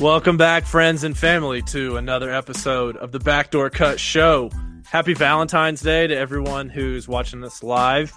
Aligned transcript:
Welcome 0.00 0.36
back, 0.36 0.66
friends 0.66 1.04
and 1.04 1.16
family, 1.16 1.62
to 1.62 1.96
another 1.96 2.30
episode 2.30 2.98
of 2.98 3.12
the 3.12 3.18
Backdoor 3.18 3.70
Cut 3.70 3.98
Show. 3.98 4.50
Happy 4.84 5.14
Valentine's 5.14 5.80
Day 5.80 6.06
to 6.06 6.14
everyone 6.14 6.68
who's 6.68 7.08
watching 7.08 7.40
this 7.40 7.62
live 7.62 8.12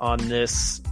on 0.00 0.18
this 0.28 0.82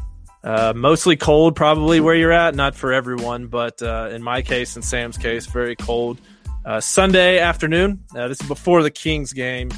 uh, 0.43 0.73
mostly 0.75 1.17
cold, 1.17 1.55
probably 1.55 2.01
where 2.01 2.15
you're 2.15 2.33
at. 2.33 2.55
Not 2.55 2.75
for 2.75 2.95
everyone, 2.95 3.49
but 3.49 3.83
uh, 3.83 4.09
in 4.11 4.23
my 4.23 4.41
case 4.41 4.75
and 4.75 4.83
Sam's 4.83 5.19
case, 5.19 5.45
very 5.45 5.77
cold. 5.77 6.19
Uh, 6.65 6.81
Sunday 6.81 7.39
afternoon. 7.39 8.03
Uh, 8.15 8.27
this 8.27 8.41
is 8.41 8.49
before 8.49 8.83
the 8.83 8.91
Kings 8.91 9.35
game. 9.35 9.69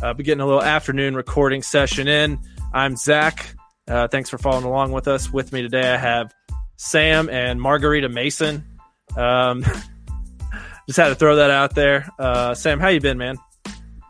Uh, 0.00 0.14
be 0.14 0.24
getting 0.24 0.40
a 0.40 0.46
little 0.46 0.62
afternoon 0.62 1.14
recording 1.14 1.60
session 1.60 2.08
in. 2.08 2.38
I'm 2.72 2.96
Zach. 2.96 3.54
Uh, 3.86 4.08
thanks 4.08 4.30
for 4.30 4.38
following 4.38 4.64
along 4.64 4.92
with 4.92 5.06
us. 5.06 5.30
With 5.30 5.52
me 5.52 5.60
today, 5.60 5.92
I 5.92 5.98
have 5.98 6.32
Sam 6.76 7.28
and 7.28 7.60
Margarita 7.60 8.08
Mason. 8.08 8.64
Um, 9.16 9.62
just 10.86 10.96
had 10.96 11.08
to 11.08 11.14
throw 11.14 11.36
that 11.36 11.50
out 11.50 11.74
there. 11.74 12.08
Uh, 12.18 12.54
Sam, 12.54 12.80
how 12.80 12.88
you 12.88 13.00
been, 13.00 13.18
man? 13.18 13.36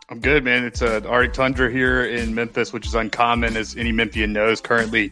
I'm 0.09 0.19
good, 0.19 0.43
man. 0.43 0.63
It's 0.63 0.81
an 0.81 1.05
Arctic 1.05 1.33
tundra 1.33 1.69
here 1.69 2.05
in 2.05 2.33
Memphis, 2.33 2.71
which 2.71 2.87
is 2.87 2.95
uncommon, 2.95 3.57
as 3.57 3.75
any 3.75 3.91
Memphian 3.91 4.31
knows. 4.31 4.61
Currently, 4.61 5.11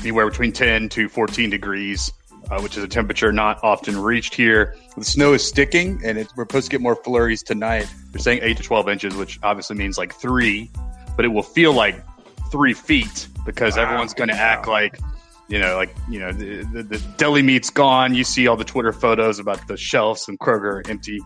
anywhere 0.00 0.28
between 0.28 0.52
10 0.52 0.90
to 0.90 1.08
14 1.08 1.48
degrees, 1.48 2.12
uh, 2.50 2.60
which 2.60 2.76
is 2.76 2.84
a 2.84 2.88
temperature 2.88 3.32
not 3.32 3.58
often 3.62 3.98
reached 3.98 4.34
here. 4.34 4.76
The 4.96 5.04
snow 5.04 5.32
is 5.32 5.46
sticking, 5.46 6.00
and 6.04 6.18
it, 6.18 6.28
we're 6.36 6.44
supposed 6.44 6.66
to 6.66 6.70
get 6.70 6.80
more 6.80 6.96
flurries 6.96 7.42
tonight. 7.42 7.90
They're 8.12 8.20
saying 8.20 8.40
8 8.42 8.56
to 8.58 8.62
12 8.62 8.88
inches, 8.88 9.16
which 9.16 9.38
obviously 9.42 9.76
means 9.76 9.96
like 9.96 10.14
three, 10.14 10.70
but 11.16 11.24
it 11.24 11.28
will 11.28 11.42
feel 11.42 11.72
like 11.72 12.04
three 12.52 12.74
feet 12.74 13.28
because 13.44 13.76
wow. 13.76 13.84
everyone's 13.84 14.14
going 14.14 14.28
to 14.28 14.34
wow. 14.34 14.40
act 14.40 14.68
like 14.68 14.98
you 15.48 15.58
know, 15.58 15.76
like 15.76 15.94
you 16.08 16.18
know, 16.18 16.32
the, 16.32 16.64
the, 16.72 16.82
the, 16.82 16.98
deli 17.16 17.42
meat's 17.42 17.70
gone. 17.70 18.14
You 18.14 18.24
see 18.24 18.46
all 18.46 18.56
the 18.56 18.64
Twitter 18.64 18.92
photos 18.92 19.38
about 19.38 19.66
the 19.68 19.76
shelves 19.76 20.28
and 20.28 20.38
Kroger 20.38 20.88
empty. 20.88 21.20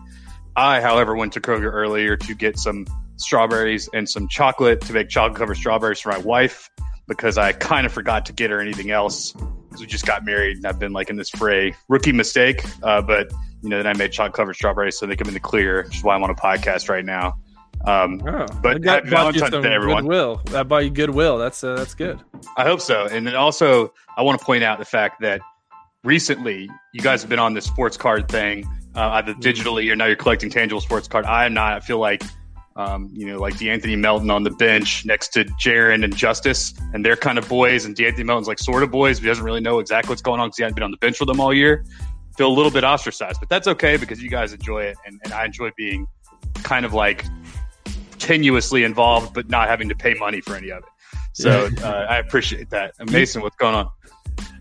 I, 0.55 0.81
however, 0.81 1.15
went 1.15 1.33
to 1.33 1.41
Kroger 1.41 1.71
earlier 1.71 2.17
to 2.17 2.35
get 2.35 2.57
some 2.57 2.85
strawberries 3.15 3.89
and 3.93 4.07
some 4.09 4.27
chocolate 4.27 4.81
to 4.81 4.93
make 4.93 5.09
chocolate 5.09 5.37
covered 5.37 5.55
strawberries 5.55 5.99
for 5.99 6.09
my 6.09 6.17
wife 6.19 6.69
because 7.07 7.37
I 7.37 7.51
kind 7.51 7.85
of 7.85 7.91
forgot 7.91 8.25
to 8.27 8.33
get 8.33 8.51
her 8.51 8.59
anything 8.59 8.91
else 8.91 9.31
because 9.31 9.81
we 9.81 9.87
just 9.87 10.05
got 10.05 10.25
married 10.25 10.57
and 10.57 10.65
I've 10.65 10.79
been 10.79 10.93
like 10.93 11.09
in 11.09 11.15
this 11.15 11.29
fray. 11.29 11.73
Rookie 11.87 12.11
mistake, 12.11 12.63
uh, 12.83 13.01
but 13.01 13.31
you 13.61 13.69
know, 13.69 13.77
then 13.77 13.87
I 13.87 13.93
made 13.93 14.11
chocolate 14.11 14.33
covered 14.33 14.55
strawberries 14.55 14.97
so 14.97 15.05
they 15.05 15.15
come 15.15 15.27
in 15.27 15.33
the 15.33 15.39
clear, 15.39 15.83
which 15.83 15.97
is 15.97 16.03
why 16.03 16.15
I'm 16.15 16.23
on 16.23 16.29
a 16.29 16.35
podcast 16.35 16.89
right 16.89 17.05
now. 17.05 17.37
Um, 17.85 18.21
oh, 18.27 18.45
but 18.61 18.83
happy 18.83 19.09
Valentine's 19.09 19.49
Day, 19.63 19.73
everyone. 19.73 20.03
Goodwill. 20.03 20.41
That 20.45 20.67
bought 20.67 20.83
you 20.83 20.91
goodwill. 20.91 21.37
That's 21.37 21.63
uh, 21.63 21.75
that's 21.75 21.95
good. 21.95 22.19
I 22.57 22.63
hope 22.63 22.79
so. 22.79 23.07
And 23.07 23.25
then 23.25 23.35
also, 23.35 23.93
I 24.17 24.21
want 24.21 24.39
to 24.39 24.45
point 24.45 24.63
out 24.63 24.77
the 24.77 24.85
fact 24.85 25.21
that 25.21 25.41
recently 26.03 26.69
you 26.93 27.01
guys 27.01 27.21
have 27.21 27.29
been 27.29 27.39
on 27.39 27.53
this 27.53 27.65
sports 27.65 27.97
card 27.97 28.27
thing, 28.27 28.65
uh, 28.95 29.09
either 29.09 29.33
mm-hmm. 29.33 29.41
digitally 29.41 29.91
or 29.91 29.95
now 29.95 30.05
you're 30.05 30.15
collecting 30.15 30.49
tangible 30.49 30.81
sports 30.81 31.07
card. 31.07 31.25
I 31.25 31.45
am 31.45 31.53
not. 31.53 31.73
I 31.73 31.79
feel 31.79 31.99
like, 31.99 32.23
um, 32.75 33.09
you 33.13 33.25
know, 33.25 33.39
like 33.39 33.55
De'Anthony 33.55 33.97
Melton 33.97 34.29
on 34.29 34.43
the 34.43 34.51
bench 34.51 35.05
next 35.05 35.29
to 35.29 35.45
Jaren 35.45 36.03
and 36.03 36.15
Justise, 36.15 36.73
and 36.93 37.05
they're 37.05 37.15
kind 37.15 37.37
of 37.37 37.47
boys, 37.49 37.85
and 37.85 37.95
De'Anthony 37.95 38.25
Melton's 38.25 38.47
like 38.47 38.59
sort 38.59 38.83
of 38.83 38.91
boys, 38.91 39.19
but 39.19 39.23
he 39.23 39.27
doesn't 39.29 39.45
really 39.45 39.61
know 39.61 39.79
exactly 39.79 40.09
what's 40.09 40.21
going 40.21 40.39
on 40.39 40.49
because 40.49 40.57
he 40.57 40.63
hasn't 40.63 40.75
been 40.75 40.83
on 40.83 40.91
the 40.91 40.97
bench 40.97 41.19
with 41.19 41.27
them 41.27 41.39
all 41.39 41.53
year. 41.53 41.83
Feel 42.37 42.47
a 42.47 42.53
little 42.53 42.71
bit 42.71 42.83
ostracized, 42.83 43.39
but 43.39 43.49
that's 43.49 43.67
okay 43.67 43.97
because 43.97 44.21
you 44.21 44.29
guys 44.29 44.53
enjoy 44.53 44.83
it, 44.83 44.97
and, 45.05 45.19
and 45.23 45.33
I 45.33 45.45
enjoy 45.45 45.71
being 45.75 46.07
kind 46.63 46.85
of 46.85 46.93
like 46.93 47.25
tenuously 48.21 48.85
involved, 48.85 49.33
but 49.33 49.49
not 49.49 49.67
having 49.67 49.89
to 49.89 49.95
pay 49.95 50.13
money 50.13 50.41
for 50.41 50.55
any 50.55 50.69
of 50.69 50.83
it. 50.83 50.89
So 51.33 51.69
uh, 51.83 52.05
I 52.09 52.17
appreciate 52.17 52.69
that. 52.69 52.93
Mason, 53.09 53.41
what's 53.41 53.55
going 53.57 53.75
on? 53.75 53.89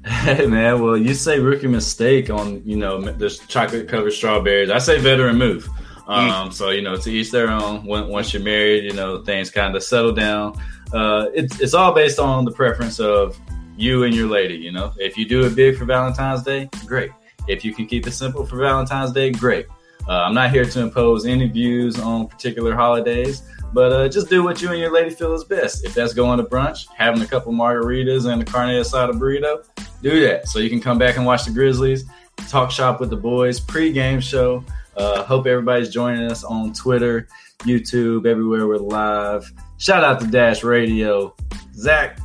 Hey 0.05 0.47
man, 0.47 0.83
well 0.83 0.97
you 0.97 1.13
say 1.13 1.39
rookie 1.39 1.67
mistake 1.67 2.31
on 2.31 2.63
you 2.65 2.77
know 2.77 3.01
this 3.01 3.39
chocolate 3.47 3.87
covered 3.89 4.13
strawberries. 4.13 4.71
I 4.71 4.79
say 4.79 4.99
veteran 4.99 5.37
move. 5.37 5.69
Um, 6.09 6.31
mm. 6.31 6.53
So 6.53 6.71
you 6.71 6.81
know 6.81 6.97
to 6.97 7.11
each 7.11 7.31
their 7.31 7.51
own. 7.51 7.85
Once 7.85 8.33
you're 8.33 8.43
married, 8.43 8.85
you 8.85 8.95
know 8.95 9.23
things 9.23 9.51
kind 9.51 9.77
of 9.77 9.83
settle 9.83 10.13
down. 10.13 10.61
Uh, 10.93 11.27
it's 11.35 11.61
it's 11.61 11.75
all 11.75 11.93
based 11.93 12.19
on 12.19 12.45
the 12.45 12.51
preference 12.51 12.99
of 12.99 13.39
you 13.77 14.05
and 14.05 14.15
your 14.15 14.29
lady. 14.29 14.55
You 14.57 14.73
know, 14.73 14.93
if 14.97 15.17
you 15.17 15.27
do 15.27 15.45
it 15.45 15.55
big 15.55 15.77
for 15.77 15.85
Valentine's 15.85 16.43
Day, 16.43 16.69
great. 16.87 17.11
If 17.47 17.65
you 17.65 17.75
can 17.75 17.87
keep 17.87 18.07
it 18.07 18.13
simple 18.13 18.45
for 18.47 18.57
Valentine's 18.57 19.13
Day, 19.13 19.31
great. 19.31 19.67
Uh, 20.09 20.23
I'm 20.23 20.35
not 20.35 20.51
here 20.51 20.65
to 20.65 20.81
impose 20.81 21.27
any 21.27 21.47
views 21.49 21.99
on 21.99 22.27
particular 22.27 22.75
holidays, 22.75 23.43
but 23.73 23.93
uh, 23.93 24.09
just 24.09 24.29
do 24.29 24.43
what 24.43 24.61
you 24.61 24.71
and 24.71 24.79
your 24.79 24.93
lady 24.93 25.11
feel 25.11 25.33
is 25.35 25.45
best. 25.45 25.85
If 25.85 25.95
that's 25.95 26.13
going 26.13 26.39
to 26.39 26.45
brunch, 26.45 26.87
having 26.97 27.23
a 27.23 27.27
couple 27.27 27.53
margaritas 27.53 28.31
and 28.31 28.43
a 28.43 28.45
carne 28.45 28.71
asada 28.71 29.13
burrito, 29.13 29.65
do 30.03 30.21
that. 30.27 30.49
So 30.49 30.59
you 30.59 30.69
can 30.71 30.81
come 30.81 30.99
back 30.99 31.17
and 31.17 31.25
watch 31.25 31.45
the 31.45 31.53
Grizzlies, 31.53 32.05
talk 32.49 32.71
shop 32.71 33.01
with 33.01 33.11
the 33.11 33.17
boys, 33.17 33.61
pre-game 33.61 34.21
show. 34.21 34.65
Uh, 34.97 35.23
hope 35.23 35.47
everybody's 35.47 35.91
joining 35.91 36.31
us 36.31 36.43
on 36.43 36.73
Twitter, 36.73 37.29
YouTube, 37.61 38.27
everywhere 38.27 38.67
we're 38.67 38.77
live. 38.77 39.53
Shout 39.79 40.03
out 40.03 40.21
to 40.21 40.27
Dash 40.27 40.65
Radio. 40.65 41.35
Zach, 41.75 42.19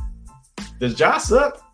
does 0.80 0.94
Josh 0.94 1.30
up? 1.30 1.65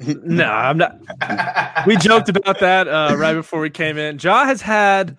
No, 0.00 0.50
I'm 0.50 0.78
not. 0.78 1.86
we 1.86 1.96
joked 1.96 2.28
about 2.28 2.60
that 2.60 2.88
uh, 2.88 3.14
right 3.16 3.34
before 3.34 3.60
we 3.60 3.70
came 3.70 3.98
in. 3.98 4.18
Ja 4.18 4.44
has 4.44 4.60
had 4.60 5.16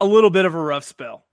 a 0.00 0.06
little 0.06 0.30
bit 0.30 0.44
of 0.44 0.54
a 0.54 0.60
rough 0.60 0.84
spell. 0.84 1.26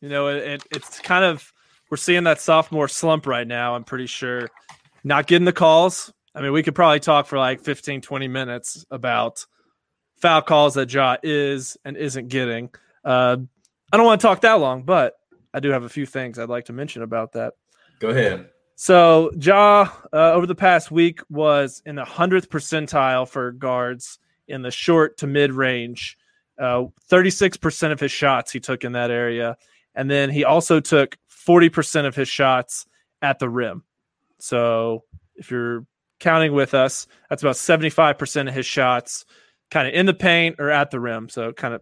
You 0.00 0.08
know, 0.08 0.28
it, 0.28 0.36
it, 0.36 0.62
it's 0.70 1.00
kind 1.00 1.24
of 1.24 1.52
we're 1.90 1.96
seeing 1.96 2.24
that 2.24 2.40
sophomore 2.40 2.88
slump 2.88 3.26
right 3.26 3.46
now. 3.46 3.74
I'm 3.74 3.84
pretty 3.84 4.06
sure 4.06 4.48
not 5.04 5.26
getting 5.26 5.44
the 5.44 5.52
calls. 5.52 6.12
I 6.34 6.42
mean, 6.42 6.52
we 6.52 6.62
could 6.62 6.74
probably 6.74 7.00
talk 7.00 7.26
for 7.26 7.38
like 7.38 7.60
15, 7.60 8.02
20 8.02 8.28
minutes 8.28 8.84
about 8.90 9.46
foul 10.16 10.42
calls 10.42 10.74
that 10.74 10.92
Ja 10.92 11.16
is 11.22 11.76
and 11.84 11.96
isn't 11.96 12.28
getting. 12.28 12.70
Uh, 13.04 13.38
I 13.92 13.96
don't 13.96 14.06
want 14.06 14.20
to 14.20 14.26
talk 14.26 14.42
that 14.42 14.54
long, 14.60 14.82
but 14.82 15.14
I 15.54 15.60
do 15.60 15.70
have 15.70 15.84
a 15.84 15.88
few 15.88 16.04
things 16.04 16.38
I'd 16.38 16.48
like 16.48 16.66
to 16.66 16.72
mention 16.72 17.02
about 17.02 17.32
that. 17.32 17.54
Go 18.00 18.08
ahead. 18.08 18.50
So 18.78 19.30
Ja 19.40 19.88
uh, 20.12 20.32
over 20.32 20.46
the 20.46 20.54
past 20.54 20.90
week 20.90 21.20
was 21.30 21.82
in 21.86 21.96
the 21.96 22.04
hundredth 22.04 22.50
percentile 22.50 23.26
for 23.26 23.52
guards 23.52 24.18
in 24.48 24.62
the 24.62 24.70
short 24.70 25.16
to 25.18 25.26
mid 25.26 25.52
range. 25.52 26.18
Uh, 26.58 26.84
thirty-six 27.08 27.56
percent 27.56 27.92
of 27.92 28.00
his 28.00 28.12
shots 28.12 28.52
he 28.52 28.60
took 28.60 28.84
in 28.84 28.92
that 28.92 29.10
area, 29.10 29.56
and 29.94 30.10
then 30.10 30.30
he 30.30 30.44
also 30.44 30.78
took 30.78 31.16
forty 31.26 31.70
percent 31.70 32.06
of 32.06 32.14
his 32.14 32.28
shots 32.28 32.86
at 33.22 33.38
the 33.38 33.48
rim. 33.48 33.82
So 34.38 35.04
if 35.36 35.50
you're 35.50 35.86
counting 36.20 36.52
with 36.52 36.74
us, 36.74 37.06
that's 37.30 37.42
about 37.42 37.56
seventy-five 37.56 38.18
percent 38.18 38.48
of 38.48 38.54
his 38.54 38.66
shots, 38.66 39.24
kind 39.70 39.88
of 39.88 39.94
in 39.94 40.06
the 40.06 40.14
paint 40.14 40.56
or 40.58 40.70
at 40.70 40.90
the 40.90 41.00
rim. 41.00 41.28
So 41.28 41.52
kind 41.52 41.74
of 41.74 41.80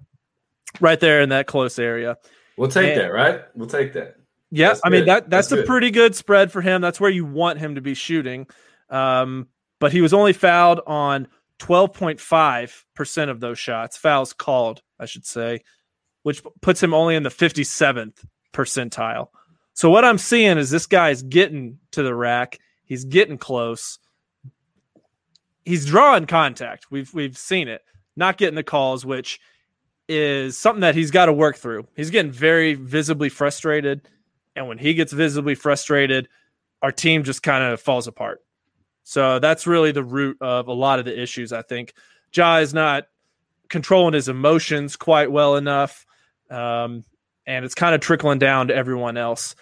right 0.80 0.98
there 0.98 1.22
in 1.22 1.28
that 1.30 1.46
close 1.46 1.78
area. 1.78 2.18
We'll 2.56 2.70
take 2.70 2.92
and, 2.92 3.00
that, 3.00 3.12
right? 3.12 3.42
We'll 3.54 3.68
take 3.68 3.92
that. 3.94 4.16
Yeah, 4.54 4.68
that's 4.68 4.80
I 4.84 4.88
mean 4.88 5.06
that 5.06 5.28
that's, 5.28 5.48
that's 5.48 5.62
a 5.62 5.66
pretty 5.66 5.90
good 5.90 6.14
spread 6.14 6.52
for 6.52 6.60
him. 6.60 6.80
That's 6.80 7.00
where 7.00 7.10
you 7.10 7.24
want 7.24 7.58
him 7.58 7.74
to 7.74 7.80
be 7.80 7.94
shooting. 7.94 8.46
Um, 8.88 9.48
but 9.80 9.92
he 9.92 10.00
was 10.00 10.14
only 10.14 10.32
fouled 10.32 10.80
on 10.86 11.26
12.5% 11.58 13.30
of 13.30 13.40
those 13.40 13.58
shots, 13.58 13.96
fouls 13.96 14.32
called, 14.32 14.82
I 14.98 15.06
should 15.06 15.26
say, 15.26 15.62
which 16.22 16.42
puts 16.60 16.82
him 16.82 16.94
only 16.94 17.16
in 17.16 17.22
the 17.24 17.30
57th 17.30 18.24
percentile. 18.52 19.28
So 19.72 19.90
what 19.90 20.04
I'm 20.04 20.18
seeing 20.18 20.56
is 20.56 20.70
this 20.70 20.86
guy's 20.86 21.22
getting 21.22 21.78
to 21.90 22.02
the 22.02 22.14
rack. 22.14 22.60
He's 22.84 23.04
getting 23.04 23.38
close. 23.38 23.98
He's 25.64 25.84
drawing 25.84 26.26
contact. 26.26 26.90
We've 26.90 27.12
we've 27.12 27.36
seen 27.36 27.66
it. 27.66 27.82
Not 28.14 28.38
getting 28.38 28.54
the 28.54 28.62
calls, 28.62 29.04
which 29.04 29.40
is 30.08 30.56
something 30.56 30.82
that 30.82 30.94
he's 30.94 31.10
got 31.10 31.26
to 31.26 31.32
work 31.32 31.56
through. 31.56 31.88
He's 31.96 32.10
getting 32.10 32.30
very 32.30 32.74
visibly 32.74 33.28
frustrated, 33.28 34.08
and 34.56 34.68
when 34.68 34.78
he 34.78 34.94
gets 34.94 35.12
visibly 35.12 35.54
frustrated, 35.54 36.28
our 36.82 36.92
team 36.92 37.24
just 37.24 37.42
kind 37.42 37.64
of 37.64 37.80
falls 37.80 38.06
apart. 38.06 38.40
So 39.02 39.38
that's 39.38 39.66
really 39.66 39.92
the 39.92 40.04
root 40.04 40.38
of 40.40 40.68
a 40.68 40.72
lot 40.72 40.98
of 40.98 41.04
the 41.04 41.20
issues. 41.20 41.52
I 41.52 41.62
think 41.62 41.94
Ja 42.32 42.58
is 42.58 42.72
not 42.72 43.04
controlling 43.68 44.14
his 44.14 44.28
emotions 44.28 44.96
quite 44.96 45.30
well 45.30 45.56
enough. 45.56 46.06
Um, 46.50 47.04
and 47.46 47.64
it's 47.64 47.74
kind 47.74 47.94
of 47.94 48.00
trickling 48.00 48.38
down 48.38 48.68
to 48.68 48.74
everyone 48.74 49.16
else. 49.16 49.54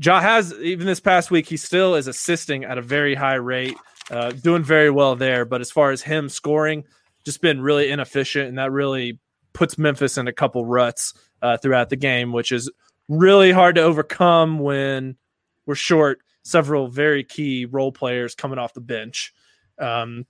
Ja 0.00 0.20
has 0.20 0.54
even 0.60 0.86
this 0.86 1.00
past 1.00 1.30
week, 1.30 1.46
he 1.46 1.56
still 1.56 1.94
is 1.94 2.06
assisting 2.06 2.64
at 2.64 2.78
a 2.78 2.82
very 2.82 3.14
high 3.14 3.34
rate, 3.34 3.76
uh, 4.10 4.30
doing 4.30 4.62
very 4.62 4.90
well 4.90 5.16
there. 5.16 5.44
But 5.44 5.60
as 5.60 5.70
far 5.70 5.90
as 5.90 6.02
him 6.02 6.28
scoring, 6.28 6.84
just 7.24 7.42
been 7.42 7.60
really 7.60 7.90
inefficient, 7.90 8.48
and 8.48 8.58
that 8.58 8.70
really 8.70 9.18
puts 9.52 9.76
Memphis 9.76 10.16
in 10.16 10.28
a 10.28 10.32
couple 10.32 10.64
ruts 10.64 11.14
uh, 11.42 11.56
throughout 11.56 11.90
the 11.90 11.96
game, 11.96 12.32
which 12.32 12.52
is 12.52 12.70
really 13.08 13.52
hard 13.52 13.76
to 13.76 13.82
overcome 13.82 14.58
when 14.58 15.16
we're 15.66 15.74
short 15.74 16.20
several 16.42 16.88
very 16.88 17.24
key 17.24 17.66
role 17.66 17.92
players 17.92 18.34
coming 18.34 18.58
off 18.58 18.74
the 18.74 18.80
bench. 18.80 19.34
Um, 19.78 20.26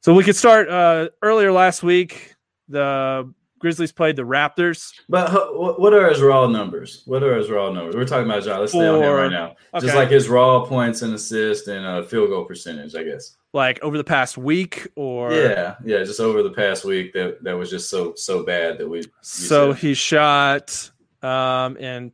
so 0.00 0.14
we 0.14 0.24
could 0.24 0.36
start 0.36 0.68
uh, 0.68 1.10
earlier 1.22 1.52
last 1.52 1.82
week. 1.82 2.34
The 2.68 3.32
Grizzlies 3.62 3.92
played 3.92 4.16
the 4.16 4.22
Raptors. 4.22 4.92
But 5.08 5.30
what 5.56 5.94
are 5.94 6.08
his 6.08 6.20
raw 6.20 6.48
numbers? 6.48 7.02
What 7.06 7.22
are 7.22 7.36
his 7.36 7.48
raw 7.48 7.70
numbers? 7.70 7.94
We're 7.94 8.06
talking 8.06 8.28
about 8.28 8.42
John. 8.42 8.58
Let's 8.58 8.72
stay 8.72 8.88
on 8.88 9.00
him 9.00 9.12
right 9.12 9.30
now. 9.30 9.54
Okay. 9.72 9.86
Just 9.86 9.94
like 9.94 10.10
his 10.10 10.28
raw 10.28 10.64
points 10.64 11.02
and 11.02 11.14
assists 11.14 11.68
and 11.68 11.86
uh, 11.86 12.02
field 12.02 12.30
goal 12.30 12.44
percentage, 12.44 12.96
I 12.96 13.04
guess. 13.04 13.36
Like 13.52 13.78
over 13.80 13.96
the 13.96 14.04
past 14.04 14.36
week, 14.36 14.88
or 14.96 15.32
yeah, 15.32 15.76
yeah, 15.84 16.02
just 16.02 16.18
over 16.18 16.42
the 16.42 16.50
past 16.50 16.84
week 16.84 17.12
that 17.12 17.44
that 17.44 17.52
was 17.52 17.70
just 17.70 17.90
so 17.90 18.14
so 18.16 18.42
bad 18.42 18.78
that 18.78 18.88
we. 18.88 19.04
So 19.20 19.72
said. 19.72 19.80
he 19.80 19.94
shot 19.94 20.90
um, 21.22 21.76
in 21.76 22.04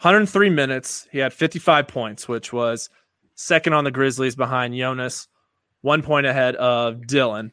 103 0.00 0.50
minutes. 0.50 1.06
He 1.10 1.18
had 1.18 1.32
55 1.32 1.88
points, 1.88 2.28
which 2.28 2.52
was 2.52 2.90
second 3.34 3.72
on 3.72 3.84
the 3.84 3.90
Grizzlies 3.90 4.36
behind 4.36 4.74
Jonas, 4.76 5.28
one 5.80 6.02
point 6.02 6.26
ahead 6.26 6.56
of 6.56 7.06
Dillon. 7.06 7.52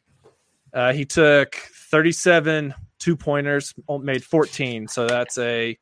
Uh, 0.72 0.92
he 0.92 1.04
took 1.04 1.54
37 1.54 2.74
two 2.98 3.16
pointers, 3.16 3.74
made 4.00 4.24
14. 4.24 4.88
So 4.88 5.06
that's 5.06 5.38
a 5.38 5.78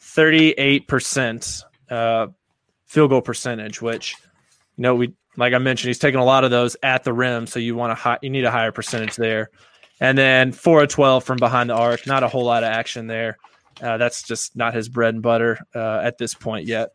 38% 0.00 1.64
uh, 1.90 2.28
field 2.86 3.10
goal 3.10 3.20
percentage, 3.20 3.82
which, 3.82 4.14
you 4.76 4.82
know, 4.82 4.94
we, 4.94 5.14
like 5.36 5.52
I 5.52 5.58
mentioned, 5.58 5.88
he's 5.88 5.98
taking 5.98 6.20
a 6.20 6.24
lot 6.24 6.44
of 6.44 6.50
those 6.50 6.76
at 6.82 7.04
the 7.04 7.12
rim. 7.12 7.46
So 7.46 7.60
you 7.60 7.76
want 7.76 7.90
to, 7.90 7.94
high, 7.94 8.18
you 8.22 8.30
need 8.30 8.44
a 8.44 8.50
higher 8.50 8.72
percentage 8.72 9.16
there. 9.16 9.50
And 10.00 10.16
then 10.16 10.52
4 10.52 10.84
of 10.84 10.88
12 10.88 11.24
from 11.24 11.38
behind 11.38 11.70
the 11.70 11.74
arc. 11.74 12.06
Not 12.06 12.22
a 12.22 12.28
whole 12.28 12.44
lot 12.44 12.62
of 12.62 12.70
action 12.70 13.08
there. 13.08 13.36
Uh, 13.80 13.96
that's 13.96 14.22
just 14.22 14.56
not 14.56 14.74
his 14.74 14.88
bread 14.88 15.14
and 15.14 15.22
butter 15.22 15.58
uh, 15.74 16.00
at 16.02 16.18
this 16.18 16.34
point 16.34 16.66
yet. 16.66 16.90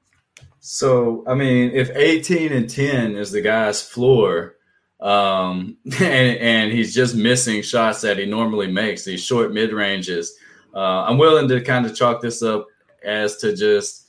So, 0.59 1.23
I 1.27 1.33
mean, 1.33 1.71
if 1.71 1.89
18 1.95 2.51
and 2.51 2.69
10 2.69 3.15
is 3.15 3.31
the 3.31 3.41
guy's 3.41 3.81
floor, 3.81 4.55
um, 4.99 5.77
and, 5.85 6.37
and 6.37 6.71
he's 6.71 6.93
just 6.93 7.15
missing 7.15 7.61
shots 7.61 8.01
that 8.01 8.17
he 8.17 8.25
normally 8.25 8.71
makes, 8.71 9.03
these 9.03 9.23
short 9.23 9.53
mid 9.53 9.73
ranges. 9.73 10.35
Uh, 10.73 11.03
I'm 11.03 11.17
willing 11.17 11.47
to 11.49 11.61
kind 11.61 11.85
of 11.85 11.95
chalk 11.95 12.21
this 12.21 12.41
up 12.41 12.67
as 13.03 13.37
to 13.37 13.55
just 13.55 14.07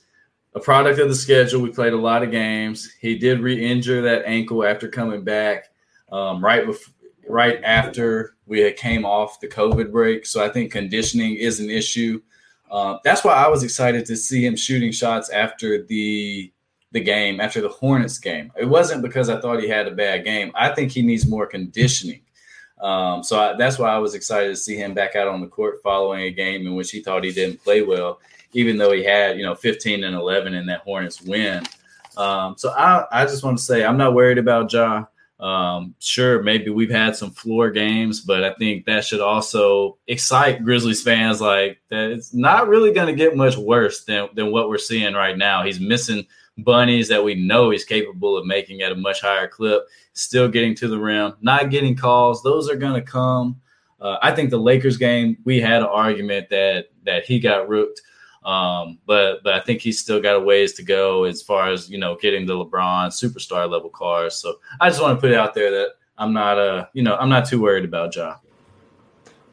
a 0.54 0.60
product 0.60 0.98
of 1.00 1.08
the 1.08 1.14
schedule. 1.14 1.60
We 1.60 1.70
played 1.70 1.92
a 1.92 1.98
lot 1.98 2.22
of 2.22 2.30
games. 2.30 2.90
He 3.00 3.18
did 3.18 3.40
re-injure 3.40 4.02
that 4.02 4.24
ankle 4.24 4.64
after 4.64 4.88
coming 4.88 5.24
back 5.24 5.70
um, 6.10 6.42
right 6.42 6.64
before, 6.64 6.94
right 7.28 7.60
after 7.64 8.36
we 8.46 8.60
had 8.60 8.76
came 8.76 9.04
off 9.04 9.40
the 9.40 9.48
COVID 9.48 9.90
break. 9.90 10.26
So 10.26 10.44
I 10.44 10.48
think 10.48 10.70
conditioning 10.70 11.36
is 11.36 11.60
an 11.60 11.70
issue. 11.70 12.20
Uh, 12.74 12.98
that's 13.04 13.22
why 13.22 13.34
I 13.34 13.46
was 13.46 13.62
excited 13.62 14.04
to 14.06 14.16
see 14.16 14.44
him 14.44 14.56
shooting 14.56 14.90
shots 14.90 15.30
after 15.30 15.84
the 15.84 16.52
the 16.90 17.00
game 17.00 17.40
after 17.40 17.60
the 17.60 17.68
Hornets 17.68 18.18
game. 18.18 18.50
It 18.56 18.64
wasn't 18.64 19.02
because 19.02 19.28
I 19.28 19.40
thought 19.40 19.60
he 19.60 19.68
had 19.68 19.86
a 19.86 19.92
bad 19.92 20.24
game. 20.24 20.50
I 20.56 20.70
think 20.70 20.90
he 20.90 21.00
needs 21.00 21.24
more 21.24 21.46
conditioning. 21.46 22.22
Um, 22.80 23.22
so 23.22 23.38
I, 23.38 23.56
that's 23.56 23.78
why 23.78 23.90
I 23.90 23.98
was 23.98 24.14
excited 24.14 24.48
to 24.48 24.56
see 24.56 24.76
him 24.76 24.92
back 24.92 25.14
out 25.14 25.28
on 25.28 25.40
the 25.40 25.46
court 25.46 25.82
following 25.84 26.22
a 26.22 26.32
game 26.32 26.66
in 26.66 26.74
which 26.74 26.90
he 26.90 27.00
thought 27.00 27.22
he 27.22 27.32
didn't 27.32 27.62
play 27.62 27.82
well, 27.82 28.20
even 28.54 28.76
though 28.76 28.90
he 28.90 29.04
had, 29.04 29.38
you 29.38 29.44
know, 29.44 29.54
15 29.54 30.02
and 30.02 30.16
11 30.16 30.54
in 30.54 30.66
that 30.66 30.80
Hornets 30.80 31.22
win. 31.22 31.62
Um, 32.16 32.56
so 32.58 32.70
I, 32.70 33.04
I 33.12 33.24
just 33.24 33.44
want 33.44 33.56
to 33.56 33.62
say 33.62 33.84
I'm 33.84 33.96
not 33.96 34.14
worried 34.14 34.38
about 34.38 34.72
Ja. 34.72 35.04
Um, 35.40 35.94
sure, 35.98 36.42
maybe 36.42 36.70
we've 36.70 36.90
had 36.90 37.16
some 37.16 37.30
floor 37.30 37.70
games, 37.70 38.20
but 38.20 38.44
I 38.44 38.54
think 38.54 38.86
that 38.86 39.04
should 39.04 39.20
also 39.20 39.98
excite 40.06 40.64
Grizzlies 40.64 41.02
fans 41.02 41.40
like 41.40 41.78
that 41.90 42.12
it's 42.12 42.32
not 42.32 42.68
really 42.68 42.92
going 42.92 43.08
to 43.08 43.14
get 43.14 43.36
much 43.36 43.56
worse 43.56 44.04
than, 44.04 44.28
than 44.34 44.52
what 44.52 44.68
we're 44.68 44.78
seeing 44.78 45.14
right 45.14 45.36
now. 45.36 45.64
He's 45.64 45.80
missing– 45.80 46.26
bunnies 46.58 47.08
that 47.08 47.24
we 47.24 47.34
know 47.34 47.70
he's 47.70 47.84
capable 47.84 48.36
of 48.36 48.46
making 48.46 48.82
at 48.82 48.92
a 48.92 48.96
much 48.96 49.20
higher 49.20 49.48
clip, 49.48 49.86
still 50.12 50.48
getting 50.48 50.74
to 50.76 50.88
the 50.88 50.98
rim, 50.98 51.34
not 51.40 51.70
getting 51.70 51.96
calls. 51.96 52.42
Those 52.42 52.70
are 52.70 52.76
going 52.76 52.94
to 52.94 53.02
come. 53.02 53.60
Uh, 54.00 54.18
I 54.22 54.32
think 54.32 54.50
the 54.50 54.58
Lakers 54.58 54.96
game, 54.96 55.38
we 55.44 55.60
had 55.60 55.82
an 55.82 55.88
argument 55.88 56.50
that 56.50 56.86
that 57.04 57.24
he 57.24 57.38
got 57.38 57.68
rooked. 57.68 58.00
Um, 58.44 58.98
but 59.06 59.42
but 59.42 59.54
I 59.54 59.60
think 59.60 59.80
he's 59.80 59.98
still 59.98 60.20
got 60.20 60.36
a 60.36 60.40
ways 60.40 60.74
to 60.74 60.82
go 60.82 61.24
as 61.24 61.42
far 61.42 61.70
as 61.70 61.88
you 61.88 61.98
know 61.98 62.16
getting 62.20 62.46
the 62.46 62.52
LeBron 62.52 63.08
superstar 63.08 63.68
level 63.70 63.88
cars. 63.88 64.36
So 64.36 64.56
I 64.80 64.90
just 64.90 65.00
want 65.00 65.16
to 65.16 65.20
put 65.20 65.30
it 65.30 65.36
out 65.36 65.54
there 65.54 65.70
that 65.70 65.88
I'm 66.18 66.32
not 66.32 66.58
uh 66.58 66.86
you 66.92 67.02
know 67.02 67.16
I'm 67.16 67.30
not 67.30 67.46
too 67.46 67.60
worried 67.60 67.84
about 67.84 68.14
Ja. 68.14 68.36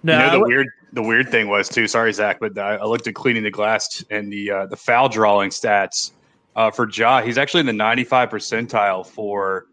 No, 0.03 0.17
you 0.17 0.19
know, 0.19 0.31
the 0.31 0.45
weird 0.45 0.67
the 0.93 1.01
weird 1.01 1.29
thing 1.29 1.47
was 1.47 1.69
too. 1.69 1.87
Sorry, 1.87 2.11
Zach, 2.11 2.39
but 2.39 2.57
I, 2.57 2.75
I 2.75 2.85
looked 2.85 3.07
at 3.07 3.15
cleaning 3.15 3.43
the 3.43 3.51
glass 3.51 4.03
and 4.09 4.31
the 4.31 4.51
uh, 4.51 4.65
the 4.65 4.75
foul 4.75 5.07
drawing 5.07 5.51
stats 5.51 6.11
uh, 6.55 6.69
for 6.69 6.89
Ja. 6.89 7.21
He's 7.21 7.37
actually 7.37 7.61
in 7.61 7.65
the 7.67 7.73
95 7.73 8.29
percentile 8.29 9.05
for 9.05 9.67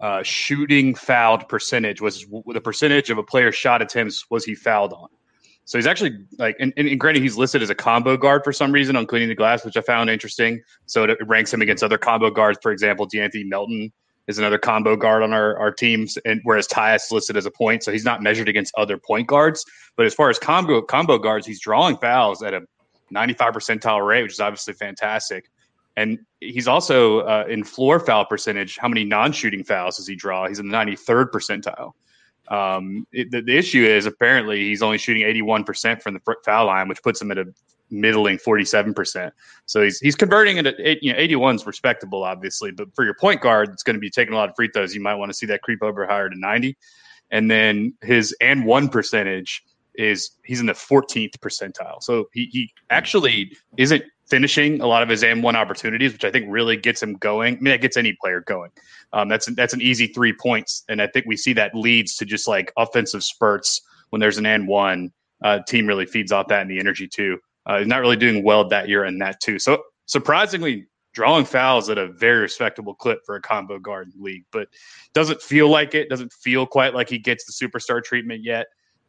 uh, 0.00 0.22
shooting 0.22 0.94
fouled 0.94 1.48
percentage. 1.48 2.00
Was 2.00 2.26
the 2.46 2.60
percentage 2.60 3.10
of 3.10 3.18
a 3.18 3.22
player's 3.22 3.54
shot 3.54 3.80
attempts 3.80 4.28
was 4.28 4.44
he 4.44 4.54
fouled 4.54 4.92
on? 4.92 5.08
So 5.66 5.76
he's 5.76 5.86
actually 5.86 6.24
like, 6.38 6.56
and, 6.60 6.72
and, 6.76 6.98
granted, 6.98 7.24
he's 7.24 7.36
listed 7.36 7.60
as 7.60 7.70
a 7.70 7.74
combo 7.74 8.16
guard 8.16 8.44
for 8.44 8.52
some 8.52 8.70
reason 8.70 8.94
on 8.94 9.04
cleaning 9.04 9.28
the 9.28 9.34
glass, 9.34 9.64
which 9.64 9.76
I 9.76 9.80
found 9.80 10.08
interesting. 10.08 10.62
So 10.86 11.02
it, 11.02 11.18
ranks 11.26 11.52
him 11.52 11.60
against 11.60 11.82
other 11.82 11.98
combo 11.98 12.30
guards. 12.30 12.60
For 12.62 12.70
example, 12.70 13.08
De'Anthony 13.08 13.48
Melton 13.48 13.92
is 14.28 14.38
another 14.38 14.58
combo 14.58 14.94
guard 14.94 15.24
on 15.24 15.32
our, 15.32 15.58
our 15.58 15.72
teams, 15.72 16.18
and 16.24 16.40
whereas 16.44 16.68
Tyus 16.68 17.06
is 17.06 17.12
listed 17.12 17.36
as 17.36 17.46
a 17.46 17.50
point, 17.50 17.82
so 17.82 17.90
he's 17.90 18.04
not 18.04 18.22
measured 18.22 18.48
against 18.48 18.72
other 18.76 18.96
point 18.96 19.26
guards. 19.26 19.64
But 19.96 20.06
as 20.06 20.14
far 20.14 20.30
as 20.30 20.38
combo 20.38 20.80
combo 20.82 21.18
guards, 21.18 21.48
he's 21.48 21.60
drawing 21.60 21.96
fouls 21.96 22.44
at 22.44 22.54
a 22.54 22.60
95 23.10 23.54
percentile 23.54 24.06
rate, 24.06 24.22
which 24.22 24.32
is 24.32 24.40
obviously 24.40 24.74
fantastic. 24.74 25.50
And 25.96 26.20
he's 26.40 26.68
also 26.68 27.20
uh, 27.20 27.44
in 27.48 27.64
floor 27.64 27.98
foul 27.98 28.24
percentage. 28.24 28.78
How 28.78 28.86
many 28.86 29.02
non-shooting 29.02 29.64
fouls 29.64 29.96
does 29.96 30.06
he 30.06 30.14
draw? 30.14 30.46
He's 30.46 30.60
in 30.60 30.68
the 30.68 30.76
93rd 30.76 31.30
percentile. 31.30 31.92
Um, 32.48 33.06
it, 33.12 33.30
the, 33.30 33.42
the, 33.42 33.56
issue 33.56 33.84
is 33.84 34.06
apparently 34.06 34.64
he's 34.64 34.82
only 34.82 34.98
shooting 34.98 35.22
81% 35.22 36.02
from 36.02 36.14
the 36.14 36.34
foul 36.44 36.66
line, 36.66 36.88
which 36.88 37.02
puts 37.02 37.20
him 37.20 37.30
at 37.32 37.38
a 37.38 37.46
middling 37.90 38.38
47%. 38.38 39.30
So 39.66 39.82
he's 39.82 39.98
he's 39.98 40.14
converting 40.14 40.56
it 40.58 40.66
at 40.66 41.02
you 41.02 41.12
know 41.12 41.18
81 41.18 41.56
is 41.56 41.66
respectable, 41.66 42.22
obviously, 42.24 42.70
but 42.70 42.94
for 42.94 43.04
your 43.04 43.14
point 43.14 43.40
guard, 43.40 43.70
it's 43.70 43.82
going 43.82 43.94
to 43.94 44.00
be 44.00 44.10
taking 44.10 44.34
a 44.34 44.36
lot 44.36 44.48
of 44.48 44.56
free 44.56 44.68
throws. 44.72 44.94
You 44.94 45.00
might 45.00 45.14
want 45.14 45.30
to 45.30 45.34
see 45.34 45.46
that 45.46 45.62
creep 45.62 45.82
over 45.82 46.06
higher 46.06 46.30
to 46.30 46.38
90. 46.38 46.76
And 47.30 47.50
then 47.50 47.94
his 48.02 48.34
and 48.40 48.64
one 48.64 48.88
percentage 48.88 49.64
is 49.94 50.32
he's 50.44 50.60
in 50.60 50.66
the 50.66 50.72
14th 50.72 51.38
percentile. 51.38 52.02
So 52.02 52.28
he, 52.32 52.48
he 52.52 52.72
actually 52.90 53.56
isn't 53.76 54.04
finishing 54.28 54.80
a 54.80 54.86
lot 54.86 55.02
of 55.02 55.08
his 55.08 55.22
M1 55.22 55.54
opportunities, 55.54 56.12
which 56.12 56.24
I 56.24 56.30
think 56.30 56.46
really 56.48 56.76
gets 56.76 57.02
him 57.02 57.14
going. 57.14 57.54
I 57.54 57.60
mean, 57.60 57.70
that 57.70 57.80
gets 57.80 57.96
any 57.96 58.16
player 58.20 58.40
going. 58.40 58.70
Um, 59.12 59.28
that's 59.28 59.46
that's 59.54 59.74
an 59.74 59.80
easy 59.80 60.08
three 60.08 60.32
points, 60.32 60.84
and 60.88 61.00
I 61.00 61.06
think 61.06 61.26
we 61.26 61.36
see 61.36 61.52
that 61.54 61.74
leads 61.74 62.16
to 62.16 62.24
just 62.24 62.48
like 62.48 62.72
offensive 62.76 63.22
spurts 63.22 63.80
when 64.10 64.20
there's 64.20 64.38
an 64.38 64.46
N 64.46 64.66
one. 64.66 65.12
Uh, 65.44 65.60
team 65.68 65.86
really 65.86 66.06
feeds 66.06 66.32
off 66.32 66.48
that 66.48 66.62
and 66.62 66.70
the 66.70 66.78
energy 66.78 67.06
too. 67.06 67.38
Uh, 67.66 67.78
he's 67.78 67.86
not 67.86 68.00
really 68.00 68.16
doing 68.16 68.42
well 68.42 68.66
that 68.68 68.88
year 68.88 69.04
in 69.04 69.18
that 69.18 69.38
too. 69.40 69.58
So 69.58 69.82
surprisingly, 70.06 70.86
drawing 71.12 71.44
fouls 71.44 71.90
at 71.90 71.98
a 71.98 72.08
very 72.08 72.40
respectable 72.40 72.94
clip 72.94 73.20
for 73.26 73.36
a 73.36 73.40
combo 73.40 73.78
guard 73.78 74.12
league, 74.18 74.44
but 74.52 74.68
doesn't 75.14 75.42
feel 75.42 75.68
like 75.68 75.94
it. 75.94 76.08
Doesn't 76.08 76.32
feel 76.32 76.66
quite 76.66 76.94
like 76.94 77.08
he 77.08 77.18
gets 77.18 77.44
the 77.44 77.66
superstar 77.66 78.02
treatment 78.02 78.42
yet. 78.42 78.66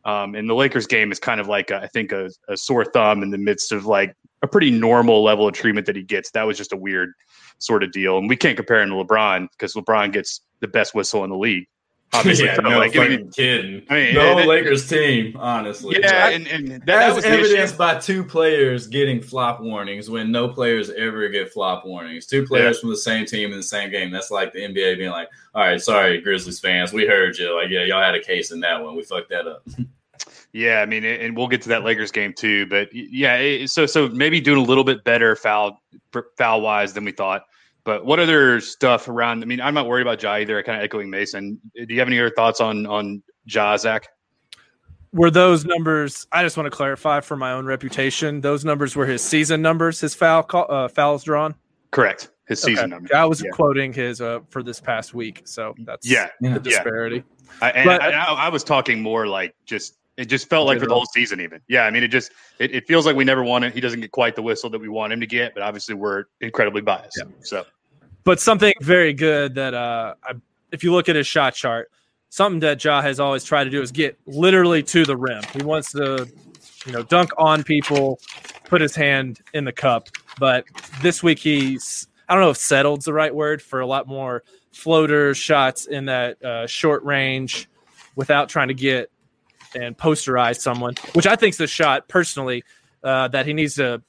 Um, 0.08 0.36
and 0.36 0.50
the 0.50 0.56
Lakers 0.56 0.88
game 0.88 1.12
is 1.12 1.20
kind 1.20 1.42
of 1.42 1.48
like 1.48 1.70
a, 1.70 1.82
I 1.84 1.88
think 1.88 2.14
a, 2.14 2.30
a 2.48 2.56
sore 2.56 2.86
thumb 2.86 3.24
in 3.24 3.30
the 3.30 3.38
midst 3.38 3.74
of 3.74 3.86
like 3.86 4.16
a 4.42 4.48
pretty 4.48 4.72
normal 4.72 5.22
level 5.22 5.46
of 5.46 5.54
treatment 5.54 5.86
that 5.88 5.98
he 5.98 6.04
gets. 6.04 6.32
That 6.32 6.44
was 6.44 6.58
just 6.58 6.72
a 6.72 6.78
weird 6.78 7.12
sort 7.60 7.84
of 7.84 7.92
deal, 7.92 8.18
and 8.18 8.30
we 8.30 8.38
can't 8.38 8.56
compare 8.56 8.82
him 8.82 8.90
to 8.90 8.96
LeBron 8.96 9.50
because 9.52 9.74
LeBron 9.74 10.14
gets 10.14 10.42
the 10.62 10.68
best 10.70 10.96
whistle 10.96 11.26
in 11.26 11.30
the 11.30 11.38
league. 11.38 11.68
Obviously, 12.14 12.46
yeah, 12.46 12.56
so, 12.56 12.62
no 12.62 12.80
like, 12.80 12.96
I 12.96 13.10
mean, 13.10 13.30
kidding. 13.32 13.84
I 13.90 13.94
mean, 13.96 14.16
the 14.16 14.22
whole 14.22 14.48
Lakers 14.48 14.88
team, 14.88 15.36
honestly. 15.38 15.98
Yeah, 16.00 16.30
and, 16.30 16.48
and 16.48 16.68
that, 16.70 16.86
that 16.86 17.14
was 17.14 17.26
evidenced 17.26 17.78
by 17.78 18.00
two 18.00 18.24
players 18.24 18.88
getting 18.88 19.22
flop 19.22 19.60
warnings 19.60 20.10
when 20.10 20.32
no 20.32 20.48
players 20.48 20.90
ever 20.90 21.28
get 21.28 21.52
flop 21.52 21.86
warnings. 21.86 22.26
Two 22.26 22.46
players 22.46 22.78
yeah. 22.78 22.80
from 22.80 22.90
the 22.92 22.98
same 22.98 23.26
team 23.26 23.52
in 23.52 23.58
the 23.58 23.64
same 23.64 23.92
game. 23.92 24.10
That's 24.10 24.32
like 24.32 24.54
the 24.54 24.60
NBA 24.60 25.00
being 25.00 25.12
like, 25.12 25.28
"All 25.54 25.64
right, 25.64 25.82
sorry, 25.82 26.22
Grizzlies 26.22 26.62
fans, 26.62 26.94
we 26.94 27.06
heard 27.06 27.38
you. 27.38 27.54
Like, 27.54 27.70
yeah, 27.70 27.84
y'all 27.84 28.02
had 28.02 28.16
a 28.16 28.24
case 28.24 28.52
in 28.52 28.62
that 28.62 28.82
one. 28.82 28.96
We 28.96 29.04
fucked 29.04 29.30
that 29.32 29.46
up." 29.46 29.68
Yeah, 30.58 30.82
I 30.82 30.88
mean, 30.88 31.06
and 31.06 31.38
we'll 31.38 31.48
get 31.48 31.62
to 31.62 31.70
that 31.70 31.84
Lakers 31.84 32.12
game 32.12 32.34
too. 32.34 32.66
But 32.66 32.90
yeah, 32.92 33.68
so 33.68 33.86
so 33.86 34.08
maybe 34.08 34.42
doing 34.42 34.58
a 34.58 34.64
little 34.64 34.84
bit 34.84 35.04
better 35.04 35.36
foul 35.36 35.80
foul 36.36 36.62
wise 36.62 36.94
than 36.94 37.06
we 37.06 37.12
thought. 37.12 37.44
But 37.84 38.08
what 38.08 38.20
other 38.20 38.60
stuff 38.60 39.08
around? 39.08 39.44
I 39.44 39.46
mean, 39.46 39.62
I'm 39.62 39.76
not 39.76 39.86
worried 39.86 40.02
about 40.02 40.24
Ja 40.24 40.34
either. 40.34 40.58
I 40.58 40.64
kind 40.64 40.80
of 40.80 40.84
echoing 40.84 41.12
Mason. 41.12 41.62
Do 41.76 41.86
you 41.88 42.00
have 42.00 42.08
any 42.08 42.20
other 42.20 42.32
thoughts 42.32 42.60
on 42.60 42.88
on 42.88 43.22
Ja, 43.46 43.78
Zach? 43.78 44.08
Were 45.14 45.30
those 45.30 45.64
numbers? 45.64 46.26
I 46.32 46.42
just 46.42 46.58
want 46.58 46.66
to 46.66 46.76
clarify 46.76 47.20
for 47.20 47.38
my 47.38 47.52
own 47.52 47.68
reputation. 47.68 48.42
Those 48.42 48.66
numbers 48.66 48.96
were 48.96 49.06
his 49.06 49.22
season 49.22 49.62
numbers. 49.62 50.00
His 50.00 50.16
foul 50.16 50.42
call, 50.42 50.66
uh, 50.72 50.88
fouls 50.88 51.24
drawn. 51.24 51.54
Correct. 51.92 52.32
His 52.48 52.64
season 52.64 52.86
okay. 52.86 52.90
numbers. 52.90 53.12
I 53.12 53.26
was 53.26 53.44
yeah. 53.44 53.52
quoting 53.52 53.94
his 53.94 54.22
uh, 54.22 54.40
for 54.50 54.64
this 54.64 54.80
past 54.80 55.14
week, 55.14 55.44
so 55.46 55.76
that's 55.86 56.10
yeah 56.10 56.30
the 56.42 56.60
disparity. 56.60 57.18
Yeah. 57.18 57.48
I, 57.62 57.70
and, 57.70 57.86
but, 57.86 58.02
I, 58.02 58.10
I 58.10 58.50
was 58.50 58.64
talking 58.64 59.04
more 59.04 59.28
like 59.28 59.54
just 59.64 59.98
it 60.18 60.26
just 60.26 60.50
felt 60.50 60.66
like 60.66 60.80
for 60.80 60.88
the 60.88 60.94
whole 60.94 61.06
season, 61.06 61.40
even. 61.40 61.62
Yeah, 61.68 61.84
I 61.84 61.92
mean, 61.92 62.04
it 62.04 62.08
just 62.08 62.32
it, 62.58 62.74
it, 62.74 62.88
feels 62.88 63.06
like 63.06 63.16
we 63.16 63.24
never 63.24 63.44
won 63.44 63.64
it. 63.64 63.74
He 63.74 63.80
doesn't 63.80 64.02
get 64.02 64.12
quite 64.12 64.36
the 64.36 64.42
whistle 64.42 64.70
that 64.72 64.80
we 64.80 64.90
want 64.90 65.14
him 65.14 65.20
to 65.20 65.28
get, 65.28 65.54
but 65.54 65.62
obviously 65.62 65.94
we're 65.94 66.26
incredibly 66.42 66.82
biased. 66.82 67.18
Yeah. 67.18 67.32
So, 67.42 67.66
but 68.24 68.40
something 68.40 68.74
very 68.82 69.14
good 69.14 69.54
that 69.56 69.76
uh, 69.76 70.16
I, 70.24 70.34
if 70.72 70.84
you 70.84 70.92
look 70.92 71.08
at 71.08 71.16
his 71.16 71.28
shot 71.28 71.54
chart, 71.54 71.92
something 72.30 72.60
that 72.62 72.84
Ja 72.84 73.02
has 73.02 73.20
always 73.20 73.44
tried 73.44 73.66
to 73.66 73.70
do 73.70 73.82
is 73.82 73.92
get 73.92 74.18
literally 74.26 74.82
to 74.84 75.06
the 75.06 75.16
rim. 75.16 75.44
He 75.54 75.64
wants 75.64 75.92
to, 75.92 76.28
you 76.88 76.92
know, 76.92 77.04
dunk 77.04 77.30
on 77.38 77.64
people, 77.64 78.20
put 78.66 78.82
his 78.82 78.96
hand 78.96 79.42
in 79.54 79.66
the 79.66 79.72
cup. 79.72 80.10
But 80.40 80.66
this 81.02 81.22
week 81.22 81.38
he's 81.38 82.08
I 82.28 82.34
don't 82.34 82.44
know 82.44 82.50
if 82.50 82.58
settled's 82.58 83.06
the 83.06 83.14
right 83.14 83.34
word 83.34 83.62
for 83.62 83.82
a 83.82 83.88
lot 83.88 84.08
more 84.08 84.44
floater 84.72 85.36
shots 85.36 85.86
in 85.86 86.06
that 86.06 86.44
uh, 86.44 86.66
short 86.66 87.04
range 87.04 87.70
without 88.16 88.50
trying 88.50 88.68
to 88.68 88.74
get 88.74 89.12
and 89.76 89.98
posterize 89.98 90.60
someone, 90.60 90.96
which 91.14 91.28
I 91.28 91.36
think 91.36 91.54
is 91.54 91.58
the 91.58 91.68
shot 91.68 92.08
personally 92.08 92.64
uh, 93.04 93.28
that 93.30 93.46
he 93.46 93.54
needs 93.54 93.76
to 93.76 94.02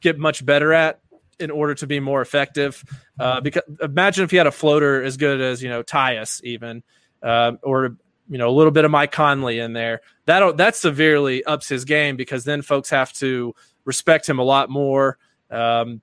get 0.00 0.18
much 0.18 0.44
better 0.44 0.72
at 0.72 1.00
in 1.40 1.50
order 1.50 1.74
to 1.74 1.86
be 1.86 2.00
more 2.00 2.20
effective. 2.20 2.84
Uh, 3.18 3.40
because 3.40 3.62
imagine 3.80 4.24
if 4.24 4.30
he 4.30 4.36
had 4.36 4.46
a 4.46 4.52
floater 4.52 5.02
as 5.02 5.16
good 5.16 5.40
as 5.40 5.62
you 5.62 5.68
know 5.68 5.82
Tyus 5.82 6.42
even, 6.42 6.82
uh, 7.22 7.52
or 7.62 7.96
you 8.28 8.38
know 8.38 8.48
a 8.48 8.52
little 8.52 8.72
bit 8.72 8.84
of 8.84 8.90
Mike 8.90 9.12
Conley 9.12 9.58
in 9.58 9.72
there. 9.72 10.00
That 10.26 10.56
that 10.56 10.76
severely 10.76 11.44
ups 11.44 11.68
his 11.68 11.84
game 11.84 12.16
because 12.16 12.44
then 12.44 12.62
folks 12.62 12.90
have 12.90 13.12
to 13.14 13.54
respect 13.84 14.28
him 14.28 14.38
a 14.38 14.44
lot 14.44 14.70
more. 14.70 15.18
Um, 15.50 16.00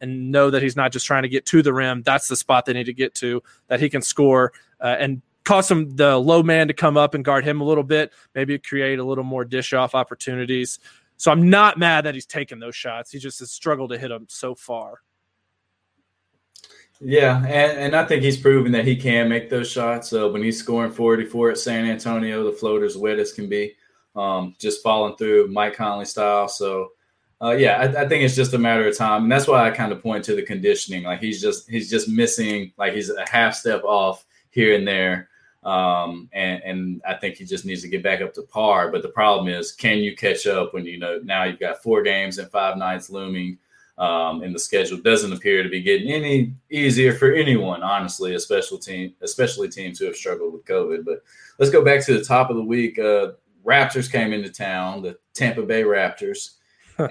and 0.00 0.30
know 0.30 0.50
that 0.50 0.62
he's 0.62 0.76
not 0.76 0.92
just 0.92 1.06
trying 1.06 1.24
to 1.24 1.28
get 1.28 1.44
to 1.46 1.60
the 1.60 1.72
rim. 1.72 2.02
That's 2.02 2.28
the 2.28 2.36
spot 2.36 2.66
they 2.66 2.72
need 2.72 2.84
to 2.84 2.94
get 2.94 3.14
to 3.16 3.42
that 3.66 3.80
he 3.80 3.90
can 3.90 4.00
score. 4.00 4.52
Uh, 4.80 4.94
and 4.98 5.22
cause 5.48 5.66
some 5.66 5.96
the 5.96 6.18
low 6.18 6.42
man 6.42 6.68
to 6.68 6.74
come 6.74 6.98
up 6.98 7.14
and 7.14 7.24
guard 7.24 7.42
him 7.42 7.62
a 7.62 7.64
little 7.64 7.82
bit, 7.82 8.12
maybe 8.34 8.58
create 8.58 8.98
a 8.98 9.04
little 9.04 9.24
more 9.24 9.46
dish 9.46 9.72
off 9.72 9.94
opportunities. 9.94 10.78
So 11.16 11.32
I'm 11.32 11.48
not 11.48 11.78
mad 11.78 12.04
that 12.04 12.12
he's 12.12 12.26
taking 12.26 12.58
those 12.58 12.76
shots. 12.76 13.10
He 13.10 13.18
just 13.18 13.38
has 13.38 13.50
struggled 13.50 13.90
to 13.90 13.98
hit 13.98 14.08
them 14.08 14.26
so 14.28 14.54
far. 14.54 15.00
Yeah, 17.00 17.38
and, 17.38 17.78
and 17.78 17.96
I 17.96 18.04
think 18.04 18.22
he's 18.22 18.36
proven 18.36 18.72
that 18.72 18.84
he 18.84 18.94
can 18.94 19.28
make 19.28 19.48
those 19.48 19.70
shots. 19.70 20.10
So 20.10 20.30
when 20.30 20.42
he's 20.42 20.58
scoring 20.58 20.92
44 20.92 21.52
at 21.52 21.58
San 21.58 21.86
Antonio, 21.86 22.44
the 22.44 22.52
floater's 22.52 22.96
wet 22.96 23.18
as 23.18 23.32
can 23.32 23.48
be, 23.48 23.74
um, 24.16 24.54
just 24.58 24.82
falling 24.82 25.16
through 25.16 25.48
Mike 25.48 25.74
Conley 25.74 26.04
style. 26.04 26.48
So 26.48 26.90
uh, 27.40 27.52
yeah, 27.52 27.76
I, 27.76 28.02
I, 28.02 28.08
think 28.08 28.24
it's 28.24 28.34
just 28.34 28.52
a 28.52 28.58
matter 28.58 28.86
of 28.86 28.98
time, 28.98 29.22
and 29.22 29.32
that's 29.32 29.46
why 29.46 29.66
I 29.66 29.70
kind 29.70 29.92
of 29.92 30.02
point 30.02 30.24
to 30.24 30.34
the 30.34 30.42
conditioning. 30.42 31.04
Like 31.04 31.20
he's 31.20 31.40
just 31.40 31.70
he's 31.70 31.88
just 31.88 32.08
missing, 32.08 32.72
like 32.76 32.94
he's 32.94 33.10
a 33.10 33.24
half 33.30 33.54
step 33.54 33.84
off 33.84 34.26
here 34.50 34.74
and 34.74 34.86
there. 34.86 35.27
Um, 35.64 36.28
and, 36.32 36.62
and 36.62 37.02
I 37.06 37.14
think 37.14 37.36
he 37.36 37.44
just 37.44 37.64
needs 37.64 37.82
to 37.82 37.88
get 37.88 38.02
back 38.02 38.20
up 38.20 38.32
to 38.34 38.42
par. 38.42 38.90
But 38.90 39.02
the 39.02 39.08
problem 39.08 39.48
is, 39.48 39.72
can 39.72 39.98
you 39.98 40.16
catch 40.16 40.46
up 40.46 40.72
when 40.72 40.84
you 40.84 40.98
know 40.98 41.20
now 41.22 41.44
you've 41.44 41.60
got 41.60 41.82
four 41.82 42.02
games 42.02 42.38
and 42.38 42.50
five 42.50 42.76
nights 42.76 43.10
looming? 43.10 43.58
Um, 43.98 44.44
and 44.44 44.54
the 44.54 44.60
schedule 44.60 44.98
doesn't 44.98 45.32
appear 45.32 45.64
to 45.64 45.68
be 45.68 45.82
getting 45.82 46.12
any 46.12 46.54
easier 46.70 47.12
for 47.12 47.32
anyone, 47.32 47.82
honestly, 47.82 48.36
especially 48.36 48.78
team, 48.78 49.14
especially 49.22 49.68
teams 49.68 49.98
who 49.98 50.06
have 50.06 50.14
struggled 50.14 50.52
with 50.52 50.64
COVID. 50.66 51.04
But 51.04 51.24
let's 51.58 51.72
go 51.72 51.84
back 51.84 52.06
to 52.06 52.16
the 52.16 52.24
top 52.24 52.48
of 52.48 52.56
the 52.56 52.62
week. 52.62 52.96
Uh, 52.98 53.32
Raptors 53.66 54.10
came 54.10 54.32
into 54.32 54.50
town, 54.50 55.02
the 55.02 55.18
Tampa 55.34 55.62
Bay 55.62 55.82
Raptors, 55.82 56.54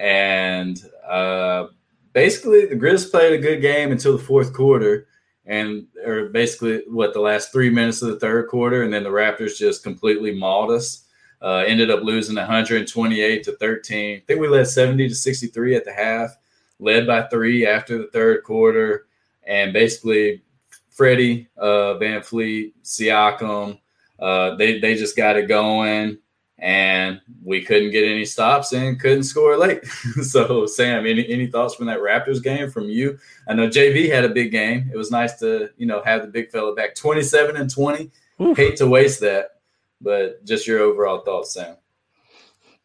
and 0.00 0.82
uh, 1.06 1.66
basically 2.14 2.64
the 2.64 2.74
Grizz 2.74 3.10
played 3.10 3.34
a 3.34 3.42
good 3.42 3.60
game 3.60 3.92
until 3.92 4.16
the 4.16 4.24
fourth 4.24 4.54
quarter 4.54 5.08
and 5.48 5.86
or 6.04 6.26
basically 6.26 6.82
what 6.88 7.14
the 7.14 7.20
last 7.20 7.50
three 7.50 7.70
minutes 7.70 8.02
of 8.02 8.10
the 8.10 8.20
third 8.20 8.48
quarter, 8.48 8.82
and 8.82 8.92
then 8.92 9.02
the 9.02 9.08
Raptors 9.08 9.58
just 9.58 9.82
completely 9.82 10.32
mauled 10.32 10.70
us. 10.70 11.04
Uh, 11.40 11.64
ended 11.66 11.90
up 11.90 12.02
losing 12.02 12.36
128 12.36 13.44
to 13.44 13.52
13. 13.52 14.16
I 14.16 14.22
think 14.26 14.40
we 14.40 14.48
led 14.48 14.66
70 14.66 15.08
to 15.08 15.14
63 15.14 15.76
at 15.76 15.84
the 15.84 15.92
half, 15.92 16.36
led 16.80 17.06
by 17.06 17.22
three 17.22 17.64
after 17.64 17.96
the 17.96 18.08
third 18.08 18.42
quarter, 18.42 19.06
and 19.44 19.72
basically 19.72 20.42
Freddie, 20.90 21.48
uh, 21.56 21.94
VanVleet, 21.94 22.72
Siakam, 22.84 23.78
uh, 24.18 24.56
they 24.56 24.80
they 24.80 24.96
just 24.96 25.16
got 25.16 25.36
it 25.36 25.48
going 25.48 26.18
and 26.58 27.20
we 27.44 27.62
couldn't 27.62 27.92
get 27.92 28.04
any 28.04 28.24
stops 28.24 28.72
and 28.72 28.98
couldn't 28.98 29.22
score 29.22 29.56
late. 29.56 29.84
so, 30.22 30.66
Sam, 30.66 31.06
any 31.06 31.28
any 31.28 31.46
thoughts 31.46 31.74
from 31.74 31.86
that 31.86 32.00
Raptors 32.00 32.42
game 32.42 32.70
from 32.70 32.84
you? 32.84 33.18
I 33.46 33.54
know 33.54 33.68
JV 33.68 34.10
had 34.10 34.24
a 34.24 34.28
big 34.28 34.50
game. 34.50 34.90
It 34.92 34.96
was 34.96 35.10
nice 35.10 35.38
to 35.38 35.70
you 35.76 35.86
know 35.86 36.02
have 36.04 36.22
the 36.22 36.28
big 36.28 36.50
fella 36.50 36.74
back, 36.74 36.94
twenty 36.94 37.22
seven 37.22 37.56
and 37.56 37.70
twenty. 37.70 38.10
Oof. 38.40 38.56
Hate 38.56 38.76
to 38.76 38.86
waste 38.86 39.20
that, 39.20 39.60
but 40.00 40.44
just 40.44 40.66
your 40.66 40.80
overall 40.80 41.20
thoughts, 41.20 41.54
Sam. 41.54 41.76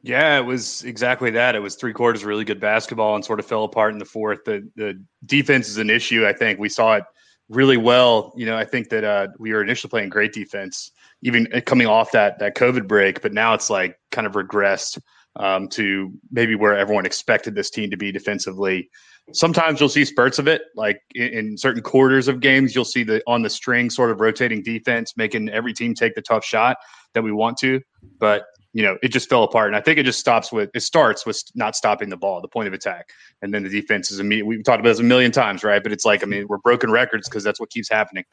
Yeah, 0.01 0.38
it 0.38 0.42
was 0.42 0.84
exactly 0.84 1.32
that. 1.32 1.56
It 1.56 1.60
was 1.60 1.75
three 1.75 1.94
quarters 1.94 2.25
really 2.25 2.44
good 2.44 2.60
basketball 2.60 3.15
and 3.15 3.24
sort 3.24 3.39
of 3.39 3.46
fell 3.46 3.63
apart 3.63 3.94
in 3.94 4.00
the 4.00 4.06
fourth. 4.06 4.44
The 4.46 4.70
the 4.75 5.01
defense 5.25 5.68
is 5.68 5.77
an 5.77 5.89
issue. 5.89 6.27
I 6.27 6.34
think 6.34 6.60
we 6.60 6.70
saw 6.70 6.96
it 6.96 7.06
really 7.50 7.77
well. 7.77 8.34
You 8.36 8.46
know, 8.46 8.58
I 8.58 8.65
think 8.65 8.89
that 8.89 9.03
uh, 9.03 9.27
we 9.39 9.51
were 9.51 9.63
initially 9.63 9.89
playing 9.89 10.10
great 10.10 10.34
defense 10.34 10.92
even 11.24 11.48
coming 11.65 11.88
off 11.88 12.12
that 12.12 12.39
that 12.39 12.56
COVID 12.56 12.88
break, 12.88 13.22
but 13.22 13.34
now 13.34 13.53
it's 13.53 13.70
like 13.70 13.98
kind 14.12 14.27
of 14.27 14.34
regressed 14.34 15.00
um, 15.38 15.68
to 15.70 16.12
maybe 16.32 16.56
where 16.56 16.77
everyone 16.77 17.06
expected 17.06 17.56
this 17.56 17.70
team 17.70 17.89
to 17.89 17.98
be 17.98 18.12
defensively. 18.12 18.89
Sometimes 19.32 19.80
you'll 19.80 19.89
see 19.89 20.03
spurts 20.03 20.38
of 20.38 20.48
it, 20.48 20.63
like 20.75 21.01
in, 21.15 21.27
in, 21.30 21.58
certain 21.58 21.82
quarters 21.82 22.27
of 22.27 22.42
games, 22.42 22.75
you'll 22.75 22.84
see 22.84 23.03
the 23.03 23.24
on 23.25 23.42
the 23.42 23.50
string 23.50 23.89
sort 23.89 24.12
of 24.12 24.20
rotating 24.20 24.62
defense, 24.62 25.13
making 25.15 25.50
every 25.50 25.74
team 25.74 25.94
take 25.94 26.13
the 26.13 26.22
tough 26.22 26.44
shot 26.44 26.77
that 27.13 27.24
we 27.24 27.32
want 27.32 27.58
to. 27.60 27.80
But 28.20 28.44
you 28.74 28.84
know, 28.84 28.98
it 29.01 29.10
just 29.10 29.30
fell 29.30 29.44
apart, 29.44 29.68
and 29.68 29.75
I 29.75 29.82
think 29.82 29.98
it 29.98 30.03
just 30.03 30.20
stops 30.20 30.51
with 30.51 30.72
it 30.74 30.82
starts 30.82 31.25
with 31.25 31.42
not 31.56 31.75
stopping 31.75 32.10
the 32.10 32.18
ball, 32.18 32.42
the 32.42 32.48
point 32.50 32.68
of 32.68 32.74
attack, 32.74 33.10
and 33.42 33.53
then 33.53 33.63
the 33.63 33.70
defense 33.70 34.12
is 34.12 34.20
immediate. 34.20 34.46
We've 34.46 34.63
talked 34.63 34.82
about 34.82 34.89
this 34.89 35.00
a 35.00 35.03
million 35.03 35.32
times, 35.32 35.63
right? 35.63 35.82
But 35.82 35.94
it's 35.94 36.06
like, 36.06 36.22
I 36.22 36.25
mean, 36.25 36.48
we're 36.50 36.58
broken 36.58 36.92
records 36.92 37.30
because 37.30 37.44
that's 37.44 37.60
what 37.60 37.70
keeps 37.70 37.88
happening. 37.88 38.25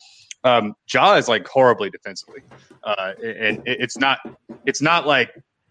Um, 0.44 0.74
Ja 0.92 1.14
is 1.14 1.28
like 1.28 1.46
horribly 1.46 1.90
defensively, 1.90 2.40
uh, 2.84 3.12
and 3.22 3.62
it's 3.66 3.98
not 3.98 4.18
it's 4.64 4.80
not 4.80 5.06
like 5.06 5.30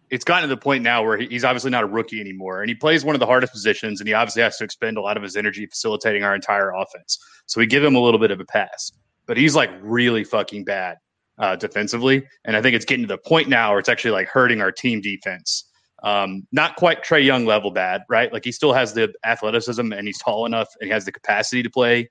it's 0.10 0.24
gotten 0.24 0.48
to 0.48 0.54
the 0.54 0.60
point 0.60 0.84
now 0.84 1.04
where 1.04 1.18
he's 1.18 1.44
obviously 1.44 1.72
not 1.72 1.84
a 1.84 1.88
rookie 1.88 2.20
anymore, 2.20 2.62
and 2.62 2.70
he 2.70 2.76
plays 2.76 3.04
one 3.04 3.16
of 3.16 3.20
the 3.20 3.26
hardest 3.26 3.52
positions, 3.52 4.00
and 4.00 4.08
he 4.08 4.14
obviously 4.14 4.42
has 4.42 4.58
to 4.58 4.64
expend 4.64 4.98
a 4.98 5.02
lot 5.02 5.18
of 5.18 5.24
his 5.24 5.36
energy 5.36 5.66
facilitating 5.66 6.24
our 6.24 6.36
entire 6.36 6.72
offense. 6.72 7.20
So 7.48 7.60
we 7.60 7.66
give 7.66 7.84
him 7.84 7.96
a 7.96 8.00
little 8.00 8.20
bit 8.20 8.32
of 8.32 8.40
a 8.40 8.46
pass, 8.46 8.92
but 9.26 9.38
he's 9.38 9.56
like 9.56 9.72
really 9.82 10.24
fucking 10.24 10.66
bad 10.66 10.98
uh, 11.40 11.56
defensively, 11.56 12.28
and 12.46 12.56
I 12.56 12.62
think 12.62 12.76
it's 12.76 12.86
getting 12.86 13.08
to 13.08 13.14
the 13.14 13.18
point 13.18 13.50
now 13.50 13.72
where 13.72 13.80
it's 13.80 13.90
actually 13.90 14.12
like 14.12 14.28
hurting 14.28 14.62
our 14.62 14.72
team 14.72 15.02
defense. 15.02 15.66
Um, 16.04 16.48
not 16.52 16.76
quite 16.76 17.04
Trae 17.04 17.26
Young 17.26 17.46
level 17.46 17.72
bad, 17.72 18.04
right? 18.08 18.32
Like 18.32 18.46
he 18.46 18.52
still 18.52 18.72
has 18.72 18.94
the 18.94 19.12
athleticism 19.26 19.92
and 19.92 20.08
he's 20.08 20.18
tall 20.20 20.46
enough 20.46 20.70
and 20.80 20.88
he 20.88 20.94
has 20.94 21.06
the 21.06 21.12
capacity 21.12 21.62
to 21.62 21.70
play 21.70 22.10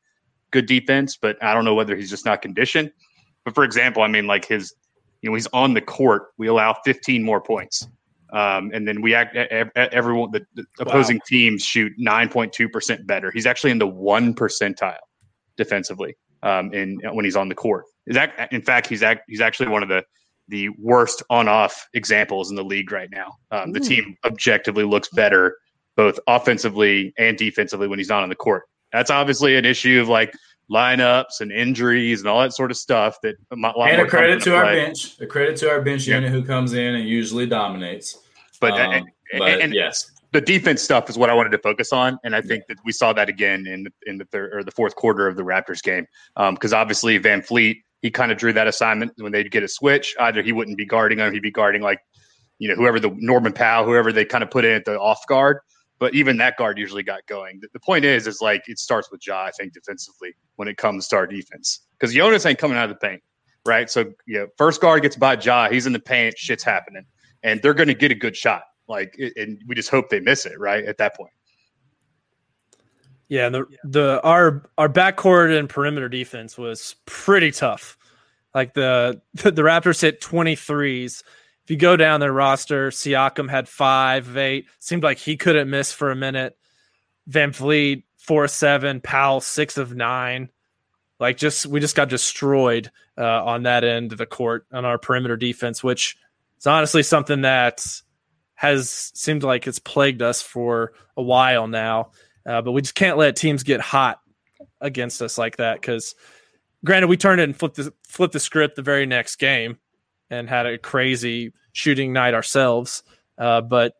good 0.50 0.66
defense, 0.66 1.16
but 1.16 1.42
I 1.42 1.54
don't 1.54 1.64
know 1.64 1.74
whether 1.74 1.96
he's 1.96 2.10
just 2.10 2.24
not 2.24 2.42
conditioned. 2.42 2.90
But 3.44 3.54
for 3.54 3.64
example, 3.64 4.02
I 4.02 4.08
mean, 4.08 4.26
like 4.26 4.46
his, 4.46 4.74
you 5.22 5.30
know, 5.30 5.34
he's 5.34 5.46
on 5.48 5.74
the 5.74 5.80
court. 5.80 6.28
We 6.38 6.48
allow 6.48 6.76
15 6.84 7.22
more 7.22 7.40
points. 7.40 7.86
Um, 8.30 8.70
and 8.74 8.86
then 8.86 9.00
we 9.00 9.14
act 9.14 9.34
everyone 9.76 10.30
the, 10.32 10.44
the 10.54 10.64
opposing 10.80 11.16
wow. 11.16 11.22
teams 11.26 11.64
shoot 11.64 11.92
9.2% 11.98 13.06
better. 13.06 13.30
He's 13.30 13.46
actually 13.46 13.70
in 13.70 13.78
the 13.78 13.86
one 13.86 14.34
percentile 14.34 14.96
defensively 15.56 16.14
um, 16.42 16.72
in 16.74 17.00
when 17.12 17.24
he's 17.24 17.36
on 17.36 17.48
the 17.48 17.54
court. 17.54 17.86
Is 18.06 18.16
that 18.16 18.52
in 18.52 18.62
fact 18.62 18.86
he's 18.86 19.02
act, 19.02 19.22
he's 19.28 19.40
actually 19.40 19.68
one 19.68 19.82
of 19.82 19.88
the 19.88 20.04
the 20.48 20.70
worst 20.78 21.22
on-off 21.28 21.86
examples 21.92 22.48
in 22.48 22.56
the 22.56 22.64
league 22.64 22.90
right 22.90 23.10
now. 23.10 23.34
Um, 23.50 23.72
the 23.72 23.80
team 23.80 24.16
objectively 24.24 24.84
looks 24.84 25.08
better 25.10 25.56
both 25.94 26.18
offensively 26.26 27.12
and 27.18 27.36
defensively 27.36 27.86
when 27.86 27.98
he's 27.98 28.08
not 28.08 28.22
on 28.22 28.30
the 28.30 28.34
court. 28.34 28.64
That's 28.92 29.10
obviously 29.10 29.56
an 29.56 29.64
issue 29.64 30.00
of 30.00 30.08
like 30.08 30.32
lineups 30.70 31.40
and 31.40 31.50
injuries 31.50 32.20
and 32.20 32.28
all 32.28 32.40
that 32.40 32.52
sort 32.52 32.70
of 32.70 32.76
stuff. 32.76 33.16
That 33.22 33.36
and 33.50 33.64
a 33.64 34.06
credit 34.06 34.42
to 34.42 34.54
our 34.54 34.64
play. 34.64 34.84
bench, 34.84 35.20
a 35.20 35.26
credit 35.26 35.56
to 35.58 35.70
our 35.70 35.80
bench 35.82 36.06
Yeah. 36.06 36.16
unit 36.16 36.30
who 36.30 36.44
comes 36.44 36.74
in 36.74 36.94
and 36.94 37.08
usually 37.08 37.46
dominates. 37.46 38.18
But, 38.60 38.72
Um, 38.72 38.92
and, 38.92 39.06
but 39.38 39.60
and- 39.60 39.74
yes, 39.74 40.10
the 40.32 40.40
defense 40.40 40.82
stuff 40.82 41.08
is 41.08 41.16
what 41.16 41.30
I 41.30 41.34
wanted 41.34 41.50
to 41.52 41.58
focus 41.58 41.92
on, 41.92 42.18
and 42.22 42.36
I 42.36 42.42
think 42.42 42.64
that 42.68 42.76
we 42.84 42.92
saw 42.92 43.14
that 43.14 43.28
again 43.30 43.66
in 43.66 43.84
the, 43.84 43.90
in 44.06 44.18
the 44.18 44.26
third 44.26 44.52
or 44.52 44.62
the 44.62 44.70
fourth 44.72 44.94
quarter 44.94 45.26
of 45.26 45.36
the 45.36 45.42
Raptors 45.42 45.82
game, 45.82 46.06
because 46.36 46.72
obviously 46.74 47.18
VanVleet 47.18 47.76
he 48.02 48.10
kind 48.12 48.30
of 48.30 48.38
drew 48.38 48.52
that 48.52 48.68
assignment 48.68 49.10
when 49.16 49.32
they'd 49.32 49.50
get 49.50 49.62
a 49.64 49.68
switch. 49.68 50.14
Either 50.20 50.40
he 50.42 50.52
wouldn't 50.52 50.76
be 50.76 50.84
guarding 50.86 51.18
him, 51.18 51.32
he'd 51.32 51.42
be 51.42 51.50
guarding 51.50 51.82
like 51.82 51.98
you 52.58 52.68
know 52.68 52.74
whoever 52.74 53.00
the 53.00 53.10
Norman 53.16 53.52
Powell, 53.52 53.84
whoever 53.86 54.12
they 54.12 54.24
kind 54.24 54.44
of 54.44 54.50
put 54.50 54.64
in 54.64 54.72
at 54.72 54.84
the 54.84 54.98
off 54.98 55.26
guard. 55.28 55.58
But 55.98 56.14
even 56.14 56.36
that 56.36 56.56
guard 56.56 56.78
usually 56.78 57.02
got 57.02 57.26
going. 57.26 57.60
The, 57.72 57.80
point 57.80 58.04
is, 58.04 58.26
is 58.26 58.40
like 58.40 58.68
it 58.68 58.78
starts 58.78 59.10
with 59.10 59.26
Ja. 59.26 59.44
I 59.44 59.50
think 59.50 59.72
defensively 59.72 60.34
when 60.56 60.68
it 60.68 60.76
comes 60.76 61.08
to 61.08 61.16
our 61.16 61.26
defense, 61.26 61.80
because 61.98 62.14
Jonas 62.14 62.46
ain't 62.46 62.58
coming 62.58 62.78
out 62.78 62.84
of 62.84 62.90
the 62.90 63.06
paint, 63.06 63.22
right? 63.66 63.90
So 63.90 64.12
you 64.26 64.38
know, 64.38 64.46
first 64.56 64.80
guard 64.80 65.02
gets 65.02 65.16
by 65.16 65.34
Ja, 65.34 65.68
he's 65.68 65.86
in 65.86 65.92
the 65.92 65.98
paint, 65.98 66.38
shit's 66.38 66.62
happening, 66.62 67.04
and 67.42 67.60
they're 67.62 67.74
going 67.74 67.88
to 67.88 67.94
get 67.94 68.12
a 68.12 68.14
good 68.14 68.36
shot. 68.36 68.62
Like, 68.86 69.18
and 69.36 69.60
we 69.66 69.74
just 69.74 69.90
hope 69.90 70.08
they 70.08 70.20
miss 70.20 70.46
it, 70.46 70.58
right? 70.58 70.84
At 70.84 70.98
that 70.98 71.16
point. 71.16 71.32
Yeah, 73.28 73.46
and 73.46 73.54
the 73.54 73.66
the 73.84 74.20
our 74.22 74.62
our 74.78 74.88
backcourt 74.88 75.56
and 75.56 75.68
perimeter 75.68 76.08
defense 76.08 76.56
was 76.56 76.96
pretty 77.04 77.50
tough. 77.50 77.98
Like 78.54 78.74
the 78.74 79.20
the, 79.34 79.52
Raptors 79.52 80.00
hit 80.00 80.20
23s. 80.20 81.22
If 81.68 81.72
you 81.72 81.76
go 81.76 81.98
down 81.98 82.20
their 82.20 82.32
roster, 82.32 82.88
Siakam 82.88 83.50
had 83.50 83.68
five 83.68 84.26
of 84.26 84.38
eight. 84.38 84.64
Seemed 84.78 85.02
like 85.02 85.18
he 85.18 85.36
couldn't 85.36 85.68
miss 85.68 85.92
for 85.92 86.10
a 86.10 86.16
minute. 86.16 86.56
VanVleet 87.28 88.04
four 88.16 88.44
of 88.44 88.50
seven. 88.50 89.02
Powell 89.02 89.42
six 89.42 89.76
of 89.76 89.94
nine. 89.94 90.48
Like 91.20 91.36
just 91.36 91.66
we 91.66 91.78
just 91.78 91.94
got 91.94 92.08
destroyed 92.08 92.90
uh, 93.18 93.44
on 93.44 93.64
that 93.64 93.84
end 93.84 94.12
of 94.12 94.18
the 94.18 94.24
court 94.24 94.64
on 94.72 94.86
our 94.86 94.96
perimeter 94.96 95.36
defense, 95.36 95.84
which 95.84 96.16
is 96.56 96.66
honestly 96.66 97.02
something 97.02 97.42
that 97.42 97.84
has 98.54 99.12
seemed 99.14 99.42
like 99.42 99.66
it's 99.66 99.78
plagued 99.78 100.22
us 100.22 100.40
for 100.40 100.94
a 101.18 101.22
while 101.22 101.66
now. 101.66 102.12
Uh, 102.46 102.62
but 102.62 102.72
we 102.72 102.80
just 102.80 102.94
can't 102.94 103.18
let 103.18 103.36
teams 103.36 103.62
get 103.62 103.82
hot 103.82 104.22
against 104.80 105.20
us 105.20 105.36
like 105.36 105.58
that 105.58 105.82
because, 105.82 106.14
granted, 106.82 107.08
we 107.08 107.18
turned 107.18 107.42
it 107.42 107.44
and 107.44 107.54
flipped 107.54 107.76
the, 107.76 107.92
flipped 108.04 108.32
the 108.32 108.40
script 108.40 108.74
the 108.74 108.80
very 108.80 109.04
next 109.04 109.36
game 109.36 109.76
and 110.30 110.48
had 110.48 110.66
a 110.66 110.78
crazy 110.78 111.52
shooting 111.72 112.12
night 112.12 112.34
ourselves. 112.34 113.02
Uh, 113.36 113.60
but 113.60 113.94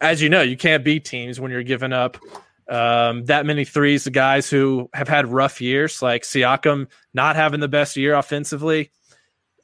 as 0.00 0.22
you 0.22 0.28
know, 0.28 0.42
you 0.42 0.56
can't 0.56 0.84
beat 0.84 1.04
teams 1.04 1.40
when 1.40 1.50
you're 1.50 1.62
giving 1.62 1.92
up 1.92 2.18
um, 2.70 3.24
that 3.24 3.46
many 3.46 3.64
threes 3.64 4.04
The 4.04 4.10
guys 4.10 4.48
who 4.48 4.88
have 4.94 5.08
had 5.08 5.26
rough 5.26 5.60
years, 5.60 6.00
like 6.00 6.22
Siakam 6.22 6.86
not 7.12 7.34
having 7.36 7.60
the 7.60 7.68
best 7.68 7.96
year 7.96 8.14
offensively. 8.14 8.90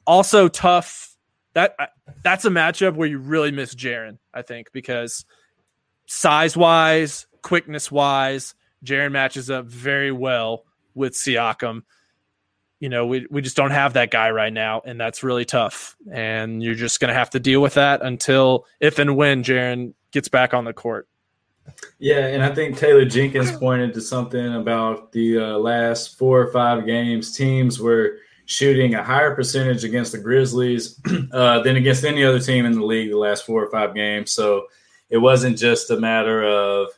Also 0.05 0.47
tough. 0.49 1.15
That 1.53 1.75
that's 2.21 2.45
a 2.45 2.49
matchup 2.49 2.95
where 2.95 3.07
you 3.07 3.17
really 3.17 3.51
miss 3.51 3.73
Jaren, 3.73 4.19
I 4.33 4.41
think, 4.41 4.71
because 4.73 5.25
size 6.05 6.55
wise, 6.55 7.25
quickness 7.41 7.89
wise, 7.89 8.53
Jaren 8.83 9.11
matches 9.11 9.49
up 9.49 9.65
very 9.65 10.11
well 10.11 10.65
with 10.93 11.13
Siakam. 11.13 11.83
You 12.79 12.89
know, 12.89 13.07
we, 13.07 13.25
we 13.31 13.41
just 13.41 13.57
don't 13.57 13.71
have 13.71 13.93
that 13.93 14.11
guy 14.11 14.29
right 14.29 14.53
now, 14.53 14.81
and 14.85 14.99
that's 14.99 15.23
really 15.23 15.45
tough. 15.45 15.95
And 16.11 16.61
you're 16.61 16.75
just 16.75 16.99
going 16.99 17.09
to 17.09 17.15
have 17.15 17.31
to 17.31 17.39
deal 17.39 17.61
with 17.61 17.73
that 17.73 18.01
until 18.03 18.65
if 18.79 18.99
and 18.99 19.15
when 19.15 19.43
Jaren 19.43 19.93
gets 20.11 20.27
back 20.27 20.53
on 20.53 20.63
the 20.63 20.73
court. 20.73 21.07
Yeah, 21.99 22.27
and 22.27 22.43
I 22.43 22.53
think 22.53 22.77
Taylor 22.77 23.05
Jenkins 23.05 23.51
pointed 23.51 23.93
to 23.95 24.01
something 24.01 24.55
about 24.55 25.11
the 25.11 25.39
uh, 25.39 25.57
last 25.57 26.17
four 26.17 26.41
or 26.41 26.51
five 26.51 26.85
games. 26.85 27.35
Teams 27.35 27.79
were 27.79 28.19
shooting 28.45 28.95
a 28.95 29.03
higher 29.03 29.35
percentage 29.35 29.83
against 29.83 30.13
the 30.13 30.17
Grizzlies 30.17 30.99
uh, 31.33 31.61
than 31.63 31.75
against 31.75 32.05
any 32.05 32.23
other 32.23 32.39
team 32.39 32.65
in 32.65 32.73
the 32.73 32.85
league 32.85 33.09
the 33.11 33.17
last 33.17 33.45
four 33.45 33.63
or 33.63 33.69
five 33.69 33.93
games. 33.93 34.31
So 34.31 34.67
it 35.09 35.17
wasn't 35.17 35.57
just 35.57 35.91
a 35.91 35.99
matter 35.99 36.43
of 36.43 36.89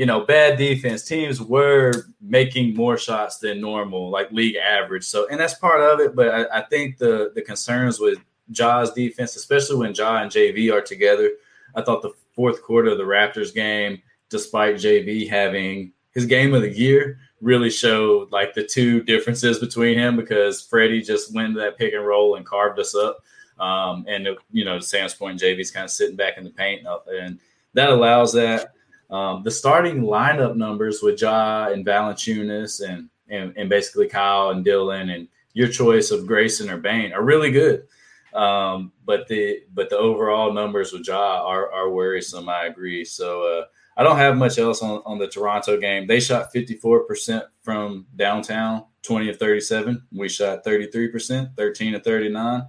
you 0.00 0.06
know 0.06 0.20
bad 0.22 0.56
defense. 0.56 1.04
Teams 1.04 1.42
were 1.42 1.92
making 2.22 2.74
more 2.74 2.96
shots 2.96 3.36
than 3.36 3.60
normal, 3.60 4.08
like 4.08 4.32
league 4.32 4.56
average. 4.56 5.04
So 5.04 5.28
and 5.28 5.38
that's 5.38 5.52
part 5.52 5.82
of 5.82 6.00
it. 6.00 6.16
But 6.16 6.28
I, 6.28 6.60
I 6.60 6.62
think 6.62 6.96
the 6.96 7.32
the 7.34 7.42
concerns 7.42 8.00
with 8.00 8.18
Ja's 8.50 8.92
defense, 8.92 9.36
especially 9.36 9.76
when 9.76 9.92
Ja 9.92 10.22
and 10.22 10.30
JV 10.30 10.72
are 10.72 10.80
together. 10.80 11.32
I 11.74 11.82
thought 11.82 12.00
the 12.00 12.14
fourth 12.34 12.62
quarter 12.62 12.88
of 12.88 12.96
the 12.96 13.04
Raptors 13.04 13.52
game, 13.52 14.00
despite 14.30 14.76
JV 14.76 15.28
having 15.28 15.92
his 16.12 16.24
game 16.24 16.54
of 16.54 16.62
the 16.62 16.74
year, 16.74 17.18
really 17.42 17.68
showed 17.68 18.32
like 18.32 18.54
the 18.54 18.64
two 18.64 19.02
differences 19.02 19.58
between 19.58 19.98
him 19.98 20.16
because 20.16 20.62
Freddie 20.62 21.02
just 21.02 21.34
went 21.34 21.52
to 21.52 21.60
that 21.60 21.76
pick 21.76 21.92
and 21.92 22.06
roll 22.06 22.36
and 22.36 22.46
carved 22.46 22.78
us 22.78 22.94
up. 22.94 23.18
Um, 23.58 24.06
and 24.08 24.26
you 24.50 24.64
know, 24.64 24.80
Sam's 24.80 25.12
point, 25.12 25.38
JV's 25.38 25.70
kind 25.70 25.84
of 25.84 25.90
sitting 25.90 26.16
back 26.16 26.38
in 26.38 26.44
the 26.44 26.50
paint, 26.50 26.86
and 27.06 27.38
that 27.74 27.90
allows 27.90 28.32
that. 28.32 28.72
Um, 29.10 29.42
the 29.42 29.50
starting 29.50 30.02
lineup 30.02 30.56
numbers 30.56 31.02
with 31.02 31.20
Ja 31.20 31.68
and 31.68 31.84
Valanciunas 31.84 32.88
and, 32.88 33.08
and 33.28 33.52
and 33.56 33.68
basically 33.68 34.06
Kyle 34.06 34.50
and 34.50 34.64
Dillon 34.64 35.10
and 35.10 35.28
your 35.52 35.68
choice 35.68 36.10
of 36.10 36.26
Grayson 36.26 36.70
or 36.70 36.76
Bane 36.76 37.12
are 37.12 37.22
really 37.22 37.50
good. 37.50 37.86
Um, 38.34 38.92
but 39.04 39.26
the 39.26 39.62
but 39.74 39.90
the 39.90 39.98
overall 39.98 40.52
numbers 40.52 40.92
with 40.92 41.06
Ja 41.06 41.44
are, 41.44 41.70
are 41.72 41.90
worrisome. 41.90 42.48
I 42.48 42.66
agree. 42.66 43.04
So 43.04 43.42
uh, 43.42 43.64
I 43.96 44.02
don't 44.02 44.16
have 44.16 44.36
much 44.36 44.58
else 44.58 44.82
on, 44.82 45.02
on 45.04 45.18
the 45.18 45.26
Toronto 45.26 45.78
game. 45.78 46.06
They 46.06 46.20
shot 46.20 46.52
54% 46.54 47.42
from 47.60 48.06
downtown, 48.16 48.84
20 49.02 49.30
of 49.30 49.38
37. 49.38 50.02
We 50.12 50.28
shot 50.28 50.64
33%, 50.64 51.56
13 51.56 51.94
of 51.96 52.04
39. 52.04 52.62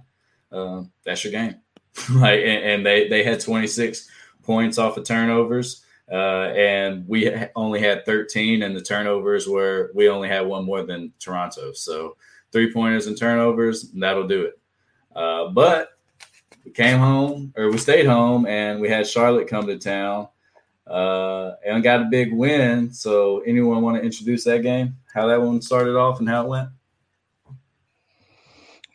Uh, 0.50 0.82
that's 1.04 1.24
your 1.24 1.32
game. 1.32 1.54
like 2.14 2.40
and, 2.40 2.64
and, 2.64 2.86
they 2.86 3.06
they 3.08 3.22
had 3.22 3.38
26 3.38 4.08
points 4.42 4.78
off 4.78 4.96
of 4.96 5.04
turnovers. 5.04 5.84
Uh, 6.10 6.52
and 6.54 7.06
we 7.08 7.32
only 7.56 7.80
had 7.80 8.04
13, 8.04 8.62
and 8.62 8.76
the 8.76 8.80
turnovers 8.80 9.46
were 9.46 9.90
we 9.94 10.08
only 10.08 10.28
had 10.28 10.46
one 10.46 10.64
more 10.64 10.82
than 10.82 11.12
Toronto. 11.18 11.72
So 11.72 12.16
three 12.50 12.72
pointers 12.72 13.06
and 13.06 13.16
turnovers, 13.16 13.90
that'll 13.92 14.28
do 14.28 14.42
it. 14.42 14.58
Uh, 15.14 15.48
but 15.48 15.90
we 16.64 16.70
came 16.70 16.98
home 16.98 17.52
or 17.56 17.70
we 17.70 17.78
stayed 17.78 18.06
home 18.06 18.46
and 18.46 18.80
we 18.80 18.88
had 18.88 19.06
Charlotte 19.06 19.48
come 19.48 19.66
to 19.66 19.78
town 19.78 20.28
uh, 20.86 21.52
and 21.64 21.82
got 21.82 22.02
a 22.02 22.08
big 22.10 22.32
win. 22.32 22.92
So, 22.92 23.40
anyone 23.40 23.82
want 23.82 23.96
to 23.96 24.02
introduce 24.02 24.44
that 24.44 24.62
game? 24.62 24.96
How 25.14 25.26
that 25.28 25.40
one 25.40 25.62
started 25.62 25.96
off 25.96 26.20
and 26.20 26.28
how 26.28 26.44
it 26.44 26.48
went? 26.48 26.68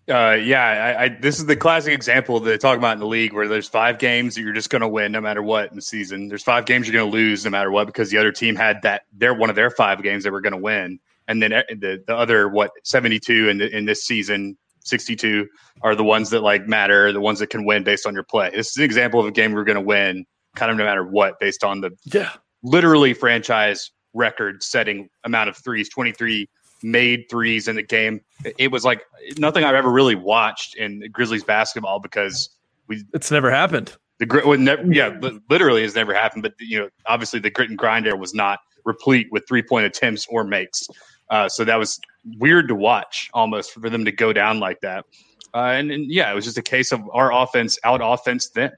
Uh, 0.10 0.38
yeah, 0.42 0.96
I, 0.98 1.04
I, 1.04 1.10
this 1.10 1.38
is 1.38 1.48
the 1.48 1.56
classic 1.58 1.94
example 1.94 2.40
that 2.40 2.50
they 2.50 2.58
talk 2.58 2.78
about 2.78 2.94
in 2.94 3.00
the 3.00 3.08
league 3.08 3.34
where 3.34 3.50
there's 3.50 3.68
five 3.68 4.00
games 4.00 4.36
that 4.36 4.42
you're 4.42 4.54
just 4.54 4.70
going 4.70 4.82
to 4.82 4.88
win 4.88 5.12
no 5.12 5.20
matter 5.20 5.44
what 5.44 5.70
in 5.70 5.76
the 5.76 5.82
season. 5.82 6.30
There's 6.30 6.44
five 6.44 6.66
games 6.66 6.88
you're 6.88 6.94
going 6.94 7.12
to 7.12 7.18
lose 7.18 7.44
no 7.44 7.52
matter 7.52 7.70
what 7.72 7.88
because 7.88 8.10
the 8.10 8.18
other 8.18 8.32
team 8.32 8.56
had 8.56 8.82
that 8.84 9.02
they're 9.12 9.34
one 9.34 9.50
of 9.50 9.58
their 9.58 9.70
five 9.70 10.02
games 10.02 10.24
they 10.24 10.30
were 10.30 10.40
going 10.40 10.54
to 10.54 10.60
win, 10.60 11.00
and 11.28 11.44
then 11.44 11.52
the 11.52 12.02
the 12.08 12.16
other 12.16 12.48
what 12.48 12.72
72 12.86 13.50
in 13.50 13.58
the, 13.58 13.76
in 13.76 13.84
this 13.84 14.04
season 14.04 14.58
62 14.86 15.48
are 15.82 15.94
the 15.94 16.06
ones 16.06 16.30
that 16.30 16.42
like 16.42 16.68
matter, 16.68 17.12
the 17.12 17.20
ones 17.20 17.40
that 17.40 17.50
can 17.50 17.66
win 17.66 17.84
based 17.84 18.08
on 18.08 18.14
your 18.14 18.24
play. 18.24 18.50
This 18.56 18.70
is 18.70 18.78
an 18.78 18.84
example 18.84 19.20
of 19.20 19.26
a 19.26 19.32
game 19.32 19.52
we're 19.52 19.66
going 19.66 19.76
to 19.76 19.82
win 19.82 20.26
kind 20.56 20.72
of 20.72 20.78
no 20.78 20.86
matter 20.86 21.04
what 21.04 21.38
based 21.40 21.66
on 21.66 21.82
the 21.82 21.92
yeah 22.06 22.32
literally 22.64 23.14
franchise 23.14 23.92
record 24.14 24.64
setting 24.64 25.10
amount 25.26 25.50
of 25.50 25.58
threes 25.58 25.90
23 25.90 26.50
made 26.84 27.26
threes 27.30 27.68
in 27.68 27.76
the 27.76 27.84
game. 27.84 28.22
It 28.58 28.72
was 28.72 28.86
like 28.86 29.04
nothing 29.38 29.64
i've 29.64 29.76
ever 29.76 29.92
really 29.92 30.16
watched 30.16 30.76
in 30.76 31.04
grizzlies 31.12 31.44
basketball 31.44 32.00
because 32.00 32.50
we 32.88 33.04
it's 33.14 33.32
never 33.32 33.52
happened. 33.52 33.96
The 34.20 34.26
grit 34.26 34.46
yeah 34.94 35.18
literally 35.50 35.84
has 35.84 35.96
never 35.96 36.14
happened 36.14 36.44
but 36.44 36.54
you 36.60 36.80
know 36.80 36.90
obviously 37.06 37.40
the 37.40 37.50
grit 37.50 37.70
and 37.70 37.78
grind 37.78 38.06
there 38.06 38.18
was 38.18 38.34
not 38.34 38.60
replete 38.86 39.28
with 39.32 39.48
three 39.48 39.64
point 39.64 39.86
attempts 39.86 40.26
or 40.30 40.44
makes. 40.44 40.88
Uh, 41.30 41.50
so 41.50 41.66
that 41.66 41.76
was 41.76 42.00
weird 42.38 42.70
to 42.70 42.76
watch 42.76 43.30
almost 43.34 43.74
for 43.74 43.90
them 43.90 44.06
to 44.06 44.12
go 44.12 44.32
down 44.32 44.60
like 44.60 44.80
that. 44.80 45.06
Uh, 45.54 45.72
and, 45.76 45.92
and 45.92 46.12
yeah 46.12 46.32
it 46.32 46.36
was 46.36 46.46
just 46.46 46.58
a 46.58 46.64
case 46.64 46.92
of 46.92 47.02
our 47.14 47.34
offense 47.34 47.78
out 47.84 48.02
offense 48.04 48.50
then 48.50 48.72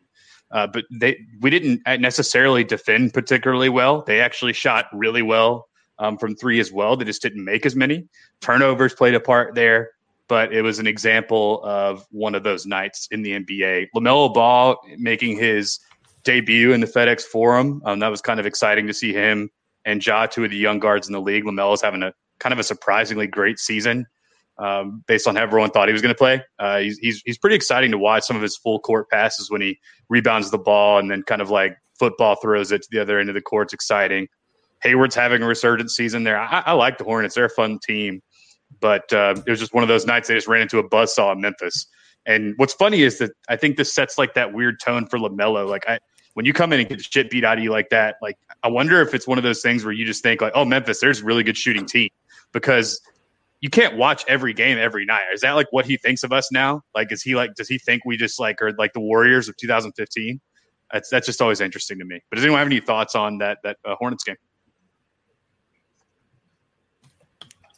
uh, 0.51 0.67
but 0.67 0.85
they 0.91 1.19
we 1.41 1.49
didn't 1.49 1.81
necessarily 2.01 2.63
defend 2.63 3.13
particularly 3.13 3.69
well. 3.69 4.01
They 4.01 4.19
actually 4.19 4.53
shot 4.53 4.85
really 4.93 5.21
well 5.21 5.68
um, 5.99 6.17
from 6.17 6.35
three 6.35 6.59
as 6.59 6.71
well. 6.71 6.97
They 6.97 7.05
just 7.05 7.21
didn't 7.21 7.43
make 7.45 7.65
as 7.65 7.75
many. 7.75 8.07
Turnovers 8.41 8.95
played 8.95 9.13
a 9.13 9.19
part 9.19 9.53
there, 9.55 9.91
but 10.27 10.53
it 10.53 10.61
was 10.61 10.79
an 10.79 10.87
example 10.87 11.63
of 11.63 12.05
one 12.11 12.35
of 12.35 12.43
those 12.43 12.65
nights 12.65 13.07
in 13.11 13.21
the 13.21 13.31
NBA. 13.31 13.87
Lamelo 13.95 14.33
Ball 14.33 14.77
making 14.97 15.37
his 15.37 15.79
debut 16.23 16.73
in 16.73 16.81
the 16.81 16.87
FedEx 16.87 17.21
Forum. 17.23 17.81
Um, 17.85 17.99
that 17.99 18.09
was 18.09 18.21
kind 18.21 18.39
of 18.39 18.45
exciting 18.45 18.87
to 18.87 18.93
see 18.93 19.13
him 19.13 19.49
and 19.85 20.05
Ja, 20.05 20.25
two 20.25 20.43
of 20.43 20.51
the 20.51 20.57
young 20.57 20.79
guards 20.79 21.07
in 21.07 21.13
the 21.13 21.21
league. 21.21 21.45
Lamelo's 21.45 21.81
having 21.81 22.03
a 22.03 22.13
kind 22.39 22.53
of 22.53 22.59
a 22.59 22.63
surprisingly 22.63 23.27
great 23.27 23.59
season. 23.59 24.05
um, 24.59 25.03
based 25.07 25.27
on 25.27 25.35
how 25.35 25.43
everyone 25.43 25.71
thought 25.71 25.87
he 25.87 25.93
was 25.93 26.01
going 26.01 26.13
to 26.13 26.17
play. 26.17 26.43
Uh, 26.59 26.79
he's, 26.79 26.97
he's 26.99 27.21
he's 27.25 27.37
pretty 27.37 27.55
exciting 27.55 27.91
to 27.91 27.97
watch. 27.97 28.23
Some 28.23 28.35
of 28.35 28.41
his 28.41 28.57
full 28.57 28.79
court 28.79 29.09
passes 29.09 29.49
when 29.49 29.61
he 29.61 29.79
rebounds 30.09 30.51
the 30.51 30.57
ball 30.57 30.99
and 30.99 31.09
then 31.09 31.23
kind 31.23 31.41
of 31.41 31.49
like 31.49 31.77
football 31.97 32.35
throws 32.35 32.71
it 32.71 32.81
to 32.83 32.87
the 32.91 33.01
other 33.01 33.19
end 33.19 33.29
of 33.29 33.35
the 33.35 33.41
court. 33.41 33.67
It's 33.67 33.73
exciting. 33.73 34.27
Hayward's 34.81 35.15
having 35.15 35.41
a 35.41 35.47
resurgent 35.47 35.91
season 35.91 36.23
there. 36.23 36.39
I, 36.39 36.63
I 36.65 36.71
like 36.73 36.97
the 36.97 37.03
Hornets; 37.03 37.35
they're 37.35 37.45
a 37.45 37.49
fun 37.49 37.79
team, 37.85 38.21
but 38.79 39.11
uh, 39.13 39.35
it 39.45 39.49
was 39.49 39.59
just 39.59 39.73
one 39.73 39.83
of 39.83 39.87
those 39.87 40.05
nights 40.05 40.27
they 40.27 40.35
just 40.35 40.47
ran 40.47 40.61
into 40.61 40.79
a 40.79 40.87
buzzsaw 40.87 41.33
in 41.33 41.41
Memphis. 41.41 41.87
And 42.25 42.53
what's 42.57 42.73
funny 42.73 43.01
is 43.01 43.17
that 43.19 43.31
I 43.47 43.55
think 43.55 43.77
this 43.77 43.91
sets 43.93 44.17
like 44.17 44.33
that 44.35 44.53
weird 44.53 44.79
tone 44.79 45.05
for 45.07 45.17
Lamelo. 45.17 45.67
Like 45.67 45.87
I, 45.87 45.99
when 46.33 46.45
you 46.45 46.53
come 46.53 46.71
in 46.73 46.79
and 46.79 46.89
get 46.89 47.01
shit 47.01 47.29
beat 47.29 47.43
out 47.43 47.57
of 47.57 47.63
you 47.63 47.71
like 47.71 47.89
that, 47.89 48.15
like 48.21 48.37
I 48.63 48.67
wonder 48.67 49.01
if 49.01 49.13
it's 49.13 49.27
one 49.27 49.37
of 49.37 49.43
those 49.43 49.61
things 49.61 49.83
where 49.83 49.93
you 49.93 50.05
just 50.05 50.23
think 50.23 50.41
like, 50.41 50.53
oh, 50.55 50.65
Memphis, 50.65 50.99
there's 50.99 51.21
a 51.21 51.25
really 51.25 51.43
good 51.43 51.57
shooting 51.57 51.85
team 51.85 52.09
because 52.53 53.01
you 53.61 53.69
can't 53.69 53.97
watch 53.97 54.23
every 54.27 54.53
game 54.53 54.77
every 54.77 55.05
night. 55.05 55.23
Is 55.33 55.41
that 55.41 55.53
like 55.53 55.67
what 55.71 55.85
he 55.85 55.97
thinks 55.97 56.23
of 56.23 56.31
us 56.31 56.51
now? 56.51 56.81
Like, 56.95 57.11
is 57.11 57.21
he 57.21 57.35
like, 57.35 57.55
does 57.55 57.67
he 57.67 57.77
think 57.77 58.03
we 58.05 58.15
just 58.15 58.39
like 58.39 58.61
are 58.61 58.71
like 58.73 58.93
the 58.93 58.99
Warriors 58.99 59.49
of 59.49 59.57
2015? 59.57 60.39
That's 60.93 61.09
that's 61.09 61.25
just 61.25 61.41
always 61.41 61.61
interesting 61.61 61.99
to 61.99 62.05
me. 62.05 62.19
But 62.29 62.37
does 62.37 62.45
anyone 62.45 62.59
have 62.59 62.67
any 62.67 62.79
thoughts 62.79 63.15
on 63.15 63.37
that 63.39 63.59
that 63.63 63.77
uh, 63.85 63.95
Hornets 63.95 64.23
game? 64.23 64.37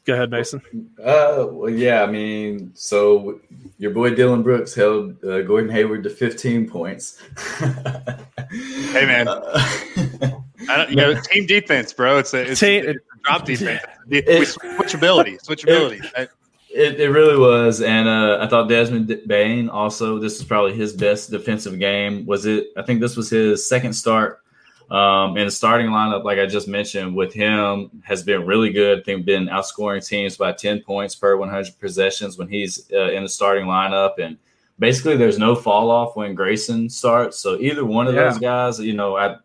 Go 0.05 0.13
ahead, 0.13 0.31
Mason. 0.31 0.61
Uh, 0.99 1.45
well, 1.49 1.69
yeah, 1.69 2.01
I 2.01 2.07
mean, 2.07 2.71
so 2.73 3.39
your 3.77 3.91
boy 3.91 4.15
Dillon 4.15 4.41
Brooks 4.41 4.73
held 4.73 5.23
uh, 5.23 5.43
Gordon 5.43 5.69
Hayward 5.69 6.03
to 6.03 6.09
15 6.09 6.67
points. 6.67 7.21
hey, 7.59 9.05
man. 9.05 9.27
I 9.27 10.77
don't, 10.77 10.89
you 10.89 10.95
know, 10.95 11.13
team 11.13 11.45
defense, 11.45 11.93
bro. 11.93 12.17
It's 12.17 12.33
a, 12.33 12.51
it's, 12.51 12.59
team, 12.59 12.83
it's 12.87 12.99
a 12.99 13.19
drop 13.23 13.45
defense. 13.45 13.81
It, 14.09 14.25
switchability, 14.25 15.41
switchability. 15.47 16.03
It, 16.17 16.31
it, 16.73 16.99
it, 16.99 17.09
really 17.11 17.37
was, 17.37 17.81
and 17.81 18.09
uh, 18.09 18.39
I 18.41 18.47
thought 18.47 18.67
Desmond 18.67 19.21
Bane 19.27 19.69
also. 19.69 20.19
This 20.19 20.37
is 20.37 20.43
probably 20.43 20.73
his 20.73 20.91
best 20.91 21.31
defensive 21.31 21.79
game. 21.79 22.25
Was 22.25 22.45
it? 22.45 22.67
I 22.75 22.81
think 22.81 22.99
this 22.99 23.15
was 23.15 23.29
his 23.29 23.69
second 23.69 23.93
start 23.93 24.41
um, 24.91 25.37
and 25.37 25.47
the 25.47 25.51
starting 25.51 25.87
lineup, 25.87 26.25
like 26.25 26.37
I 26.37 26.45
just 26.45 26.67
mentioned, 26.67 27.15
with 27.15 27.33
him 27.33 27.89
has 28.03 28.23
been 28.23 28.45
really 28.45 28.73
good. 28.73 28.99
I 28.99 29.03
think 29.03 29.25
been 29.25 29.47
outscoring 29.47 30.05
teams 30.05 30.35
by 30.35 30.51
10 30.51 30.81
points 30.81 31.15
per 31.15 31.37
100 31.37 31.79
possessions 31.79 32.37
when 32.37 32.49
he's 32.49 32.91
uh, 32.91 33.09
in 33.11 33.23
the 33.23 33.29
starting 33.29 33.67
lineup. 33.67 34.19
And 34.19 34.37
basically, 34.79 35.15
there's 35.15 35.39
no 35.39 35.55
fall 35.55 35.89
off 35.89 36.17
when 36.17 36.35
Grayson 36.35 36.89
starts. 36.89 37.39
So 37.39 37.57
either 37.61 37.85
one 37.85 38.07
of 38.07 38.15
yeah. 38.15 38.23
those 38.23 38.39
guys, 38.39 38.79
you 38.81 38.91
know, 38.91 39.15
I, 39.15 39.37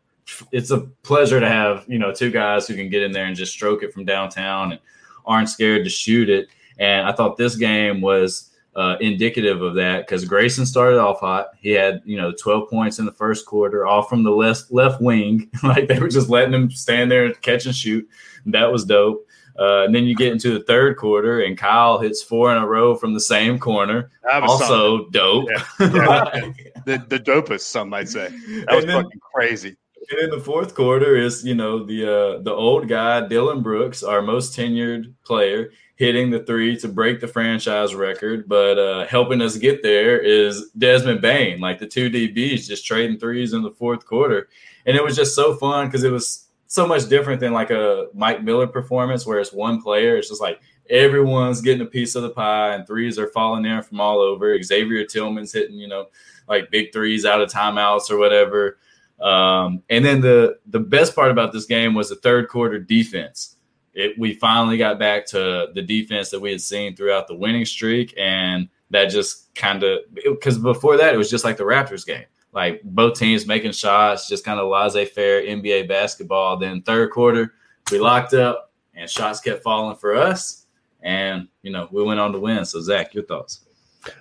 it's 0.50 0.72
a 0.72 0.80
pleasure 1.04 1.38
to 1.38 1.48
have, 1.48 1.84
you 1.86 2.00
know, 2.00 2.12
two 2.12 2.32
guys 2.32 2.66
who 2.66 2.74
can 2.74 2.88
get 2.88 3.04
in 3.04 3.12
there 3.12 3.26
and 3.26 3.36
just 3.36 3.52
stroke 3.52 3.84
it 3.84 3.92
from 3.92 4.04
downtown 4.04 4.72
and 4.72 4.80
aren't 5.26 5.48
scared 5.48 5.84
to 5.84 5.90
shoot 5.90 6.28
it. 6.28 6.48
And 6.80 7.06
I 7.06 7.12
thought 7.12 7.36
this 7.36 7.54
game 7.54 8.00
was 8.00 8.50
uh, 8.76 8.96
indicative 9.00 9.62
of 9.62 9.74
that 9.74 10.06
because 10.06 10.24
Grayson 10.26 10.66
started 10.66 10.98
off 10.98 11.20
hot. 11.20 11.48
He 11.58 11.70
had 11.70 12.02
you 12.04 12.16
know 12.16 12.32
12 12.32 12.68
points 12.68 12.98
in 12.98 13.06
the 13.06 13.12
first 13.12 13.46
quarter, 13.46 13.86
all 13.86 14.02
from 14.02 14.22
the 14.22 14.30
left 14.30 14.70
left 14.70 15.00
wing. 15.00 15.50
like 15.62 15.88
they 15.88 15.98
were 15.98 16.08
just 16.08 16.28
letting 16.28 16.54
him 16.54 16.70
stand 16.70 17.10
there 17.10 17.24
and 17.24 17.40
catch 17.40 17.66
and 17.66 17.74
shoot. 17.74 18.06
That 18.44 18.70
was 18.70 18.84
dope. 18.84 19.26
Uh, 19.58 19.84
and 19.84 19.94
then 19.94 20.04
you 20.04 20.14
get 20.14 20.32
into 20.32 20.52
the 20.52 20.64
third 20.64 20.98
quarter, 20.98 21.40
and 21.40 21.56
Kyle 21.56 21.98
hits 21.98 22.22
four 22.22 22.54
in 22.54 22.62
a 22.62 22.66
row 22.66 22.94
from 22.94 23.14
the 23.14 23.20
same 23.20 23.58
corner. 23.58 24.10
Also 24.30 24.98
something. 24.98 25.10
dope. 25.12 25.48
Yeah. 25.48 25.64
Yeah. 25.80 26.52
the, 26.84 27.04
the 27.08 27.18
dopest, 27.18 27.60
some 27.60 27.88
might 27.88 28.10
say. 28.10 28.28
That 28.66 28.76
was 28.76 28.84
then, 28.84 29.02
fucking 29.02 29.20
crazy. 29.34 29.76
And 30.10 30.20
in 30.20 30.30
the 30.30 30.40
fourth 30.40 30.74
quarter 30.74 31.16
is 31.16 31.44
you 31.44 31.54
know 31.54 31.84
the 31.84 32.04
uh, 32.04 32.42
the 32.42 32.52
old 32.52 32.88
guy 32.88 33.26
Dillon 33.26 33.62
Brooks, 33.62 34.02
our 34.02 34.22
most 34.22 34.56
tenured 34.56 35.14
player 35.24 35.70
hitting 35.96 36.30
the 36.30 36.40
three 36.40 36.76
to 36.76 36.88
break 36.88 37.20
the 37.20 37.26
franchise 37.26 37.94
record, 37.94 38.46
but 38.46 38.78
uh, 38.78 39.06
helping 39.06 39.40
us 39.40 39.56
get 39.56 39.82
there 39.82 40.18
is 40.18 40.70
Desmond 40.76 41.22
Bane, 41.22 41.58
like 41.58 41.78
the 41.78 41.86
two 41.86 42.10
DBs 42.10 42.68
just 42.68 42.86
trading 42.86 43.18
threes 43.18 43.54
in 43.54 43.62
the 43.62 43.70
fourth 43.70 44.04
quarter. 44.04 44.48
And 44.84 44.94
it 44.94 45.02
was 45.02 45.16
just 45.16 45.34
so 45.34 45.54
fun 45.54 45.86
because 45.86 46.04
it 46.04 46.12
was 46.12 46.48
so 46.66 46.86
much 46.86 47.08
different 47.08 47.40
than 47.40 47.54
like 47.54 47.70
a 47.70 48.08
Mike 48.12 48.44
Miller 48.44 48.66
performance 48.66 49.26
where 49.26 49.40
it's 49.40 49.54
one 49.54 49.80
player. 49.80 50.16
It's 50.18 50.28
just 50.28 50.40
like 50.40 50.60
everyone's 50.90 51.62
getting 51.62 51.86
a 51.86 51.90
piece 51.90 52.14
of 52.14 52.22
the 52.22 52.30
pie 52.30 52.74
and 52.74 52.86
threes 52.86 53.18
are 53.18 53.28
falling 53.28 53.64
in 53.64 53.82
from 53.82 54.00
all 54.00 54.20
over. 54.20 54.62
Xavier 54.62 55.04
Tillman's 55.04 55.52
hitting, 55.52 55.78
you 55.78 55.88
know, 55.88 56.08
like 56.46 56.70
big 56.70 56.92
threes 56.92 57.24
out 57.24 57.40
of 57.40 57.50
timeouts 57.50 58.10
or 58.10 58.18
whatever. 58.18 58.78
Um, 59.20 59.82
and 59.88 60.04
then 60.04 60.20
the 60.20 60.58
the 60.66 60.80
best 60.80 61.14
part 61.14 61.30
about 61.30 61.52
this 61.52 61.64
game 61.64 61.94
was 61.94 62.10
the 62.10 62.16
third 62.16 62.48
quarter 62.48 62.78
defense 62.78 63.56
it, 63.96 64.18
we 64.18 64.34
finally 64.34 64.76
got 64.76 64.98
back 64.98 65.26
to 65.28 65.68
the 65.74 65.82
defense 65.82 66.28
that 66.30 66.38
we 66.38 66.50
had 66.50 66.60
seen 66.60 66.94
throughout 66.94 67.26
the 67.26 67.34
winning 67.34 67.64
streak, 67.64 68.14
and 68.18 68.68
that 68.90 69.06
just 69.06 69.52
kind 69.54 69.82
of 69.82 70.00
because 70.22 70.58
before 70.58 70.98
that 70.98 71.14
it 71.14 71.16
was 71.16 71.30
just 71.30 71.44
like 71.44 71.56
the 71.56 71.64
Raptors 71.64 72.06
game, 72.06 72.26
like 72.52 72.82
both 72.84 73.18
teams 73.18 73.46
making 73.46 73.72
shots, 73.72 74.28
just 74.28 74.44
kind 74.44 74.60
of 74.60 74.68
laissez-faire 74.68 75.42
NBA 75.42 75.88
basketball. 75.88 76.58
Then 76.58 76.82
third 76.82 77.10
quarter, 77.10 77.54
we 77.90 77.98
locked 77.98 78.34
up, 78.34 78.70
and 78.94 79.08
shots 79.08 79.40
kept 79.40 79.62
falling 79.62 79.96
for 79.96 80.14
us, 80.14 80.66
and 81.00 81.48
you 81.62 81.72
know 81.72 81.88
we 81.90 82.02
went 82.02 82.20
on 82.20 82.32
to 82.32 82.38
win. 82.38 82.66
So 82.66 82.82
Zach, 82.82 83.14
your 83.14 83.24
thoughts? 83.24 83.65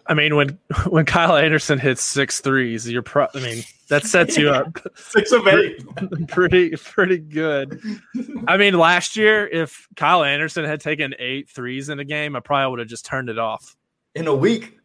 I 0.07 0.13
mean, 0.13 0.35
when 0.35 0.57
when 0.87 1.05
Kyle 1.05 1.35
Anderson 1.35 1.79
hits 1.79 2.03
six 2.03 2.41
threes, 2.41 2.89
you're 2.89 3.01
pro. 3.01 3.27
I 3.33 3.39
mean, 3.39 3.63
that 3.89 4.03
sets 4.03 4.37
you 4.37 4.49
up 4.49 4.77
six 4.95 5.31
of 5.31 5.47
eight, 5.47 5.83
pretty 6.27 6.71
pretty 6.71 7.17
good. 7.17 7.81
I 8.47 8.57
mean, 8.57 8.77
last 8.77 9.15
year, 9.15 9.47
if 9.47 9.87
Kyle 9.95 10.23
Anderson 10.23 10.65
had 10.65 10.81
taken 10.81 11.15
eight 11.19 11.49
threes 11.49 11.89
in 11.89 11.99
a 11.99 12.05
game, 12.05 12.35
I 12.35 12.39
probably 12.39 12.71
would 12.71 12.79
have 12.79 12.87
just 12.87 13.05
turned 13.05 13.29
it 13.29 13.39
off 13.39 13.75
in 14.13 14.27
a 14.27 14.35
week. 14.35 14.77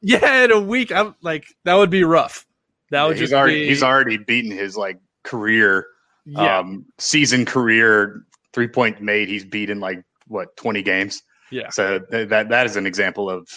Yeah, 0.00 0.44
in 0.44 0.50
a 0.50 0.60
week, 0.60 0.92
I'm 0.92 1.14
like 1.22 1.46
that 1.64 1.74
would 1.74 1.90
be 1.90 2.04
rough. 2.04 2.46
That 2.90 3.04
would 3.04 3.16
yeah, 3.16 3.22
just 3.22 3.32
already 3.32 3.60
be... 3.60 3.68
he's 3.68 3.82
already 3.82 4.18
beaten 4.18 4.50
his 4.50 4.76
like 4.76 4.98
career, 5.22 5.86
yeah. 6.24 6.58
um, 6.58 6.84
season 6.98 7.44
career 7.44 8.24
three 8.52 8.68
point 8.68 9.00
made. 9.00 9.28
He's 9.28 9.44
beaten 9.44 9.80
like 9.80 10.04
what 10.26 10.56
twenty 10.56 10.82
games. 10.82 11.22
Yeah. 11.52 11.68
So 11.68 12.00
th- 12.00 12.28
that 12.30 12.48
that 12.48 12.66
is 12.66 12.76
an 12.76 12.86
example 12.86 13.30
of 13.30 13.48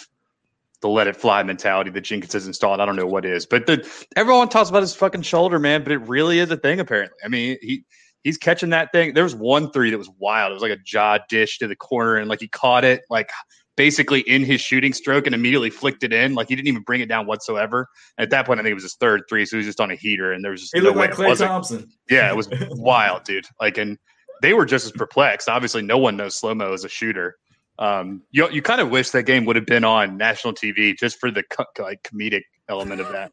the 0.82 0.88
let 0.88 1.06
it 1.06 1.16
fly 1.16 1.42
mentality 1.42 1.90
that 1.90 2.02
Jenkins 2.02 2.32
has 2.32 2.46
installed. 2.46 2.80
I 2.80 2.86
don't 2.86 2.96
know 2.96 3.06
what 3.06 3.24
is, 3.24 3.46
but 3.46 3.66
the, 3.66 3.88
everyone 4.14 4.48
talks 4.48 4.70
about 4.70 4.82
his 4.82 4.94
fucking 4.94 5.22
shoulder, 5.22 5.58
man. 5.58 5.82
But 5.82 5.92
it 5.92 5.98
really 5.98 6.38
is 6.38 6.50
a 6.50 6.56
thing, 6.56 6.80
apparently. 6.80 7.16
I 7.24 7.28
mean, 7.28 7.56
he 7.60 7.84
he's 8.24 8.38
catching 8.38 8.70
that 8.70 8.92
thing. 8.92 9.14
There 9.14 9.24
was 9.24 9.34
one 9.34 9.70
three 9.70 9.90
that 9.90 9.98
was 9.98 10.10
wild. 10.18 10.50
It 10.50 10.54
was 10.54 10.62
like 10.62 10.72
a 10.72 10.78
Ja 10.84 11.18
dish 11.28 11.58
to 11.58 11.68
the 11.68 11.76
corner, 11.76 12.16
and 12.16 12.28
like 12.28 12.40
he 12.40 12.48
caught 12.48 12.84
it 12.84 13.02
like 13.08 13.30
basically 13.76 14.20
in 14.20 14.42
his 14.42 14.60
shooting 14.60 14.92
stroke 14.92 15.26
and 15.26 15.34
immediately 15.34 15.70
flicked 15.70 16.02
it 16.02 16.12
in. 16.12 16.34
Like 16.34 16.48
he 16.48 16.56
didn't 16.56 16.68
even 16.68 16.82
bring 16.82 17.00
it 17.00 17.08
down 17.08 17.26
whatsoever. 17.26 17.88
And 18.18 18.24
at 18.24 18.30
that 18.30 18.46
point, 18.46 18.58
I 18.58 18.62
think 18.62 18.72
it 18.72 18.74
was 18.74 18.82
his 18.82 18.96
third 18.98 19.22
three, 19.28 19.46
so 19.46 19.56
he 19.56 19.58
was 19.58 19.66
just 19.66 19.80
on 19.80 19.90
a 19.90 19.94
heater, 19.94 20.32
and 20.32 20.44
there 20.44 20.50
was 20.50 20.62
just 20.62 20.74
he 20.74 20.80
no 20.80 20.86
looked 20.86 20.98
way 20.98 21.28
like 21.28 21.38
Klay 21.38 21.38
Thompson. 21.38 21.88
Yeah, 22.10 22.30
it 22.30 22.36
was 22.36 22.48
wild, 22.70 23.24
dude. 23.24 23.46
Like, 23.60 23.78
and 23.78 23.98
they 24.42 24.54
were 24.54 24.66
just 24.66 24.86
as 24.86 24.92
perplexed. 24.92 25.48
Obviously, 25.48 25.82
no 25.82 25.98
one 25.98 26.16
knows 26.16 26.36
slow 26.36 26.54
mo 26.54 26.72
as 26.72 26.84
a 26.84 26.88
shooter. 26.88 27.36
Um, 27.78 28.22
you 28.30 28.48
you 28.50 28.62
kind 28.62 28.80
of 28.80 28.90
wish 28.90 29.10
that 29.10 29.24
game 29.24 29.44
would 29.44 29.56
have 29.56 29.66
been 29.66 29.84
on 29.84 30.16
national 30.16 30.54
TV 30.54 30.96
just 30.96 31.18
for 31.20 31.30
the 31.30 31.42
co- 31.42 31.64
like 31.78 32.02
comedic 32.02 32.42
element 32.68 33.00
of 33.00 33.08
that. 33.12 33.32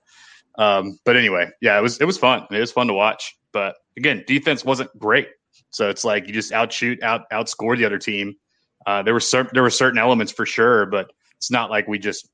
Um, 0.57 0.99
but 1.05 1.15
anyway, 1.15 1.49
yeah, 1.61 1.77
it 1.77 1.81
was 1.81 1.99
it 2.01 2.05
was 2.05 2.17
fun. 2.17 2.45
It 2.51 2.59
was 2.59 2.71
fun 2.71 2.87
to 2.87 2.93
watch. 2.93 3.37
But 3.51 3.75
again, 3.97 4.23
defense 4.27 4.65
wasn't 4.65 4.97
great, 4.99 5.29
so 5.69 5.89
it's 5.89 6.03
like 6.03 6.27
you 6.27 6.33
just 6.33 6.51
outshoot, 6.51 7.01
out 7.03 7.29
outscore 7.31 7.77
the 7.77 7.85
other 7.85 7.99
team. 7.99 8.35
Uh, 8.85 9.01
there 9.03 9.13
were 9.13 9.19
cer- 9.19 9.49
there 9.53 9.63
were 9.63 9.69
certain 9.69 9.97
elements 9.97 10.31
for 10.31 10.45
sure, 10.45 10.85
but 10.85 11.11
it's 11.37 11.51
not 11.51 11.69
like 11.69 11.87
we 11.87 11.97
just 11.97 12.27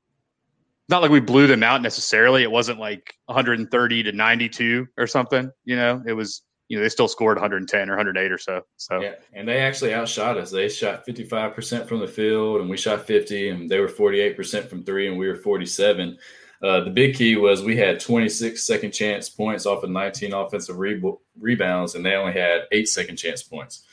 not 0.88 1.02
like 1.02 1.10
we 1.10 1.20
blew 1.20 1.46
them 1.46 1.62
out 1.62 1.82
necessarily. 1.82 2.42
It 2.42 2.50
wasn't 2.50 2.80
like 2.80 3.14
130 3.26 4.02
to 4.02 4.12
92 4.12 4.88
or 4.98 5.06
something. 5.06 5.50
You 5.64 5.76
know, 5.76 6.02
it 6.04 6.12
was 6.12 6.42
you 6.70 6.76
know, 6.76 6.84
they 6.84 6.88
still 6.88 7.08
scored 7.08 7.36
110 7.36 7.90
or 7.90 7.96
108 7.96 8.30
or 8.30 8.38
so. 8.38 8.64
So 8.76 9.00
yeah, 9.00 9.14
and 9.32 9.46
they 9.46 9.58
actually 9.58 9.92
outshot 9.92 10.38
us. 10.38 10.52
They 10.52 10.68
shot 10.68 11.04
55 11.04 11.52
percent 11.52 11.88
from 11.88 11.98
the 11.98 12.06
field, 12.06 12.60
and 12.60 12.70
we 12.70 12.76
shot 12.76 13.06
50, 13.06 13.48
and 13.48 13.68
they 13.68 13.80
were 13.80 13.88
48 13.88 14.36
percent 14.36 14.70
from 14.70 14.84
three, 14.84 15.08
and 15.08 15.18
we 15.18 15.26
were 15.26 15.34
47. 15.34 16.16
Uh, 16.62 16.84
the 16.84 16.90
big 16.90 17.16
key 17.16 17.36
was 17.36 17.64
we 17.64 17.76
had 17.76 17.98
26 17.98 18.62
second 18.62 18.92
chance 18.92 19.28
points 19.28 19.66
off 19.66 19.82
of 19.82 19.90
19 19.90 20.32
offensive 20.32 20.78
re- 20.78 21.02
rebounds, 21.40 21.96
and 21.96 22.06
they 22.06 22.14
only 22.14 22.32
had 22.32 22.62
eight 22.70 22.88
second 22.88 23.16
chance 23.16 23.42
points. 23.42 23.84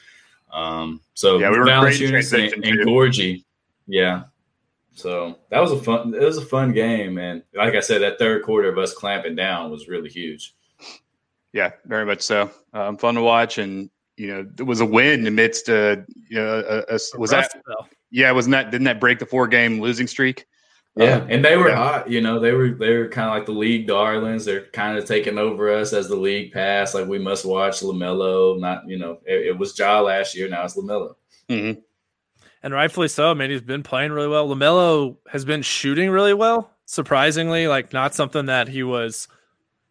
Um, 0.54 1.02
so 1.16 1.40
yeah, 1.40 1.50
we 1.50 1.58
were 1.58 1.66
Valanciunas 1.66 2.32
and, 2.32 2.64
and 2.64 2.88
Gorgui, 2.88 3.44
yeah. 3.88 4.26
So 4.94 5.40
that 5.50 5.62
was 5.62 5.72
a 5.72 5.80
fun. 5.80 6.14
It 6.14 6.22
was 6.22 6.38
a 6.38 6.46
fun 6.46 6.74
game, 6.74 7.18
and 7.18 7.42
like 7.56 7.74
I 7.74 7.80
said, 7.80 8.04
that 8.04 8.20
third 8.20 8.44
quarter 8.44 8.70
of 8.70 8.78
us 8.78 8.94
clamping 8.94 9.36
down 9.36 9.72
was 9.72 9.88
really 9.88 10.10
huge. 10.10 10.54
Yeah, 11.54 11.72
very 11.86 12.06
much 12.06 12.22
so. 12.22 12.52
Um, 12.74 12.98
fun 12.98 13.16
to 13.16 13.22
watch, 13.22 13.58
and 13.58 13.90
you 14.18 14.28
know, 14.28 14.48
it 14.60 14.64
was 14.64 14.82
a 14.82 14.86
win 14.86 15.26
amidst 15.28 15.70
a 15.70 16.06
you 16.30 16.38
know, 16.38 16.64
a, 16.68 16.96
a, 16.96 17.00
was 17.18 17.32
that 17.32 17.52
yeah, 18.12 18.32
wasn't 18.32 18.52
that 18.52 18.72
didn't 18.72 18.86
that 18.86 19.00
break 19.00 19.20
the 19.20 19.26
four 19.26 19.48
game 19.48 19.80
losing 19.80 20.08
streak? 20.08 20.46
Yeah, 20.98 21.18
um, 21.18 21.28
and 21.30 21.46
they 21.46 21.58
were 21.58 21.70
yeah. 21.70 21.76
hot. 21.76 22.10
You 22.10 22.22
know, 22.22 22.40
they 22.40 22.52
were 22.52 22.72
they 22.72 22.96
were 22.98 23.08
kind 23.08 23.30
of 23.30 23.36
like 23.36 23.46
the 23.46 23.52
league 23.52 23.88
darlings. 23.88 24.46
They're 24.46 24.66
kind 24.68 24.98
of 24.98 25.06
taking 25.06 25.38
over 25.38 25.72
us 25.72 25.94
as 25.94 26.08
the 26.08 26.16
league 26.16 26.52
passed. 26.52 26.96
Like 26.96 27.08
we 27.08 27.20
must 27.20 27.46
watch 27.46 27.82
Lamelo. 27.82 28.60
Not 28.60 28.88
you 28.88 28.98
know, 28.98 29.20
it, 29.26 29.48
it 29.48 29.58
was 29.58 29.78
Ja 29.78 30.02
last 30.02 30.36
year. 30.36 30.50
Now 30.50 30.66
it's 30.66 30.76
Lamelo. 30.76 31.14
Mm-hmm. 31.50 31.80
and 32.64 32.74
rightfully 32.74 33.08
so. 33.08 33.32
I 33.32 33.34
mean, 33.34 33.52
he's 33.52 33.62
been 33.62 33.84
playing 33.84 34.12
really 34.12 34.28
well. 34.28 34.50
Lamelo 34.50 35.18
has 35.30 35.46
been 35.46 35.62
shooting 35.62 36.10
really 36.10 36.34
well, 36.34 36.72
surprisingly. 36.86 37.68
Like 37.68 37.94
not 37.94 38.16
something 38.16 38.48
that 38.48 38.68
he 38.68 38.84
was 38.84 39.28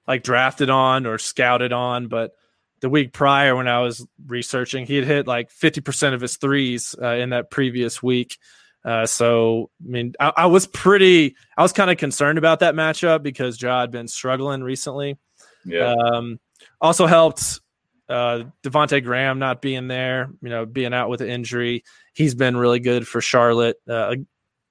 like 0.06 0.22
drafted 0.22 0.70
on 0.70 1.06
or 1.06 1.18
scouted 1.18 1.72
on, 1.72 2.08
but 2.08 2.32
the 2.80 2.88
week 2.88 3.12
prior 3.12 3.56
when 3.56 3.68
I 3.68 3.80
was 3.80 4.06
researching, 4.26 4.86
he 4.86 4.96
had 4.96 5.04
hit 5.04 5.26
like 5.26 5.50
fifty 5.50 5.80
percent 5.80 6.14
of 6.14 6.20
his 6.20 6.36
threes 6.36 6.94
uh, 7.00 7.14
in 7.14 7.30
that 7.30 7.50
previous 7.50 8.02
week. 8.02 8.38
Uh, 8.84 9.06
so 9.06 9.70
I 9.84 9.88
mean, 9.88 10.12
I, 10.20 10.32
I 10.36 10.46
was 10.46 10.66
pretty, 10.66 11.34
I 11.56 11.62
was 11.62 11.72
kind 11.72 11.90
of 11.90 11.96
concerned 11.96 12.38
about 12.38 12.60
that 12.60 12.74
matchup 12.74 13.22
because 13.22 13.60
Ja 13.60 13.80
had 13.80 13.90
been 13.90 14.08
struggling 14.08 14.62
recently. 14.62 15.16
Yeah. 15.64 15.94
Um, 15.94 16.38
also 16.80 17.06
helped 17.06 17.60
uh, 18.08 18.44
Devonte 18.62 19.02
Graham 19.02 19.40
not 19.40 19.60
being 19.60 19.88
there, 19.88 20.30
you 20.40 20.50
know, 20.50 20.66
being 20.66 20.94
out 20.94 21.08
with 21.08 21.20
an 21.20 21.28
injury. 21.28 21.82
He's 22.12 22.36
been 22.36 22.56
really 22.56 22.78
good 22.78 23.08
for 23.08 23.20
Charlotte 23.20 23.76
uh, 23.88 24.14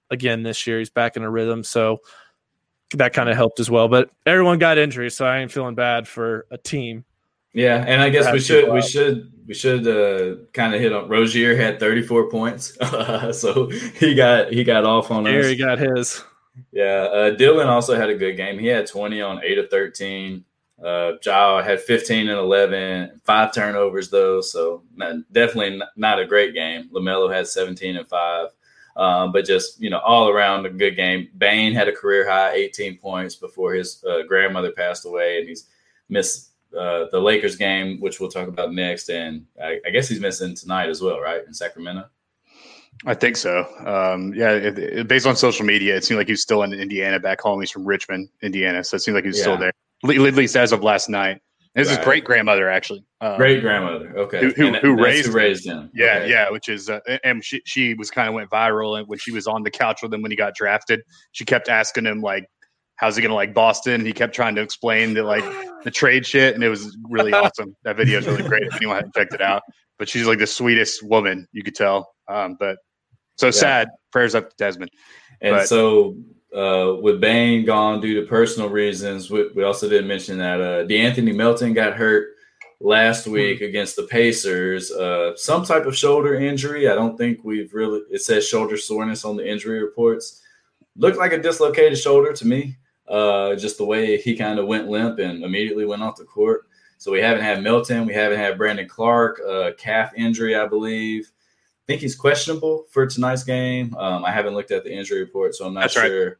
again 0.09 0.43
this 0.43 0.65
year. 0.65 0.79
He's 0.79 0.91
back 0.91 1.17
in 1.17 1.23
a 1.23 1.29
rhythm, 1.29 1.63
so 1.65 1.97
that 2.93 3.13
kind 3.13 3.29
of 3.29 3.35
helped 3.35 3.59
as 3.59 3.69
well. 3.69 3.87
But 3.87 4.09
everyone 4.25 4.59
got 4.59 4.77
injuries, 4.77 5.15
so 5.15 5.25
I 5.25 5.39
ain't 5.39 5.51
feeling 5.51 5.75
bad 5.75 6.07
for 6.07 6.45
a 6.51 6.57
team. 6.57 7.05
Yeah, 7.53 7.83
and 7.87 8.01
I 8.01 8.09
guess 8.09 8.31
we 8.33 8.39
should 8.41 8.71
we 8.71 8.81
should 8.81 9.31
we 9.47 9.53
should 9.53 9.87
uh, 9.87 10.43
kind 10.51 10.75
of 10.75 10.81
hit 10.81 10.91
on 10.91 11.07
Rozier 11.07 11.55
had 11.55 11.79
34 11.79 12.29
points, 12.29 12.77
so 13.31 13.69
he 13.69 14.13
got 14.13 14.51
he 14.51 14.63
got 14.63 14.83
off 14.83 15.09
on 15.09 15.25
Here 15.25 15.39
us. 15.39 15.47
he 15.47 15.55
got 15.55 15.79
his. 15.79 16.21
Yeah, 16.71 17.07
uh, 17.11 17.29
Dillon 17.31 17.67
also 17.67 17.95
had 17.95 18.09
a 18.09 18.15
good 18.15 18.35
game. 18.35 18.59
He 18.59 18.67
had 18.67 18.87
20 18.87 19.21
on 19.21 19.41
eight 19.43 19.57
of 19.57 19.69
13. 19.69 20.43
Uh, 20.83 21.13
Ja 21.23 21.61
had 21.61 21.79
15 21.79 22.27
and 22.27 22.37
11, 22.37 23.21
five 23.23 23.53
turnovers 23.53 24.09
though, 24.09 24.41
so 24.41 24.83
not, 24.95 25.15
definitely 25.31 25.81
not 25.95 26.19
a 26.19 26.25
great 26.25 26.53
game. 26.53 26.89
Lamelo 26.93 27.33
had 27.33 27.47
17 27.47 27.95
and 27.95 28.07
five, 28.07 28.49
um, 28.95 29.31
but 29.31 29.45
just 29.45 29.81
you 29.81 29.89
know 29.89 29.99
all 29.99 30.29
around 30.29 30.65
a 30.65 30.69
good 30.69 30.95
game. 30.95 31.29
Bane 31.37 31.73
had 31.73 31.87
a 31.87 31.91
career 31.91 32.29
high 32.29 32.53
18 32.53 32.97
points 32.97 33.35
before 33.35 33.73
his 33.73 34.03
uh, 34.09 34.23
grandmother 34.27 34.71
passed 34.71 35.05
away, 35.05 35.39
and 35.39 35.47
he's 35.47 35.67
missed 36.09 36.51
uh, 36.77 37.05
the 37.11 37.19
Lakers 37.19 37.55
game, 37.55 37.99
which 37.99 38.19
we'll 38.19 38.29
talk 38.29 38.47
about 38.47 38.73
next. 38.73 39.09
And 39.09 39.45
I, 39.61 39.79
I, 39.85 39.89
guess 39.91 40.09
he's 40.09 40.19
missing 40.19 40.55
tonight 40.55 40.89
as 40.89 41.01
well, 41.01 41.19
right? 41.19 41.41
In 41.45 41.53
Sacramento. 41.53 42.05
I 43.05 43.13
think 43.13 43.37
so. 43.37 43.65
Um, 43.85 44.33
yeah, 44.33 44.51
it, 44.51 44.77
it, 44.77 45.07
based 45.07 45.25
on 45.25 45.35
social 45.35 45.65
media, 45.65 45.95
it 45.95 46.03
seemed 46.03 46.17
like 46.17 46.27
he 46.27 46.33
was 46.33 46.41
still 46.41 46.63
in 46.63 46.73
Indiana 46.73 47.19
back 47.19 47.41
home. 47.41 47.59
He's 47.59 47.71
from 47.71 47.85
Richmond, 47.85 48.29
Indiana, 48.41 48.83
so 48.83 48.95
it 48.95 49.01
seemed 49.01 49.15
like 49.15 49.23
he 49.23 49.29
was 49.29 49.37
yeah. 49.37 49.43
still 49.43 49.57
there. 49.57 49.73
At 50.03 50.35
least 50.35 50.55
as 50.55 50.71
of 50.71 50.83
last 50.83 51.09
night. 51.09 51.41
This 51.75 51.89
right. 51.89 51.99
is 51.99 52.05
great 52.05 52.23
grandmother, 52.23 52.69
actually. 52.69 53.05
Um, 53.19 53.35
great 53.35 53.61
grandmother. 53.61 54.17
Okay. 54.17 54.39
Who, 54.39 54.51
who, 54.51 54.73
who 54.75 54.95
raised, 54.95 55.27
who 55.27 55.33
raised 55.33 55.65
him? 55.65 55.91
Yeah, 55.93 56.19
okay. 56.19 56.29
yeah. 56.29 56.49
Which 56.49 56.69
is, 56.69 56.89
uh, 56.89 57.01
and 57.23 57.43
she 57.43 57.61
she 57.65 57.93
was 57.95 58.09
kind 58.09 58.29
of 58.29 58.33
went 58.33 58.49
viral 58.49 59.05
when 59.05 59.19
she 59.19 59.31
was 59.31 59.45
on 59.45 59.63
the 59.63 59.71
couch 59.71 59.99
with 60.01 60.13
him 60.13 60.21
when 60.21 60.31
he 60.31 60.37
got 60.37 60.55
drafted. 60.55 61.01
She 61.33 61.43
kept 61.43 61.67
asking 61.67 62.05
him 62.05 62.21
like, 62.21 62.45
"How's 62.95 63.17
he 63.17 63.21
gonna 63.21 63.35
like 63.35 63.53
Boston?" 63.53 63.95
And 63.95 64.07
he 64.07 64.13
kept 64.13 64.33
trying 64.33 64.55
to 64.55 64.61
explain 64.61 65.15
that 65.15 65.25
like 65.25 65.43
the 65.83 65.91
trade 65.91 66.25
shit, 66.25 66.55
and 66.55 66.63
it 66.63 66.69
was 66.69 66.97
really 67.09 67.33
awesome. 67.33 67.75
That 67.83 67.97
video 67.97 68.19
is 68.19 68.25
really 68.25 68.43
great 68.43 68.63
if 68.63 68.75
anyone 68.77 68.95
hadn't 68.95 69.13
checked 69.13 69.33
it 69.33 69.41
out. 69.41 69.61
But 69.99 70.07
she's 70.07 70.27
like 70.27 70.39
the 70.39 70.47
sweetest 70.47 71.03
woman 71.03 71.45
you 71.51 71.61
could 71.61 71.75
tell. 71.75 72.09
Um, 72.29 72.55
but 72.57 72.77
so 73.37 73.47
yeah. 73.47 73.51
sad. 73.51 73.89
Prayers 74.13 74.33
up 74.33 74.49
to 74.49 74.55
Desmond. 74.57 74.91
And 75.41 75.57
but, 75.57 75.67
so 75.67 76.15
uh, 76.55 76.95
with 77.01 77.19
Bane 77.19 77.65
gone 77.65 77.99
due 77.99 78.19
to 78.19 78.27
personal 78.27 78.69
reasons, 78.69 79.29
we, 79.29 79.49
we 79.49 79.63
also 79.63 79.89
didn't 79.89 80.07
mention 80.07 80.37
that 80.37 80.61
uh, 80.61 80.85
De'Anthony 80.85 81.35
Melton 81.35 81.73
got 81.73 81.93
hurt 81.93 82.35
last 82.79 83.27
week 83.27 83.57
mm-hmm. 83.57 83.65
against 83.65 83.95
the 83.95 84.03
Pacers. 84.03 84.91
Uh, 84.91 85.35
some 85.35 85.65
type 85.65 85.85
of 85.85 85.97
shoulder 85.97 86.35
injury. 86.35 86.87
I 86.89 86.95
don't 86.95 87.17
think 87.17 87.39
we've 87.43 87.73
really. 87.73 88.01
It 88.09 88.21
says 88.21 88.47
shoulder 88.47 88.77
soreness 88.77 89.25
on 89.25 89.35
the 89.35 89.49
injury 89.49 89.81
reports. 89.81 90.41
Looked 90.95 91.17
like 91.17 91.33
a 91.33 91.41
dislocated 91.41 91.97
shoulder 91.97 92.31
to 92.31 92.47
me. 92.47 92.77
Uh, 93.07 93.55
just 93.55 93.77
the 93.77 93.85
way 93.85 94.17
he 94.17 94.35
kind 94.35 94.57
of 94.57 94.65
went 94.65 94.87
limp 94.87 95.19
and 95.19 95.43
immediately 95.43 95.85
went 95.85 96.01
off 96.01 96.15
the 96.15 96.23
court. 96.23 96.67
So 96.97 97.11
we 97.11 97.19
haven't 97.19 97.43
had 97.43 97.61
Melton. 97.61 98.05
We 98.05 98.13
haven't 98.13 98.39
had 98.39 98.57
Brandon 98.57 98.87
Clarke. 98.87 99.41
Uh, 99.47 99.71
calf 99.77 100.13
injury, 100.15 100.55
I 100.55 100.65
believe. 100.65 101.31
I 101.83 101.85
think 101.85 102.01
he's 102.01 102.15
questionable 102.15 102.85
for 102.89 103.05
tonight's 103.05 103.43
game. 103.43 103.93
Um, 103.95 104.25
I 104.25 104.31
haven't 104.31 104.55
looked 104.55 104.71
at 104.71 104.83
the 104.83 104.91
injury 104.91 105.19
report, 105.19 105.53
so 105.53 105.67
I'm 105.67 105.73
not 105.73 105.81
That's 105.81 105.93
sure. 105.93 106.27
Right. 106.27 106.35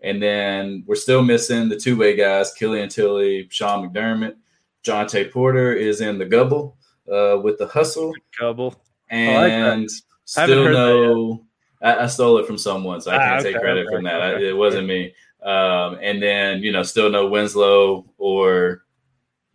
And 0.00 0.22
then 0.22 0.84
we're 0.86 0.94
still 0.94 1.22
missing 1.22 1.68
the 1.68 1.76
two 1.76 1.96
way 1.96 2.14
guys, 2.16 2.52
Killian 2.54 2.88
Tillie, 2.88 3.48
Sean 3.50 3.88
McDermott. 3.88 4.36
Jontay 4.84 5.30
Porter 5.30 5.72
is 5.72 6.00
in 6.00 6.18
the 6.18 6.24
gubble 6.24 6.76
uh, 7.12 7.38
with 7.42 7.58
the 7.58 7.66
hustle. 7.66 8.12
Gubble. 8.38 8.74
And 9.10 9.82
like 9.82 9.90
still 10.24 10.70
no. 10.70 11.44
I, 11.82 12.04
I, 12.04 12.06
stole 12.06 12.38
it 12.38 12.46
from 12.46 12.58
someone, 12.58 13.00
so 13.00 13.10
I 13.10 13.18
can't 13.18 13.30
ah, 13.30 13.34
okay, 13.36 13.52
take 13.52 13.60
credit 13.60 13.86
okay, 13.86 13.96
from 13.96 14.04
that. 14.04 14.20
okay. 14.20 14.46
I, 14.46 14.48
it 14.50 14.56
wasn't 14.56 14.86
me. 14.86 15.14
Um, 15.42 15.98
and 16.02 16.22
then, 16.22 16.62
you 16.62 16.72
know, 16.72 16.82
still 16.82 17.10
no 17.10 17.28
Winslow 17.28 18.04
or 18.18 18.84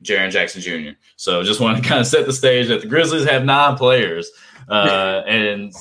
Jaren 0.03 0.31
Jackson 0.31 0.61
Jr. 0.61 0.97
So 1.15 1.43
just 1.43 1.59
want 1.59 1.81
to 1.81 1.83
kind 1.89 2.01
of 2.01 2.07
set 2.07 2.25
the 2.25 2.33
stage 2.33 2.67
that 2.67 2.81
the 2.81 2.87
Grizzlies 2.87 3.25
have 3.25 3.45
nine 3.45 3.75
players. 3.75 4.31
Uh, 4.69 5.21
and 5.27 5.73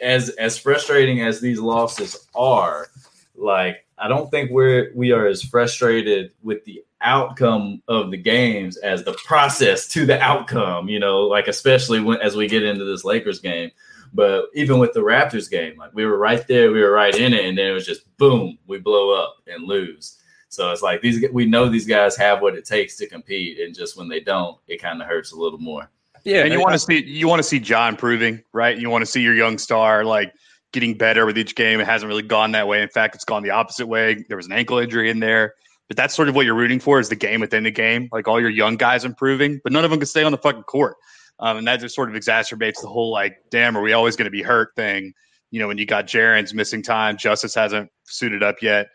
as 0.00 0.30
as 0.30 0.56
frustrating 0.56 1.20
as 1.20 1.40
these 1.40 1.60
losses 1.60 2.28
are, 2.34 2.86
like 3.34 3.84
I 4.02 4.08
don't 4.08 4.30
think 4.30 4.50
we're 4.50 4.90
we 4.94 5.12
are 5.12 5.26
as 5.26 5.42
frustrated 5.42 6.32
with 6.42 6.64
the 6.64 6.84
outcome 7.00 7.82
of 7.88 8.10
the 8.10 8.16
games 8.16 8.76
as 8.78 9.04
the 9.04 9.12
process 9.24 9.86
to 9.88 10.04
the 10.04 10.20
outcome. 10.20 10.88
You 10.88 10.98
know, 10.98 11.20
like 11.20 11.46
especially 11.48 12.00
when 12.00 12.18
as 12.20 12.36
we 12.36 12.48
get 12.48 12.64
into 12.64 12.84
this 12.84 13.04
Lakers 13.04 13.38
game. 13.38 13.70
But 14.14 14.46
even 14.54 14.78
with 14.78 14.92
the 14.92 15.00
Raptors 15.00 15.50
game, 15.50 15.78
like 15.78 15.94
we 15.94 16.04
were 16.04 16.18
right 16.18 16.46
there, 16.46 16.70
we 16.70 16.82
were 16.82 16.90
right 16.90 17.14
in 17.14 17.32
it, 17.32 17.46
and 17.46 17.56
then 17.56 17.68
it 17.68 17.72
was 17.72 17.86
just 17.86 18.14
boom, 18.18 18.58
we 18.66 18.78
blow 18.78 19.14
up 19.14 19.36
and 19.46 19.64
lose. 19.64 20.18
So 20.50 20.70
it's 20.70 20.82
like 20.82 21.00
these 21.00 21.24
we 21.32 21.46
know 21.46 21.70
these 21.70 21.86
guys 21.86 22.14
have 22.16 22.42
what 22.42 22.54
it 22.54 22.66
takes 22.66 22.96
to 22.96 23.08
compete, 23.08 23.58
and 23.58 23.74
just 23.74 23.96
when 23.96 24.08
they 24.08 24.20
don't, 24.20 24.58
it 24.66 24.82
kind 24.82 25.00
of 25.00 25.08
hurts 25.08 25.32
a 25.32 25.36
little 25.36 25.58
more. 25.58 25.90
Yeah, 26.24 26.44
and 26.44 26.52
you 26.52 26.60
want 26.60 26.72
to 26.72 26.78
see 26.78 27.02
you 27.02 27.26
want 27.26 27.38
to 27.38 27.42
see 27.42 27.58
John 27.58 27.96
proving, 27.96 28.42
right? 28.52 28.76
You 28.76 28.90
want 28.90 29.02
to 29.02 29.10
see 29.10 29.22
your 29.22 29.34
young 29.34 29.56
star 29.56 30.04
like 30.04 30.34
getting 30.72 30.96
better 30.96 31.26
with 31.26 31.38
each 31.38 31.54
game. 31.54 31.80
It 31.80 31.86
hasn't 31.86 32.08
really 32.08 32.22
gone 32.22 32.52
that 32.52 32.66
way. 32.68 32.82
In 32.82 32.88
fact, 32.88 33.14
it's 33.14 33.24
gone 33.24 33.42
the 33.42 33.50
opposite 33.50 33.86
way. 33.86 34.24
There 34.28 34.36
was 34.36 34.46
an 34.46 34.52
ankle 34.52 34.78
injury 34.78 35.10
in 35.10 35.20
there. 35.20 35.54
But 35.88 35.96
that's 35.96 36.14
sort 36.14 36.28
of 36.28 36.34
what 36.34 36.46
you're 36.46 36.54
rooting 36.54 36.80
for 36.80 37.00
is 37.00 37.08
the 37.10 37.16
game 37.16 37.40
within 37.40 37.64
the 37.64 37.70
game. 37.70 38.08
Like 38.12 38.26
all 38.26 38.40
your 38.40 38.50
young 38.50 38.76
guys 38.76 39.04
improving, 39.04 39.60
but 39.62 39.72
none 39.72 39.84
of 39.84 39.90
them 39.90 40.00
can 40.00 40.06
stay 40.06 40.24
on 40.24 40.32
the 40.32 40.38
fucking 40.38 40.62
court. 40.62 40.96
Um, 41.38 41.58
and 41.58 41.66
that 41.66 41.80
just 41.80 41.94
sort 41.94 42.08
of 42.08 42.14
exacerbates 42.14 42.80
the 42.80 42.88
whole 42.88 43.10
like, 43.10 43.36
damn, 43.50 43.76
are 43.76 43.82
we 43.82 43.92
always 43.92 44.16
going 44.16 44.26
to 44.26 44.30
be 44.30 44.42
hurt 44.42 44.74
thing? 44.76 45.12
You 45.50 45.60
know, 45.60 45.68
when 45.68 45.76
you 45.76 45.84
got 45.84 46.06
Jaren's 46.06 46.54
missing 46.54 46.82
time, 46.82 47.16
Justise 47.18 47.54
hasn't 47.54 47.90
suited 48.04 48.42
up 48.42 48.62
yet. 48.62 48.88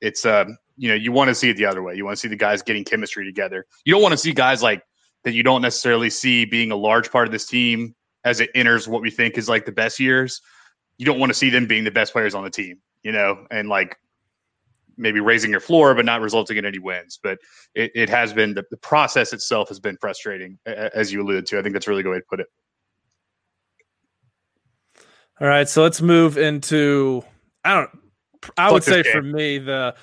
It's 0.00 0.26
um, 0.26 0.58
you 0.76 0.88
know, 0.88 0.94
you 0.94 1.12
want 1.12 1.28
to 1.28 1.34
see 1.34 1.48
it 1.48 1.56
the 1.56 1.64
other 1.64 1.82
way. 1.82 1.94
You 1.94 2.04
want 2.04 2.16
to 2.16 2.20
see 2.20 2.28
the 2.28 2.36
guys 2.36 2.60
getting 2.60 2.84
chemistry 2.84 3.24
together. 3.24 3.64
You 3.84 3.94
don't 3.94 4.02
want 4.02 4.12
to 4.12 4.18
see 4.18 4.32
guys 4.32 4.62
like 4.62 4.82
that 5.24 5.32
you 5.32 5.42
don't 5.42 5.62
necessarily 5.62 6.10
see 6.10 6.44
being 6.44 6.72
a 6.72 6.76
large 6.76 7.10
part 7.10 7.28
of 7.28 7.32
this 7.32 7.46
team 7.46 7.94
as 8.24 8.40
it 8.40 8.50
enters 8.54 8.88
what 8.88 9.02
we 9.02 9.10
think 9.10 9.38
is 9.38 9.48
like 9.48 9.64
the 9.64 9.72
best 9.72 10.00
years. 10.00 10.40
You 10.98 11.06
don't 11.06 11.18
want 11.18 11.30
to 11.30 11.34
see 11.34 11.50
them 11.50 11.66
being 11.66 11.84
the 11.84 11.90
best 11.90 12.12
players 12.12 12.34
on 12.34 12.44
the 12.44 12.50
team, 12.50 12.78
you 13.02 13.12
know, 13.12 13.46
and 13.50 13.68
like 13.68 13.96
maybe 14.96 15.20
raising 15.20 15.50
your 15.50 15.60
floor 15.60 15.94
but 15.94 16.04
not 16.04 16.20
resulting 16.20 16.56
in 16.56 16.64
any 16.64 16.78
wins. 16.78 17.18
But 17.22 17.38
it, 17.74 17.90
it 17.94 18.08
has 18.08 18.32
been 18.32 18.54
the, 18.54 18.64
the 18.70 18.76
process 18.76 19.32
itself 19.32 19.68
has 19.68 19.80
been 19.80 19.96
frustrating, 20.00 20.58
as 20.66 21.12
you 21.12 21.22
alluded 21.22 21.46
to. 21.46 21.58
I 21.58 21.62
think 21.62 21.72
that's 21.72 21.86
a 21.86 21.90
really 21.90 22.02
good 22.02 22.12
way 22.12 22.18
to 22.18 22.24
put 22.28 22.40
it. 22.40 22.46
All 25.40 25.48
right, 25.48 25.68
so 25.68 25.82
let's 25.82 26.00
move 26.00 26.38
into 26.38 27.24
I 27.64 27.74
don't 27.74 27.90
I 28.56 28.66
Fuck 28.66 28.72
would 28.72 28.84
say 28.84 29.02
game. 29.02 29.12
for 29.12 29.22
me 29.22 29.58
the 29.58 29.94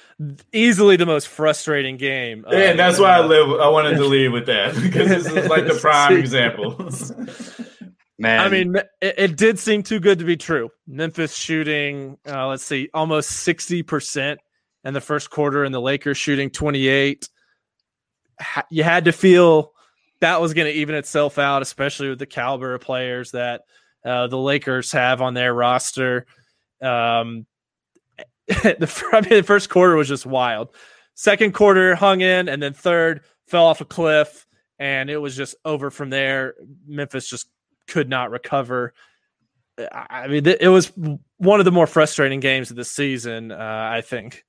easily 0.54 0.95
the 0.95 1.06
most 1.06 1.28
frustrating 1.28 1.97
game. 1.97 2.45
Yeah, 2.49 2.71
and 2.71 2.80
that's 2.80 2.99
why 2.99 3.17
I 3.17 3.21
live. 3.21 3.60
I 3.60 3.67
wanted 3.67 3.97
to 3.97 4.06
lead 4.06 4.30
with 4.30 4.45
that 4.45 4.75
because 4.75 5.10
this 5.10 5.25
is 5.25 5.49
like 5.49 5.67
the 5.67 5.78
prime 5.80 6.17
example. 6.17 6.75
Man, 8.19 8.39
I 8.41 8.49
mean, 8.49 8.75
it, 8.75 9.15
it 9.17 9.38
did 9.38 9.58
seem 9.58 9.82
too 9.82 9.99
good 9.99 10.19
to 10.19 10.25
be 10.25 10.36
true. 10.36 10.69
Memphis 10.86 11.34
shooting, 11.34 12.17
uh, 12.27 12.47
let's 12.49 12.65
see, 12.65 12.89
almost 12.93 13.29
sixty 13.29 13.82
percent 13.82 14.41
in 14.84 14.93
the 14.93 15.01
first 15.01 15.29
quarter, 15.29 15.63
and 15.63 15.73
the 15.73 15.79
Lakers 15.79 16.17
shooting 16.17 16.49
twenty 16.49 16.89
eight. 16.89 17.29
Ha- 18.41 18.65
you 18.69 18.84
had 18.84 19.05
to 19.05 19.13
feel 19.13 19.71
that 20.19 20.41
was 20.41 20.53
going 20.53 20.67
to 20.67 20.73
even 20.73 20.95
itself 20.95 21.39
out, 21.39 21.62
especially 21.62 22.10
with 22.10 22.19
the 22.19 22.25
caliber 22.25 22.73
of 22.73 22.82
players 22.82 23.32
that 23.32 23.62
uh, 24.05 24.27
the 24.27 24.38
Lakers 24.38 24.91
have 24.91 25.21
on 25.21 25.34
their 25.34 25.53
roster. 25.53 26.25
Um, 26.82 27.45
the, 28.47 29.10
I 29.13 29.21
mean, 29.21 29.29
the 29.29 29.43
first 29.43 29.69
quarter 29.69 29.95
was 29.95 30.10
just 30.10 30.25
wild. 30.25 30.75
Second 31.15 31.53
quarter 31.53 31.95
hung 31.95 32.19
in, 32.19 32.49
and 32.49 32.62
then 32.62 32.73
third 32.73 33.21
fell 33.47 33.65
off 33.65 33.79
a 33.79 33.86
cliff, 33.86 34.45
and 34.77 35.10
it 35.10 35.17
was 35.17 35.38
just 35.38 35.55
over 35.63 35.89
from 35.89 36.10
there. 36.10 36.55
Memphis 36.86 37.29
just 37.29 37.47
could 37.89 38.10
not 38.10 38.32
recover. 38.32 38.93
I 39.78 40.06
I 40.10 40.28
mean, 40.28 40.43
th- 40.43 40.58
it 40.60 40.69
was 40.69 40.91
one 41.38 41.60
of 41.60 41.65
the 41.65 41.71
more 41.71 41.88
frustrating 41.88 42.39
games 42.39 42.69
of 42.69 42.78
the 42.78 42.86
season. 42.86 43.52
Uh, 43.52 43.89
I 43.91 44.02
think. 44.02 44.43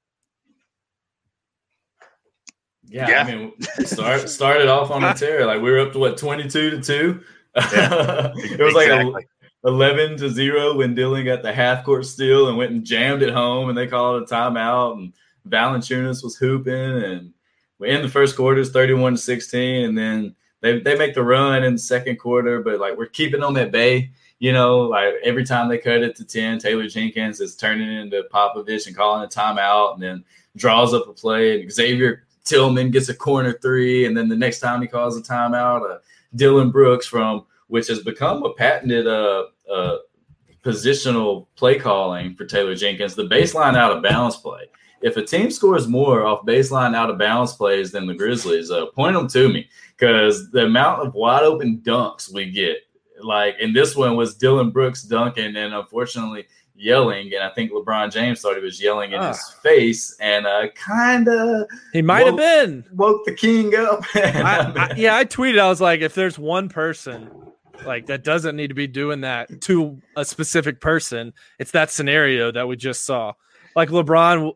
Yeah, 2.84 3.08
Yeah. 3.08 3.22
I 3.22 3.34
mean, 3.36 3.52
start 3.86 4.28
started 4.28 4.68
off 4.68 4.90
on 4.90 5.04
a 5.04 5.14
tear. 5.14 5.46
Like 5.46 5.62
we 5.62 5.70
were 5.70 5.80
up 5.80 5.92
to 5.92 5.98
what 5.98 6.16
twenty 6.16 6.48
two 6.48 6.70
to 6.70 6.80
two. 6.80 7.20
Yeah, 7.56 8.32
it 8.36 8.60
was 8.60 8.74
like 8.74 9.26
11 9.64 10.16
to 10.18 10.30
0 10.30 10.76
when 10.76 10.94
Dillon 10.94 11.24
got 11.24 11.42
the 11.42 11.52
half 11.52 11.84
court 11.84 12.06
steal 12.06 12.48
and 12.48 12.56
went 12.56 12.70
and 12.70 12.84
jammed 12.84 13.22
it 13.22 13.34
home 13.34 13.68
and 13.68 13.76
they 13.76 13.86
called 13.86 14.22
a 14.22 14.26
timeout 14.26 14.98
and 14.98 15.12
Valanciunas 15.48 16.22
was 16.22 16.36
hooping 16.36 16.72
and 16.74 17.32
we 17.78 17.90
end 17.90 18.04
the 18.04 18.08
first 18.08 18.36
quarter 18.36 18.60
is 18.60 18.70
31 18.70 19.14
to 19.14 19.18
16 19.18 19.84
and 19.84 19.98
then 19.98 20.34
they, 20.60 20.80
they 20.80 20.96
make 20.96 21.14
the 21.14 21.22
run 21.22 21.64
in 21.64 21.74
the 21.74 21.78
second 21.78 22.16
quarter 22.16 22.62
but 22.62 22.78
like 22.78 22.96
we're 22.96 23.06
keeping 23.06 23.40
them 23.40 23.56
at 23.56 23.72
bay 23.72 24.10
you 24.38 24.52
know 24.52 24.80
like 24.80 25.14
every 25.22 25.44
time 25.44 25.68
they 25.68 25.78
cut 25.78 26.02
it 26.02 26.16
to 26.16 26.24
10 26.24 26.58
Taylor 26.58 26.86
Jenkins 26.86 27.40
is 27.40 27.56
turning 27.56 27.92
into 27.92 28.24
Popovich 28.32 28.86
and 28.86 28.96
calling 28.96 29.24
a 29.24 29.28
timeout 29.28 29.94
and 29.94 30.02
then 30.02 30.24
draws 30.56 30.94
up 30.94 31.08
a 31.08 31.12
play 31.12 31.60
and 31.60 31.72
Xavier 31.72 32.24
Tillman 32.44 32.90
gets 32.90 33.08
a 33.08 33.14
corner 33.14 33.58
three 33.60 34.06
and 34.06 34.16
then 34.16 34.28
the 34.28 34.36
next 34.36 34.60
time 34.60 34.82
he 34.82 34.88
calls 34.88 35.16
a 35.16 35.22
timeout 35.22 35.90
uh, 35.90 35.98
Dillon 36.34 36.70
Brooks 36.70 37.06
from 37.06 37.44
which 37.68 37.86
has 37.86 38.00
become 38.00 38.42
a 38.42 38.52
patented 38.52 39.06
uh, 39.06 39.44
uh, 39.72 39.98
positional 40.62 41.46
play 41.56 41.78
calling 41.78 42.34
for 42.34 42.44
Taylor 42.44 42.74
Jenkins, 42.74 43.14
the 43.14 43.24
baseline 43.24 43.76
out 43.76 43.96
of 43.96 44.02
balance 44.02 44.36
play. 44.36 44.64
If 45.02 45.16
a 45.16 45.24
team 45.24 45.50
scores 45.50 45.88
more 45.88 46.24
off 46.24 46.44
baseline 46.44 46.94
out 46.94 47.10
of 47.10 47.18
balance 47.18 47.54
plays 47.54 47.90
than 47.90 48.06
the 48.06 48.14
Grizzlies, 48.14 48.70
uh, 48.70 48.86
point 48.86 49.14
them 49.14 49.28
to 49.28 49.48
me 49.48 49.68
because 49.96 50.50
the 50.50 50.64
amount 50.64 51.06
of 51.06 51.14
wide 51.14 51.42
open 51.42 51.80
dunks 51.84 52.32
we 52.32 52.50
get, 52.50 52.78
like, 53.22 53.56
and 53.60 53.74
this 53.74 53.96
one 53.96 54.16
was 54.16 54.34
Dillon 54.34 54.70
Brooks 54.70 55.02
dunking, 55.02 55.56
and 55.56 55.74
unfortunately 55.74 56.46
yelling, 56.74 57.32
and 57.34 57.42
I 57.42 57.50
think 57.50 57.72
LeBron 57.72 58.10
James 58.10 58.40
thought 58.40 58.56
he 58.56 58.62
was 58.62 58.80
yelling 58.80 59.12
in 59.12 59.22
his 59.22 59.38
ah. 59.38 59.60
face, 59.62 60.16
and 60.20 60.46
uh, 60.46 60.68
kind 60.74 61.28
of 61.28 61.66
he 61.92 62.02
might 62.02 62.26
have 62.26 62.36
been 62.36 62.84
woke 62.92 63.24
the 63.24 63.34
king 63.34 63.74
up. 63.74 64.04
I, 64.14 64.72
I, 64.76 64.94
yeah, 64.96 65.16
I 65.16 65.24
tweeted, 65.24 65.58
I 65.58 65.68
was 65.68 65.80
like, 65.80 66.00
if 66.00 66.14
there's 66.14 66.38
one 66.38 66.68
person 66.68 67.30
like 67.84 68.06
that 68.06 68.24
doesn't 68.24 68.56
need 68.56 68.68
to 68.68 68.74
be 68.74 68.86
doing 68.86 69.22
that 69.22 69.60
to 69.62 70.00
a 70.16 70.24
specific 70.24 70.80
person. 70.80 71.32
It's 71.58 71.70
that 71.72 71.90
scenario 71.90 72.52
that 72.52 72.68
we 72.68 72.76
just 72.76 73.04
saw. 73.04 73.32
Like 73.76 73.90
LeBron 73.90 74.54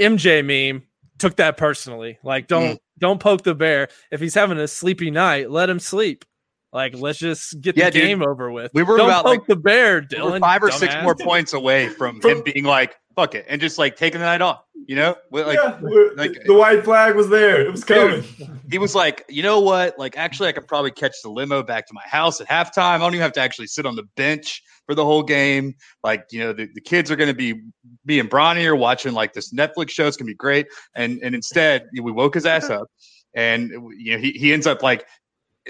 MJ 0.00 0.44
meme 0.44 0.82
took 1.18 1.36
that 1.36 1.56
personally. 1.56 2.18
Like 2.24 2.48
don't 2.48 2.76
mm. 2.76 2.78
don't 2.98 3.20
poke 3.20 3.42
the 3.42 3.54
bear. 3.54 3.88
If 4.10 4.20
he's 4.20 4.34
having 4.34 4.58
a 4.58 4.66
sleepy 4.66 5.10
night, 5.10 5.50
let 5.50 5.70
him 5.70 5.78
sleep. 5.78 6.24
Like 6.72 6.96
let's 6.96 7.18
just 7.18 7.60
get 7.60 7.76
yeah, 7.76 7.86
the 7.86 7.92
dude, 7.92 8.02
game 8.02 8.22
over 8.22 8.50
with. 8.50 8.70
We 8.74 8.82
were 8.82 8.96
don't 8.96 9.08
about 9.08 9.24
poke 9.24 9.38
like, 9.40 9.46
the 9.46 9.56
bear, 9.56 10.00
Dillon. 10.00 10.34
We 10.34 10.40
five 10.40 10.62
or 10.62 10.70
dumbass. 10.70 10.78
six 10.78 10.94
more 11.02 11.14
points 11.14 11.52
away 11.52 11.88
from 11.88 12.20
him 12.22 12.42
being 12.42 12.64
like, 12.64 12.96
fuck 13.16 13.34
it, 13.34 13.44
and 13.48 13.60
just 13.60 13.78
like 13.78 13.96
taking 13.96 14.20
the 14.20 14.26
night 14.26 14.40
off. 14.42 14.64
You 14.86 14.96
know, 14.96 15.16
like, 15.30 15.58
yeah, 15.62 15.78
like 16.16 16.36
the 16.46 16.54
white 16.54 16.84
flag 16.84 17.14
was 17.14 17.28
there; 17.28 17.60
it 17.60 17.70
was 17.70 17.84
coming. 17.84 18.24
he 18.70 18.78
was 18.78 18.94
like, 18.94 19.24
you 19.28 19.42
know 19.42 19.60
what? 19.60 19.98
Like, 19.98 20.16
actually, 20.16 20.48
I 20.48 20.52
could 20.52 20.66
probably 20.66 20.90
catch 20.90 21.14
the 21.22 21.28
limo 21.28 21.62
back 21.62 21.86
to 21.88 21.94
my 21.94 22.02
house 22.04 22.40
at 22.40 22.48
halftime. 22.48 22.94
I 22.94 22.98
don't 22.98 23.14
even 23.14 23.22
have 23.22 23.32
to 23.32 23.40
actually 23.40 23.66
sit 23.66 23.84
on 23.84 23.94
the 23.94 24.04
bench 24.16 24.62
for 24.90 24.96
the 24.96 25.04
whole 25.04 25.22
game. 25.22 25.76
Like, 26.02 26.26
you 26.32 26.40
know, 26.40 26.52
the, 26.52 26.68
the 26.74 26.80
kids 26.80 27.12
are 27.12 27.16
going 27.16 27.30
to 27.30 27.34
be 27.34 27.62
being 28.04 28.26
brawny 28.26 28.66
or 28.66 28.74
watching 28.74 29.12
like 29.12 29.32
this 29.32 29.54
Netflix 29.54 29.90
show. 29.90 30.08
It's 30.08 30.16
going 30.16 30.26
to 30.26 30.32
be 30.32 30.36
great. 30.36 30.66
And 30.96 31.20
and 31.22 31.32
instead, 31.32 31.88
we 32.02 32.10
woke 32.10 32.34
his 32.34 32.44
ass 32.44 32.70
up, 32.70 32.88
and 33.32 33.70
you 33.96 34.12
know, 34.12 34.18
he 34.18 34.32
he 34.32 34.52
ends 34.52 34.66
up 34.66 34.82
like 34.82 35.06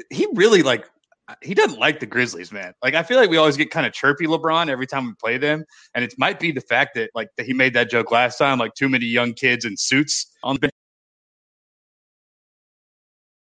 he 0.08 0.26
really 0.32 0.62
like 0.62 0.86
he 1.42 1.52
doesn't 1.52 1.78
like 1.78 2.00
the 2.00 2.06
Grizzlies, 2.06 2.50
man. 2.50 2.72
Like 2.82 2.94
I 2.94 3.02
feel 3.02 3.18
like 3.18 3.28
we 3.28 3.36
always 3.36 3.58
get 3.58 3.70
kind 3.70 3.86
of 3.86 3.92
chirpy 3.92 4.24
LeBron 4.24 4.70
every 4.70 4.86
time 4.86 5.04
we 5.04 5.12
play 5.20 5.36
them, 5.36 5.66
and 5.94 6.02
it 6.02 6.14
might 6.16 6.40
be 6.40 6.50
the 6.50 6.62
fact 6.62 6.94
that 6.94 7.10
like 7.14 7.28
that 7.36 7.44
he 7.44 7.52
made 7.52 7.74
that 7.74 7.90
joke 7.90 8.10
last 8.10 8.38
time, 8.38 8.58
like 8.58 8.72
too 8.72 8.88
many 8.88 9.04
young 9.04 9.34
kids 9.34 9.66
in 9.66 9.76
suits 9.76 10.32
on 10.42 10.56
the. 10.62 10.70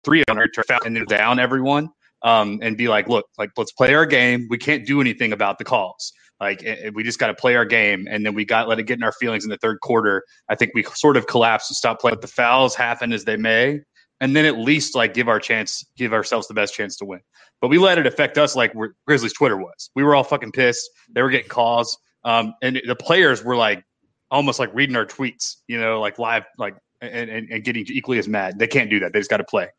Three 0.04 0.26
hundred 0.28 0.54
to 0.54 1.06
down 1.08 1.40
everyone, 1.40 1.88
um, 2.24 2.60
and 2.62 2.78
be 2.78 2.88
like, 2.88 3.08
look, 3.08 3.26
like 3.38 3.52
let's 3.58 3.72
play 3.72 3.94
our 3.94 4.06
game. 4.06 4.48
We 4.50 4.58
can't 4.58 4.86
do 4.86 5.02
anything 5.02 5.34
about 5.34 5.58
the 5.58 5.66
calls. 5.66 6.14
Like 6.40 6.66
we 6.94 7.04
just 7.04 7.20
got 7.20 7.28
to 7.28 7.34
play 7.34 7.56
our 7.56 7.66
game, 7.66 8.08
and 8.10 8.26
then 8.26 8.34
we 8.34 8.44
got 8.44 8.68
let 8.68 8.80
it 8.80 8.84
get 8.84 8.98
in 8.98 9.04
our 9.04 9.14
feelings 9.14 9.44
in 9.44 9.50
the 9.50 9.58
third 9.58 9.80
quarter. 9.82 10.24
I 10.50 10.56
think 10.56 10.72
we 10.74 10.84
sort 10.84 11.16
of 11.16 11.28
collapsed 11.28 11.70
and 11.70 11.76
stopped 11.76 12.02
playing. 12.02 12.16
But 12.16 12.22
the 12.22 12.28
fouls 12.28 12.76
happen 12.76 13.14
as 13.14 13.24
they 13.24 13.38
may, 13.38 13.80
and 14.20 14.36
then 14.36 14.46
at 14.46 14.58
least 14.58 14.96
like 14.96 15.14
give 15.14 15.30
our 15.30 15.40
chance, 15.40 15.86
give 15.96 16.12
ourselves 16.12 16.48
the 16.48 16.54
best 16.54 16.74
chance 16.74 16.98
to 16.98 17.06
win 17.06 17.22
but 17.64 17.70
we 17.70 17.78
let 17.78 17.98
it 17.98 18.06
affect 18.06 18.38
us 18.38 18.58
like 18.58 18.74
Grizzlies 19.08 19.32
Twitter 19.32 19.56
was. 19.56 19.90
We 19.96 20.04
were 20.04 20.16
all 20.16 20.26
fucking 20.26 20.52
pissed. 20.52 20.90
They 21.16 21.22
were 21.22 21.30
getting 21.30 21.48
calls, 21.48 21.98
um, 22.26 22.54
and 22.62 22.82
the 22.86 22.96
players 22.96 23.42
were 23.42 23.56
like 23.56 23.86
almost 24.30 24.60
like 24.60 24.70
reading 24.74 24.98
our 24.98 25.06
tweets, 25.06 25.56
you 25.68 25.80
know, 25.80 26.02
like 26.02 26.20
live, 26.20 26.44
like 26.58 26.76
and, 27.00 27.30
and, 27.30 27.50
and 27.50 27.64
getting 27.64 27.86
equally 27.88 28.18
as 28.20 28.28
mad. 28.28 28.60
They 28.60 28.68
can't 28.68 28.90
do 28.90 29.00
that. 29.00 29.14
They 29.14 29.20
just 29.20 29.30
got 29.30 29.38
to 29.38 29.46
play. 29.46 29.70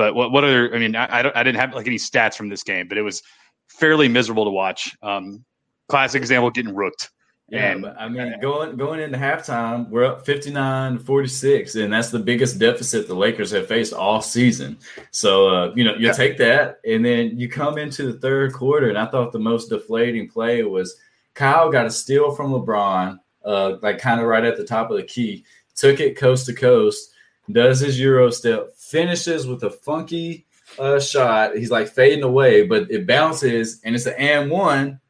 But 0.00 0.14
what 0.14 0.32
what 0.32 0.44
other? 0.44 0.74
I 0.74 0.78
mean, 0.78 0.96
I, 0.96 1.04
I, 1.04 1.40
I 1.40 1.42
didn't 1.42 1.60
have 1.60 1.74
like 1.74 1.86
any 1.86 1.98
stats 1.98 2.34
from 2.34 2.48
this 2.48 2.62
game, 2.62 2.88
but 2.88 2.96
it 2.96 3.02
was 3.02 3.22
fairly 3.68 4.08
miserable 4.08 4.46
to 4.46 4.50
watch. 4.50 4.96
Um, 5.02 5.44
classic 5.90 6.22
example, 6.22 6.50
getting 6.50 6.74
rooked. 6.74 7.10
Yeah, 7.50 7.72
and, 7.72 7.86
I 7.86 8.08
mean, 8.08 8.40
going 8.40 8.78
going 8.78 9.00
into 9.00 9.18
halftime, 9.18 9.90
we're 9.90 10.06
up 10.06 10.24
59 10.24 11.00
46, 11.00 11.74
and 11.74 11.92
that's 11.92 12.08
the 12.08 12.18
biggest 12.18 12.58
deficit 12.58 13.08
the 13.08 13.14
Lakers 13.14 13.50
have 13.50 13.66
faced 13.66 13.92
all 13.92 14.22
season. 14.22 14.78
So, 15.10 15.48
uh, 15.48 15.72
you 15.76 15.84
know, 15.84 15.94
you 15.96 16.06
yeah. 16.06 16.12
take 16.12 16.38
that, 16.38 16.80
and 16.86 17.04
then 17.04 17.38
you 17.38 17.50
come 17.50 17.76
into 17.76 18.10
the 18.10 18.18
third 18.20 18.54
quarter, 18.54 18.88
and 18.88 18.96
I 18.96 19.04
thought 19.04 19.32
the 19.32 19.38
most 19.38 19.68
deflating 19.68 20.30
play 20.30 20.62
was 20.62 20.96
Kyle 21.34 21.70
got 21.70 21.84
a 21.84 21.90
steal 21.90 22.34
from 22.34 22.52
LeBron, 22.52 23.18
uh, 23.44 23.76
like 23.82 23.98
kind 23.98 24.18
of 24.18 24.28
right 24.28 24.46
at 24.46 24.56
the 24.56 24.64
top 24.64 24.90
of 24.90 24.96
the 24.96 25.02
key, 25.02 25.44
took 25.74 26.00
it 26.00 26.16
coast 26.16 26.46
to 26.46 26.54
coast, 26.54 27.12
does 27.52 27.80
his 27.80 27.98
Euro 28.00 28.30
step, 28.30 28.74
finishes 28.76 29.46
with 29.46 29.62
a 29.62 29.70
funky 29.70 30.46
uh, 30.78 31.00
shot. 31.00 31.56
He's 31.56 31.70
like 31.70 31.88
fading 31.88 32.24
away, 32.24 32.66
but 32.66 32.90
it 32.90 33.06
bounces, 33.06 33.80
and 33.84 33.94
it's 33.94 34.06
an 34.06 34.14
and 34.18 34.50
one 34.50 35.00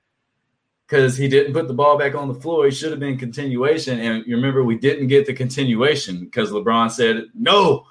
because 0.91 1.17
he 1.17 1.29
didn't 1.29 1.53
put 1.53 1.69
the 1.69 1.75
ball 1.75 1.97
back 1.97 2.17
on 2.17 2.27
the 2.27 2.35
floor. 2.35 2.65
He 2.65 2.73
should 2.73 2.91
have 2.91 2.99
been 2.99 3.17
continuation. 3.17 4.01
And 4.01 4.27
you 4.27 4.35
remember 4.35 4.65
we 4.65 4.77
didn't 4.77 5.07
get 5.07 5.25
the 5.25 5.33
continuation 5.33 6.25
because 6.25 6.51
LeBron 6.51 6.91
said 6.91 7.27
no. 7.33 7.87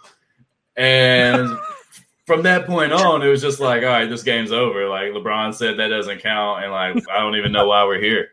And 0.75 1.57
from 2.25 2.43
that 2.43 2.67
point 2.67 2.91
on, 2.91 3.21
it 3.21 3.27
was 3.27 3.41
just 3.41 3.61
like, 3.61 3.83
all 3.83 3.89
right, 3.89 4.09
this 4.09 4.23
game's 4.23 4.51
over. 4.51 4.89
Like 4.89 5.13
LeBron 5.13 5.55
said 5.55 5.79
that 5.79 5.87
doesn't 5.87 6.19
count, 6.19 6.63
and 6.63 6.71
like 6.73 6.97
I 7.09 7.19
don't 7.19 7.35
even 7.37 7.51
know 7.51 7.67
why 7.67 7.85
we're 7.85 8.01
here. 8.01 8.31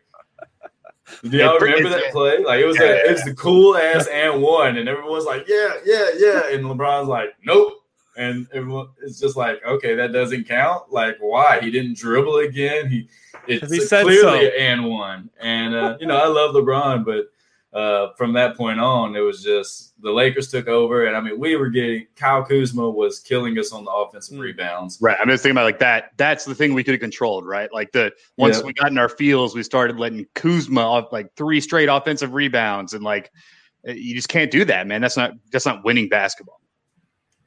Do 1.23 1.37
y'all 1.37 1.59
remember 1.59 1.89
that 1.89 2.11
play? 2.11 2.43
Like 2.43 2.59
it 2.59 2.65
was 2.65 2.77
yeah, 2.79 2.85
a, 2.85 3.09
it 3.09 3.11
was 3.11 3.23
the 3.23 3.33
cool 3.33 3.77
ass 3.77 4.07
and 4.07 4.41
one, 4.41 4.77
and 4.77 4.89
everyone's 4.89 5.25
like, 5.25 5.47
yeah, 5.47 5.73
yeah, 5.85 6.09
yeah, 6.17 6.51
and 6.51 6.65
LeBron's 6.65 7.07
like, 7.07 7.35
nope. 7.45 7.73
And 8.17 8.47
everyone, 8.51 8.89
it's 9.03 9.19
just 9.19 9.37
like, 9.37 9.63
okay, 9.63 9.93
that 9.93 10.11
doesn't 10.11 10.47
count. 10.47 10.91
Like, 10.91 11.17
why? 11.19 11.59
He 11.61 11.69
didn't 11.69 11.97
dribble 11.97 12.37
again. 12.37 12.89
He 12.89 13.07
it's 13.47 13.71
he 13.71 13.87
clearly 13.87 14.17
so. 14.21 14.33
an 14.33 14.51
and 14.57 14.85
one. 14.85 15.29
And 15.39 15.75
uh, 15.75 15.97
you 15.99 16.07
know, 16.07 16.17
I 16.17 16.27
love 16.27 16.55
LeBron, 16.55 17.05
but 17.05 17.77
uh, 17.77 18.13
from 18.13 18.33
that 18.33 18.57
point 18.57 18.79
on, 18.79 19.15
it 19.15 19.19
was 19.19 19.43
just 19.43 19.86
the 20.01 20.11
Lakers 20.11 20.49
took 20.49 20.67
over, 20.67 21.05
and 21.07 21.15
I 21.15 21.21
mean, 21.21 21.39
we 21.39 21.55
were 21.55 21.69
getting 21.69 22.07
Kyle 22.15 22.43
Kuzma 22.43 22.89
was 22.89 23.19
killing 23.19 23.57
us 23.57 23.71
on 23.71 23.85
the 23.85 23.91
offensive 23.91 24.37
mm. 24.37 24.41
rebounds. 24.41 24.97
Right. 25.01 25.17
I'm 25.19 25.27
just 25.27 25.43
thinking 25.43 25.57
about 25.57 25.65
like 25.65 25.79
that. 25.79 26.11
That's 26.17 26.45
the 26.45 26.55
thing 26.55 26.73
we 26.73 26.83
could 26.83 26.93
have 26.93 27.01
controlled, 27.01 27.45
right? 27.45 27.71
Like 27.73 27.91
the 27.91 28.11
once 28.37 28.59
yeah. 28.59 28.65
we 28.65 28.73
got 28.73 28.91
in 28.91 28.97
our 28.97 29.09
feels, 29.09 29.55
we 29.55 29.63
started 29.63 29.97
letting 29.97 30.25
Kuzma 30.35 30.81
off 30.81 31.11
like 31.11 31.33
three 31.35 31.61
straight 31.61 31.89
offensive 31.89 32.33
rebounds, 32.33 32.93
and 32.93 33.03
like 33.03 33.31
you 33.83 34.15
just 34.15 34.29
can't 34.29 34.51
do 34.51 34.65
that, 34.65 34.87
man. 34.87 35.01
That's 35.01 35.17
not 35.17 35.33
that's 35.51 35.65
not 35.65 35.83
winning 35.83 36.09
basketball. 36.09 36.61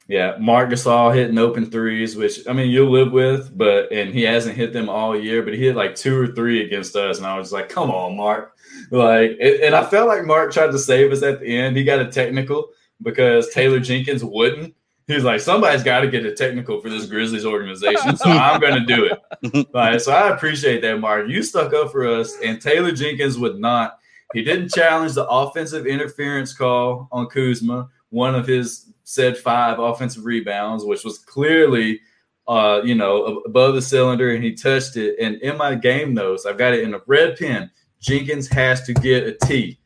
Yeah, 0.07 0.35
Marc 0.39 0.71
Gasol 0.71 1.15
hitting 1.15 1.37
open 1.37 1.69
threes, 1.69 2.17
which 2.17 2.45
I 2.47 2.53
mean 2.53 2.69
you'll 2.69 2.91
live 2.91 3.13
with, 3.13 3.57
but 3.57 3.91
and 3.91 4.13
he 4.13 4.23
hasn't 4.23 4.57
hit 4.57 4.73
them 4.73 4.89
all 4.89 5.17
year, 5.17 5.41
but 5.41 5.53
he 5.53 5.67
hit 5.67 5.75
like 5.75 5.95
two 5.95 6.19
or 6.19 6.27
three 6.27 6.65
against 6.65 6.95
us, 6.95 7.17
and 7.17 7.25
I 7.25 7.37
was 7.37 7.53
like, 7.53 7.69
"Come 7.69 7.89
on, 7.89 8.17
Marc!" 8.17 8.53
Like, 8.91 9.37
and 9.39 9.73
I 9.73 9.85
felt 9.85 10.09
like 10.09 10.25
Marc 10.25 10.51
tried 10.51 10.71
to 10.71 10.79
save 10.79 11.11
us 11.11 11.23
at 11.23 11.39
the 11.39 11.57
end. 11.57 11.77
He 11.77 11.83
got 11.83 12.01
a 12.01 12.11
technical 12.11 12.69
because 13.01 13.49
Taylor 13.49 13.79
Jenkins 13.79 14.23
wouldn't. 14.23 14.75
He's 15.07 15.23
like, 15.23 15.41
somebody's 15.41 15.83
got 15.83 16.01
to 16.01 16.07
get 16.07 16.25
a 16.25 16.33
technical 16.33 16.79
for 16.81 16.89
this 16.89 17.05
Grizzlies 17.05 17.45
organization, 17.45 18.15
so 18.15 18.29
I'm 18.29 18.61
going 18.61 18.75
to 18.75 18.85
do 18.85 19.05
it. 19.05 19.67
right, 19.73 19.99
so 19.99 20.11
I 20.11 20.33
appreciate 20.33 20.81
that, 20.81 20.99
Marc. 20.99 21.27
You 21.27 21.41
stuck 21.41 21.73
up 21.73 21.91
for 21.91 22.07
us, 22.07 22.37
and 22.43 22.61
Taylor 22.61 22.91
Jenkins 22.91 23.37
would 23.37 23.59
not. 23.59 23.97
He 24.33 24.43
didn't 24.43 24.71
challenge 24.71 25.13
the 25.13 25.27
offensive 25.27 25.85
interference 25.85 26.53
call 26.53 27.09
on 27.11 27.27
Kuzma, 27.27 27.89
one 28.09 28.35
of 28.35 28.47
his 28.47 28.93
said 29.03 29.37
five 29.37 29.79
offensive 29.79 30.23
rebounds, 30.23 30.85
which 30.85 31.03
was 31.03 31.19
clearly, 31.19 31.99
uh, 32.47 32.81
you 32.83 32.95
know, 32.95 33.41
above 33.45 33.75
the 33.75 33.81
cylinder, 33.81 34.31
and 34.31 34.43
he 34.43 34.53
touched 34.53 34.95
it. 34.95 35.17
And 35.19 35.35
in 35.41 35.57
my 35.57 35.75
game 35.75 36.13
notes, 36.13 36.45
I've 36.45 36.57
got 36.57 36.73
it 36.73 36.83
in 36.83 36.93
a 36.93 37.01
red 37.07 37.37
pen. 37.37 37.69
Jenkins 38.01 38.47
has 38.49 38.83
to 38.83 38.93
get 38.93 39.27
a 39.27 39.33
T 39.45 39.79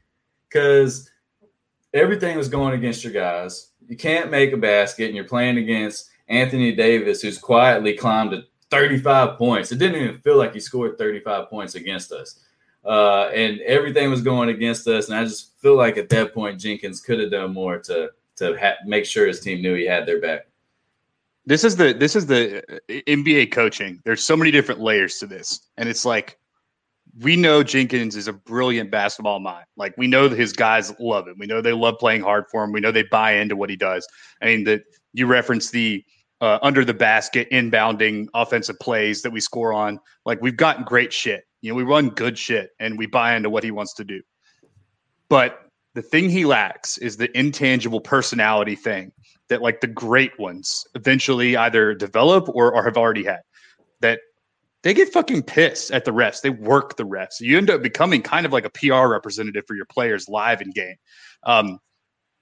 because 0.48 1.10
everything 1.94 2.38
was 2.38 2.48
going 2.48 2.74
against 2.74 3.04
your 3.04 3.14
guys. 3.14 3.72
You 3.88 3.98
can't 3.98 4.32
make 4.32 4.52
a 4.54 4.58
basket, 4.58 5.08
and 5.08 5.16
you're 5.16 5.26
playing 5.26 5.58
against 5.58 6.10
Anthony 6.28 6.74
Davis, 6.74 7.22
who's 7.22 7.38
quietly 7.38 7.94
climbed 7.94 8.32
to 8.32 8.44
35 8.72 9.38
points. 9.38 9.72
It 9.72 9.78
didn't 9.78 10.02
even 10.02 10.20
feel 10.20 10.38
like 10.38 10.54
he 10.54 10.60
scored 10.60 10.98
35 10.98 11.50
points 11.50 11.76
against 11.76 12.12
us. 12.12 12.40
Uh, 12.84 13.30
and 13.34 13.60
everything 13.62 14.10
was 14.10 14.22
going 14.22 14.50
against 14.50 14.88
us. 14.88 15.10
And 15.10 15.18
I 15.18 15.24
just 15.24 15.60
feel 15.60 15.76
like 15.76 15.98
at 15.98 16.10
that 16.10 16.34
point, 16.34 16.60
Jenkins 16.60 17.02
could 17.02 17.20
have 17.20 17.32
done 17.32 17.54
more 17.54 17.80
to 17.80 18.12
to 18.38 18.58
ha- 18.60 18.76
make 18.86 19.06
sure 19.06 19.28
his 19.28 19.40
team 19.40 19.62
knew 19.62 19.76
he 19.76 19.86
had 19.86 20.06
their 20.06 20.20
back. 20.20 20.48
this 21.46 21.64
is 21.64 21.76
the 21.76 21.94
this 21.94 22.16
is 22.16 22.26
the 22.26 22.60
uh, 22.60 22.78
NBA 23.08 23.52
coaching. 23.52 24.02
There's 24.04 24.24
so 24.24 24.36
many 24.38 24.52
different 24.52 24.82
layers 24.82 25.18
to 25.20 25.28
this, 25.28 25.62
and 25.78 25.88
it's 25.90 26.06
like 26.06 26.38
we 27.22 27.36
know 27.36 27.64
Jenkins 27.64 28.16
is 28.16 28.28
a 28.28 28.34
brilliant 28.34 28.92
basketball 28.92 29.40
mind. 29.40 29.66
Like 29.78 29.96
we 29.98 30.08
know 30.08 30.28
that 30.28 30.38
his 30.38 30.52
guys 30.52 30.94
love 31.00 31.28
him. 31.28 31.36
We 31.40 31.46
know 31.46 31.62
they 31.62 31.74
love 31.74 31.96
playing 32.00 32.22
hard 32.22 32.46
for 32.52 32.64
him. 32.64 32.72
We 32.72 32.82
know 32.82 32.92
they 32.92 33.04
buy 33.04 33.34
into 33.34 33.56
what 33.56 33.70
he 33.70 33.76
does. 33.76 34.06
I 34.42 34.46
mean 34.46 34.64
that 34.66 34.84
you 35.14 35.26
reference 35.26 35.70
the 35.70 36.04
uh, 36.42 36.60
under 36.62 36.84
the 36.84 36.94
basket 36.94 37.50
inbounding 37.52 38.28
offensive 38.34 38.78
plays 38.80 39.22
that 39.22 39.32
we 39.32 39.40
score 39.40 39.72
on. 39.72 40.00
Like 40.26 40.42
we've 40.42 40.58
gotten 40.58 40.84
great 40.84 41.14
shit. 41.14 41.46
You 41.62 41.72
know, 41.72 41.76
we 41.76 41.84
run 41.84 42.10
good 42.10 42.38
shit 42.38 42.72
and 42.80 42.98
we 42.98 43.06
buy 43.06 43.36
into 43.36 43.50
what 43.50 43.64
he 43.64 43.72
wants 43.72 43.94
to 43.96 44.04
do. 44.04 44.22
But 45.30 45.62
the 45.94 46.02
thing 46.02 46.30
he 46.30 46.46
lacks 46.46 46.98
is 46.98 47.16
the 47.16 47.36
intangible 47.38 48.02
personality 48.02 48.76
thing 48.76 49.14
that 49.48 49.62
like 49.62 49.80
the 49.80 49.88
great 49.88 50.38
ones 50.38 50.86
eventually 50.94 51.56
either 51.56 51.96
develop 51.96 52.50
or, 52.50 52.76
or 52.76 52.84
have 52.84 52.98
already 52.98 53.24
had. 53.24 53.40
That 54.02 54.20
they 54.86 54.94
get 54.94 55.12
fucking 55.12 55.42
pissed 55.42 55.90
at 55.90 56.06
the 56.06 56.12
refs. 56.12 56.42
They 56.42 56.52
work 56.52 56.96
the 56.96 57.08
refs. 57.08 57.42
You 57.42 57.58
end 57.58 57.72
up 57.72 57.82
becoming 57.82 58.22
kind 58.22 58.46
of 58.46 58.54
like 58.54 58.66
a 58.66 58.70
PR 58.70 59.08
representative 59.08 59.64
for 59.68 59.76
your 59.76 59.88
players 59.88 60.30
live 60.30 60.62
in 60.62 60.70
game. 60.70 60.96
Um, 61.42 61.80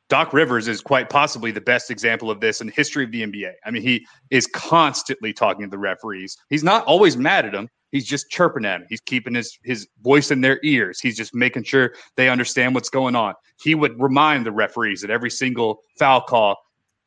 Doc 0.09 0.33
Rivers 0.33 0.67
is 0.67 0.81
quite 0.81 1.09
possibly 1.09 1.51
the 1.51 1.61
best 1.61 1.89
example 1.89 2.29
of 2.29 2.41
this 2.41 2.59
in 2.59 2.67
the 2.67 2.73
history 2.73 3.05
of 3.05 3.13
the 3.13 3.23
NBA. 3.23 3.53
I 3.65 3.71
mean, 3.71 3.81
he 3.81 4.05
is 4.29 4.45
constantly 4.47 5.31
talking 5.31 5.63
to 5.63 5.69
the 5.69 5.77
referees. 5.77 6.35
He's 6.49 6.65
not 6.65 6.83
always 6.83 7.15
mad 7.15 7.45
at 7.45 7.53
them. 7.53 7.69
He's 7.93 8.05
just 8.05 8.29
chirping 8.29 8.65
at 8.65 8.79
them. 8.79 8.87
He's 8.89 8.99
keeping 8.99 9.35
his 9.35 9.57
his 9.63 9.87
voice 10.01 10.29
in 10.29 10.41
their 10.41 10.59
ears. 10.63 10.99
He's 10.99 11.15
just 11.15 11.33
making 11.33 11.63
sure 11.63 11.93
they 12.17 12.27
understand 12.27 12.75
what's 12.75 12.89
going 12.89 13.15
on. 13.15 13.35
He 13.63 13.73
would 13.73 13.97
remind 14.01 14.45
the 14.45 14.51
referees 14.51 15.05
at 15.05 15.09
every 15.09 15.29
single 15.29 15.79
foul 15.97 16.19
call, 16.19 16.57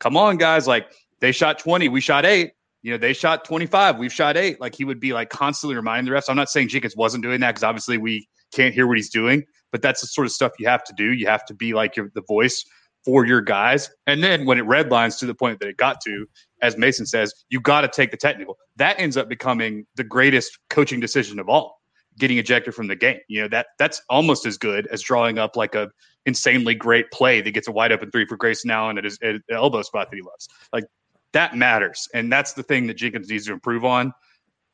"Come 0.00 0.16
on, 0.16 0.38
guys! 0.38 0.66
Like 0.66 0.90
they 1.20 1.30
shot 1.30 1.58
twenty, 1.58 1.90
we 1.90 2.00
shot 2.00 2.24
eight. 2.24 2.52
You 2.86 2.92
know, 2.92 2.98
they 2.98 3.14
shot 3.14 3.44
twenty 3.44 3.66
five, 3.66 3.98
we've 3.98 4.12
shot 4.12 4.36
eight. 4.36 4.60
Like 4.60 4.76
he 4.76 4.84
would 4.84 5.00
be 5.00 5.12
like 5.12 5.28
constantly 5.28 5.74
reminding 5.74 6.08
the 6.08 6.16
refs. 6.16 6.26
I'm 6.28 6.36
not 6.36 6.48
saying 6.48 6.68
Jenkins 6.68 6.94
wasn't 6.94 7.24
doing 7.24 7.40
that 7.40 7.48
because 7.48 7.64
obviously 7.64 7.98
we 7.98 8.28
can't 8.54 8.72
hear 8.72 8.86
what 8.86 8.96
he's 8.96 9.10
doing, 9.10 9.42
but 9.72 9.82
that's 9.82 10.02
the 10.02 10.06
sort 10.06 10.24
of 10.24 10.30
stuff 10.30 10.52
you 10.60 10.68
have 10.68 10.84
to 10.84 10.92
do. 10.96 11.12
You 11.12 11.26
have 11.26 11.44
to 11.46 11.54
be 11.54 11.74
like 11.74 11.96
your, 11.96 12.12
the 12.14 12.22
voice 12.22 12.64
for 13.04 13.26
your 13.26 13.40
guys. 13.40 13.90
And 14.06 14.22
then 14.22 14.46
when 14.46 14.56
it 14.60 14.66
redlines 14.66 15.18
to 15.18 15.26
the 15.26 15.34
point 15.34 15.58
that 15.58 15.68
it 15.68 15.76
got 15.76 16.00
to, 16.02 16.26
as 16.62 16.76
Mason 16.76 17.06
says, 17.06 17.34
you 17.48 17.60
got 17.60 17.80
to 17.80 17.88
take 17.88 18.12
the 18.12 18.16
technical. 18.16 18.56
That 18.76 19.00
ends 19.00 19.16
up 19.16 19.28
becoming 19.28 19.84
the 19.96 20.04
greatest 20.04 20.56
coaching 20.70 21.00
decision 21.00 21.40
of 21.40 21.48
all, 21.48 21.80
getting 22.20 22.38
ejected 22.38 22.72
from 22.72 22.86
the 22.86 22.94
game. 22.94 23.18
You 23.26 23.42
know, 23.42 23.48
that 23.48 23.66
that's 23.80 24.00
almost 24.08 24.46
as 24.46 24.58
good 24.58 24.86
as 24.92 25.02
drawing 25.02 25.38
up 25.40 25.56
like 25.56 25.74
a 25.74 25.90
insanely 26.24 26.76
great 26.76 27.10
play 27.10 27.40
that 27.40 27.50
gets 27.50 27.66
a 27.66 27.72
wide 27.72 27.90
open 27.90 28.12
three 28.12 28.26
for 28.26 28.36
Grayson 28.36 28.70
Allen 28.70 28.96
at 28.96 29.02
his 29.02 29.18
at 29.24 29.40
elbow 29.50 29.82
spot 29.82 30.08
that 30.08 30.16
he 30.16 30.22
loves. 30.22 30.48
Like 30.72 30.84
that 31.36 31.54
matters. 31.54 32.08
And 32.14 32.32
that's 32.32 32.54
the 32.54 32.62
thing 32.62 32.86
that 32.86 32.94
Jenkins 32.94 33.28
needs 33.28 33.44
to 33.46 33.52
improve 33.52 33.84
on. 33.84 34.14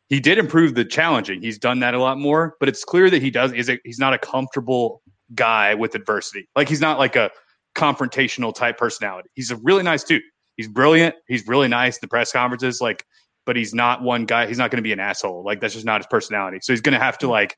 He 0.08 0.20
did 0.20 0.38
improve 0.38 0.76
the 0.76 0.84
challenging. 0.84 1.42
He's 1.42 1.58
done 1.58 1.80
that 1.80 1.92
a 1.94 1.98
lot 1.98 2.18
more, 2.18 2.54
but 2.60 2.68
it's 2.68 2.84
clear 2.84 3.10
that 3.10 3.20
he 3.20 3.30
does 3.30 3.52
is 3.52 3.68
he's 3.84 3.98
not 3.98 4.14
a 4.14 4.18
comfortable 4.18 5.02
guy 5.34 5.74
with 5.74 5.96
adversity. 5.96 6.48
Like 6.54 6.68
he's 6.68 6.80
not 6.80 7.00
like 7.00 7.16
a 7.16 7.30
confrontational 7.74 8.54
type 8.54 8.78
personality. 8.78 9.28
He's 9.34 9.50
a 9.50 9.56
really 9.56 9.82
nice 9.82 10.04
dude. 10.04 10.22
He's 10.56 10.68
brilliant. 10.68 11.16
He's 11.26 11.48
really 11.48 11.66
nice. 11.66 11.98
The 11.98 12.06
press 12.06 12.30
conferences, 12.30 12.80
like, 12.80 13.04
but 13.44 13.56
he's 13.56 13.74
not 13.74 14.02
one 14.02 14.24
guy. 14.24 14.46
He's 14.46 14.58
not 14.58 14.70
going 14.70 14.76
to 14.76 14.82
be 14.82 14.92
an 14.92 15.00
asshole. 15.00 15.42
Like 15.44 15.60
that's 15.60 15.74
just 15.74 15.86
not 15.86 16.00
his 16.00 16.06
personality. 16.06 16.58
So 16.62 16.72
he's 16.72 16.80
going 16.80 16.94
to 16.94 17.02
have 17.02 17.18
to 17.18 17.28
like. 17.28 17.56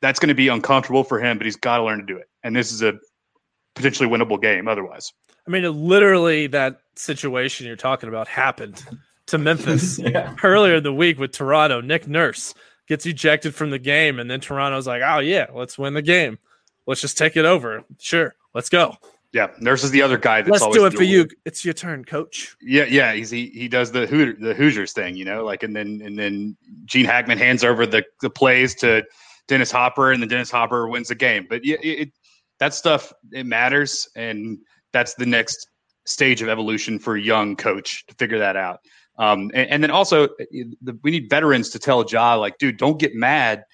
That's 0.00 0.18
going 0.18 0.28
to 0.28 0.34
be 0.34 0.48
uncomfortable 0.48 1.04
for 1.04 1.18
him, 1.20 1.38
but 1.38 1.44
he's 1.44 1.56
got 1.56 1.78
to 1.78 1.84
learn 1.84 1.98
to 1.98 2.06
do 2.06 2.16
it. 2.16 2.26
And 2.42 2.54
this 2.56 2.72
is 2.72 2.82
a 2.82 2.94
potentially 3.74 4.08
winnable 4.08 4.40
game. 4.40 4.68
Otherwise, 4.68 5.12
I 5.46 5.50
mean, 5.50 5.88
literally 5.88 6.46
that 6.48 6.80
situation 6.96 7.66
you're 7.66 7.76
talking 7.76 8.08
about 8.08 8.28
happened 8.28 8.82
to 9.26 9.38
Memphis 9.38 9.98
yeah. 10.02 10.34
earlier 10.42 10.76
in 10.76 10.82
the 10.82 10.92
week 10.92 11.18
with 11.18 11.32
Toronto. 11.32 11.80
Nick 11.80 12.06
Nurse 12.08 12.54
gets 12.88 13.06
ejected 13.06 13.54
from 13.54 13.70
the 13.70 13.78
game, 13.78 14.18
and 14.18 14.30
then 14.30 14.40
Toronto's 14.40 14.86
like, 14.86 15.02
"Oh 15.04 15.18
yeah, 15.18 15.46
let's 15.52 15.78
win 15.78 15.94
the 15.94 16.02
game. 16.02 16.38
Let's 16.86 17.00
just 17.00 17.18
take 17.18 17.36
it 17.36 17.44
over. 17.44 17.84
Sure, 17.98 18.34
let's 18.54 18.68
go." 18.68 18.96
Yeah, 19.32 19.48
Nurse 19.58 19.82
is 19.82 19.90
the 19.90 20.00
other 20.00 20.16
guy. 20.16 20.42
That's 20.42 20.62
Let's 20.62 20.76
do 20.76 20.86
it 20.86 20.94
for 20.94 21.02
you. 21.02 21.28
It's 21.44 21.64
your 21.64 21.74
turn, 21.74 22.04
Coach. 22.04 22.56
Yeah, 22.62 22.84
yeah. 22.84 23.12
He's 23.14 23.30
he, 23.30 23.46
he 23.46 23.66
does 23.66 23.90
the 23.90 24.06
Hooter, 24.06 24.36
the 24.38 24.54
Hoosiers 24.54 24.92
thing, 24.92 25.16
you 25.16 25.24
know, 25.24 25.44
like 25.44 25.64
and 25.64 25.74
then 25.74 26.00
and 26.04 26.16
then 26.16 26.56
Gene 26.84 27.04
Hackman 27.04 27.38
hands 27.38 27.64
over 27.64 27.84
the 27.84 28.04
the 28.20 28.30
plays 28.30 28.76
to 28.76 29.04
Dennis 29.48 29.72
Hopper, 29.72 30.12
and 30.12 30.22
then 30.22 30.28
Dennis 30.28 30.52
Hopper 30.52 30.88
wins 30.88 31.08
the 31.08 31.16
game. 31.16 31.46
But 31.48 31.64
yeah, 31.64 31.78
it, 31.82 32.12
that 32.58 32.74
stuff 32.74 33.12
it 33.32 33.44
matters, 33.44 34.08
and 34.14 34.58
that's 34.94 35.14
the 35.14 35.26
next 35.26 35.68
stage 36.06 36.40
of 36.40 36.48
evolution 36.48 36.98
for 36.98 37.16
a 37.16 37.20
young 37.20 37.56
coach 37.56 38.06
to 38.06 38.14
figure 38.14 38.38
that 38.38 38.56
out. 38.56 38.80
Um, 39.18 39.50
and, 39.52 39.68
and 39.70 39.82
then 39.82 39.90
also, 39.90 40.28
the, 40.50 40.98
we 41.02 41.10
need 41.10 41.28
veterans 41.28 41.68
to 41.70 41.78
tell 41.78 42.04
Ja, 42.08 42.34
like, 42.36 42.56
dude, 42.56 42.78
don't 42.78 42.98
get 42.98 43.14
mad 43.14 43.64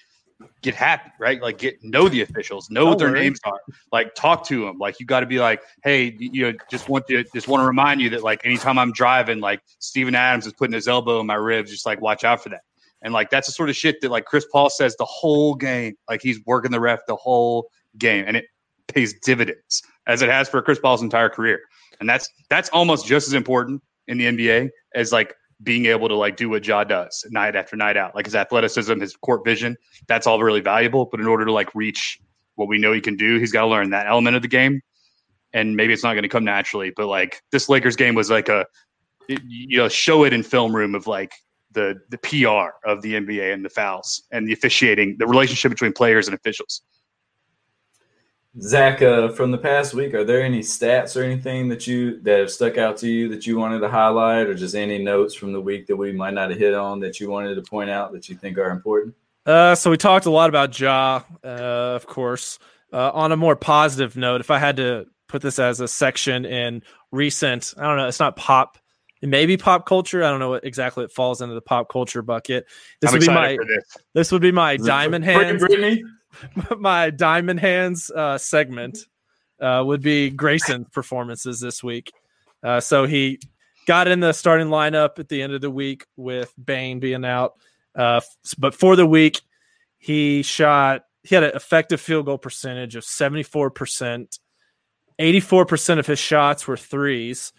get 0.61 0.75
happy, 0.75 1.09
right? 1.19 1.41
Like 1.41 1.57
get 1.57 1.83
know 1.83 2.07
the 2.07 2.21
officials, 2.21 2.69
know 2.69 2.85
what 2.85 2.99
their 2.99 3.11
names 3.11 3.39
are, 3.43 3.59
like 3.91 4.13
talk 4.15 4.45
to 4.47 4.65
them. 4.65 4.77
Like 4.77 4.99
you 4.99 5.05
got 5.05 5.21
to 5.21 5.25
be 5.25 5.39
like, 5.39 5.61
hey, 5.83 6.15
you 6.19 6.51
know, 6.51 6.57
just 6.69 6.89
want 6.89 7.07
to 7.07 7.23
just 7.33 7.47
want 7.47 7.61
to 7.61 7.67
remind 7.67 8.01
you 8.01 8.09
that 8.11 8.23
like 8.23 8.45
anytime 8.45 8.77
I'm 8.77 8.91
driving, 8.91 9.39
like 9.39 9.61
Steven 9.79 10.15
Adams 10.15 10.47
is 10.47 10.53
putting 10.53 10.73
his 10.73 10.87
elbow 10.87 11.19
in 11.19 11.27
my 11.27 11.35
ribs, 11.35 11.71
just 11.71 11.85
like 11.85 12.01
watch 12.01 12.23
out 12.23 12.41
for 12.43 12.49
that. 12.49 12.61
And 13.01 13.13
like 13.13 13.29
that's 13.29 13.47
the 13.47 13.53
sort 13.53 13.69
of 13.69 13.75
shit 13.75 14.01
that 14.01 14.11
like 14.11 14.25
Chris 14.25 14.45
Paul 14.51 14.69
says 14.69 14.95
the 14.97 15.05
whole 15.05 15.55
game, 15.55 15.95
like 16.09 16.21
he's 16.21 16.39
working 16.45 16.71
the 16.71 16.79
ref 16.79 16.99
the 17.07 17.15
whole 17.15 17.69
game, 17.97 18.25
and 18.27 18.37
it 18.37 18.45
pays 18.87 19.13
dividends 19.19 19.81
as 20.07 20.21
it 20.21 20.29
has 20.29 20.49
for 20.49 20.61
Chris 20.61 20.79
Paul's 20.79 21.01
entire 21.01 21.29
career. 21.29 21.59
And 21.99 22.09
that's 22.09 22.27
that's 22.49 22.69
almost 22.69 23.05
just 23.05 23.27
as 23.27 23.33
important 23.33 23.81
in 24.07 24.17
the 24.17 24.25
NBA 24.25 24.69
as 24.95 25.11
like 25.11 25.33
being 25.63 25.85
able 25.85 26.07
to 26.07 26.15
like 26.15 26.37
do 26.37 26.49
what 26.49 26.65
Ja 26.65 26.83
does 26.83 27.25
night 27.29 27.55
after 27.55 27.75
night 27.75 27.97
out, 27.97 28.15
like 28.15 28.25
his 28.25 28.35
athleticism, 28.35 28.99
his 28.99 29.15
court 29.15 29.45
vision, 29.45 29.77
that's 30.07 30.25
all 30.25 30.41
really 30.41 30.61
valuable. 30.61 31.07
But 31.09 31.19
in 31.19 31.27
order 31.27 31.45
to 31.45 31.51
like 31.51 31.73
reach 31.75 32.19
what 32.55 32.67
we 32.67 32.77
know 32.77 32.91
he 32.91 33.01
can 33.01 33.15
do, 33.15 33.37
he's 33.37 33.51
got 33.51 33.61
to 33.61 33.67
learn 33.67 33.91
that 33.91 34.07
element 34.07 34.35
of 34.35 34.41
the 34.41 34.47
game. 34.47 34.81
And 35.53 35.75
maybe 35.75 35.93
it's 35.93 36.03
not 36.03 36.13
going 36.13 36.23
to 36.23 36.29
come 36.29 36.45
naturally, 36.45 36.91
but 36.95 37.07
like 37.07 37.41
this 37.51 37.69
Lakers 37.69 37.95
game 37.95 38.15
was 38.15 38.29
like 38.29 38.49
a, 38.49 38.65
you 39.27 39.77
know, 39.77 39.89
show 39.89 40.23
it 40.23 40.33
in 40.33 40.43
film 40.43 40.75
room 40.75 40.95
of 40.95 41.07
like 41.07 41.33
the 41.71 41.99
the 42.09 42.17
PR 42.17 42.89
of 42.89 43.01
the 43.01 43.13
NBA 43.13 43.53
and 43.53 43.63
the 43.63 43.69
fouls 43.69 44.23
and 44.31 44.47
the 44.47 44.53
officiating, 44.53 45.17
the 45.19 45.27
relationship 45.27 45.71
between 45.71 45.93
players 45.93 46.27
and 46.27 46.35
officials. 46.35 46.81
Zach, 48.59 49.01
uh, 49.01 49.29
from 49.29 49.51
the 49.51 49.57
past 49.57 49.93
week, 49.93 50.13
are 50.13 50.25
there 50.25 50.43
any 50.43 50.59
stats 50.59 51.15
or 51.15 51.23
anything 51.23 51.69
that 51.69 51.87
you 51.87 52.19
that 52.21 52.39
have 52.39 52.51
stuck 52.51 52.77
out 52.77 52.97
to 52.97 53.07
you 53.07 53.29
that 53.29 53.47
you 53.47 53.57
wanted 53.57 53.79
to 53.79 53.87
highlight, 53.87 54.47
or 54.47 54.53
just 54.53 54.75
any 54.75 54.97
notes 54.97 55.33
from 55.33 55.53
the 55.53 55.61
week 55.61 55.87
that 55.87 55.95
we 55.95 56.11
might 56.11 56.33
not 56.33 56.49
have 56.49 56.59
hit 56.59 56.73
on 56.73 56.99
that 56.99 57.19
you 57.19 57.29
wanted 57.29 57.55
to 57.55 57.61
point 57.61 57.89
out 57.89 58.11
that 58.11 58.27
you 58.27 58.35
think 58.35 58.57
are 58.57 58.71
important? 58.71 59.15
Uh, 59.45 59.73
so 59.73 59.89
we 59.89 59.95
talked 59.95 60.25
a 60.25 60.29
lot 60.29 60.49
about 60.49 60.77
Ja, 60.77 61.21
uh, 61.43 61.47
of 61.47 62.05
course. 62.07 62.59
Uh, 62.91 63.09
on 63.13 63.31
a 63.31 63.37
more 63.37 63.55
positive 63.55 64.17
note, 64.17 64.41
if 64.41 64.51
I 64.51 64.59
had 64.59 64.75
to 64.77 65.05
put 65.29 65.41
this 65.41 65.57
as 65.57 65.79
a 65.79 65.87
section 65.87 66.43
in 66.43 66.83
recent, 67.13 67.73
I 67.77 67.83
don't 67.83 67.95
know, 67.95 68.07
it's 68.07 68.19
not 68.19 68.35
pop, 68.35 68.77
maybe 69.21 69.55
pop 69.55 69.85
culture. 69.85 70.25
I 70.25 70.29
don't 70.29 70.39
know 70.39 70.49
what 70.49 70.65
exactly 70.65 71.05
it 71.05 71.11
falls 71.13 71.41
into 71.41 71.55
the 71.55 71.61
pop 71.61 71.87
culture 71.87 72.21
bucket. 72.21 72.65
This 72.99 73.11
I'm 73.11 73.13
would 73.13 73.21
be 73.21 73.33
my 73.33 73.57
this. 73.65 73.97
this. 74.13 74.31
would 74.33 74.41
be 74.41 74.51
my 74.51 74.75
diamond 74.75 75.23
hands. 75.23 75.61
Brittany? 75.61 76.03
my 76.77 77.09
diamond 77.09 77.59
hands 77.59 78.09
uh, 78.11 78.37
segment 78.37 78.97
uh, 79.59 79.83
would 79.85 80.01
be 80.01 80.29
Grayson's 80.29 80.87
performances 80.91 81.59
this 81.59 81.83
week. 81.83 82.11
Uh, 82.63 82.79
so 82.79 83.05
he 83.05 83.39
got 83.87 84.07
in 84.07 84.19
the 84.19 84.33
starting 84.33 84.67
lineup 84.67 85.19
at 85.19 85.29
the 85.29 85.41
end 85.41 85.53
of 85.53 85.61
the 85.61 85.71
week 85.71 86.05
with 86.15 86.53
Bane 86.63 86.99
being 86.99 87.25
out. 87.25 87.55
Uh, 87.95 88.21
but 88.57 88.73
for 88.73 88.95
the 88.95 89.05
week, 89.05 89.41
he 89.97 90.41
shot, 90.41 91.05
he 91.23 91.35
had 91.35 91.43
an 91.43 91.55
effective 91.55 92.01
field 92.01 92.25
goal 92.25 92.37
percentage 92.37 92.95
of 92.95 93.03
74%. 93.03 94.39
84% 95.19 95.99
of 95.99 96.07
his 96.07 96.19
shots 96.19 96.67
were 96.67 96.77
threes, 96.77 97.53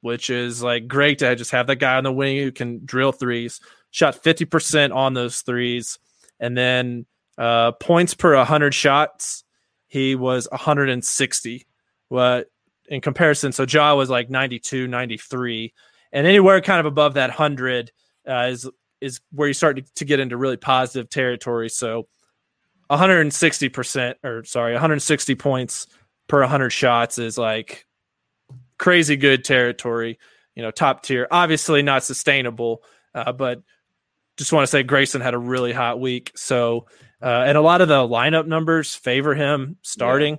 which 0.00 0.30
is 0.30 0.62
like 0.62 0.88
great 0.88 1.18
to 1.20 1.36
just 1.36 1.52
have 1.52 1.68
that 1.68 1.76
guy 1.76 1.96
on 1.96 2.04
the 2.04 2.12
wing 2.12 2.38
who 2.38 2.50
can 2.50 2.84
drill 2.84 3.12
threes. 3.12 3.60
Shot 3.90 4.20
50% 4.22 4.94
on 4.94 5.14
those 5.14 5.42
threes. 5.42 5.98
And 6.40 6.56
then 6.56 7.06
uh, 7.38 7.72
points 7.72 8.14
per 8.14 8.36
100 8.36 8.74
shots, 8.74 9.44
he 9.86 10.14
was 10.16 10.48
160. 10.50 11.66
What 12.08 12.48
in 12.88 13.00
comparison, 13.00 13.52
so 13.52 13.64
Ja 13.68 13.94
was 13.94 14.10
like 14.10 14.28
92, 14.28 14.88
93, 14.88 15.72
and 16.12 16.26
anywhere 16.26 16.60
kind 16.60 16.80
of 16.80 16.86
above 16.86 17.14
that 17.14 17.30
100 17.30 17.92
uh, 18.28 18.48
is 18.50 18.68
is 19.00 19.20
where 19.30 19.46
you 19.46 19.54
start 19.54 19.76
to, 19.76 19.82
to 19.94 20.04
get 20.04 20.18
into 20.18 20.36
really 20.36 20.56
positive 20.56 21.08
territory. 21.08 21.68
So 21.68 22.08
160 22.88 23.68
percent, 23.68 24.18
or 24.24 24.44
sorry, 24.44 24.72
160 24.72 25.34
points 25.36 25.86
per 26.26 26.40
100 26.40 26.70
shots 26.70 27.18
is 27.18 27.38
like 27.38 27.86
crazy 28.78 29.16
good 29.16 29.44
territory. 29.44 30.18
You 30.54 30.62
know, 30.62 30.70
top 30.70 31.02
tier. 31.04 31.28
Obviously 31.30 31.82
not 31.82 32.02
sustainable, 32.02 32.82
uh, 33.14 33.32
but 33.32 33.62
just 34.36 34.52
want 34.52 34.64
to 34.64 34.68
say 34.68 34.82
Grayson 34.82 35.20
had 35.20 35.34
a 35.34 35.38
really 35.38 35.72
hot 35.72 36.00
week. 36.00 36.32
So 36.34 36.86
uh, 37.22 37.44
and 37.46 37.58
a 37.58 37.60
lot 37.60 37.80
of 37.80 37.88
the 37.88 38.06
lineup 38.06 38.46
numbers 38.46 38.94
favor 38.94 39.34
him 39.34 39.76
starting, 39.82 40.38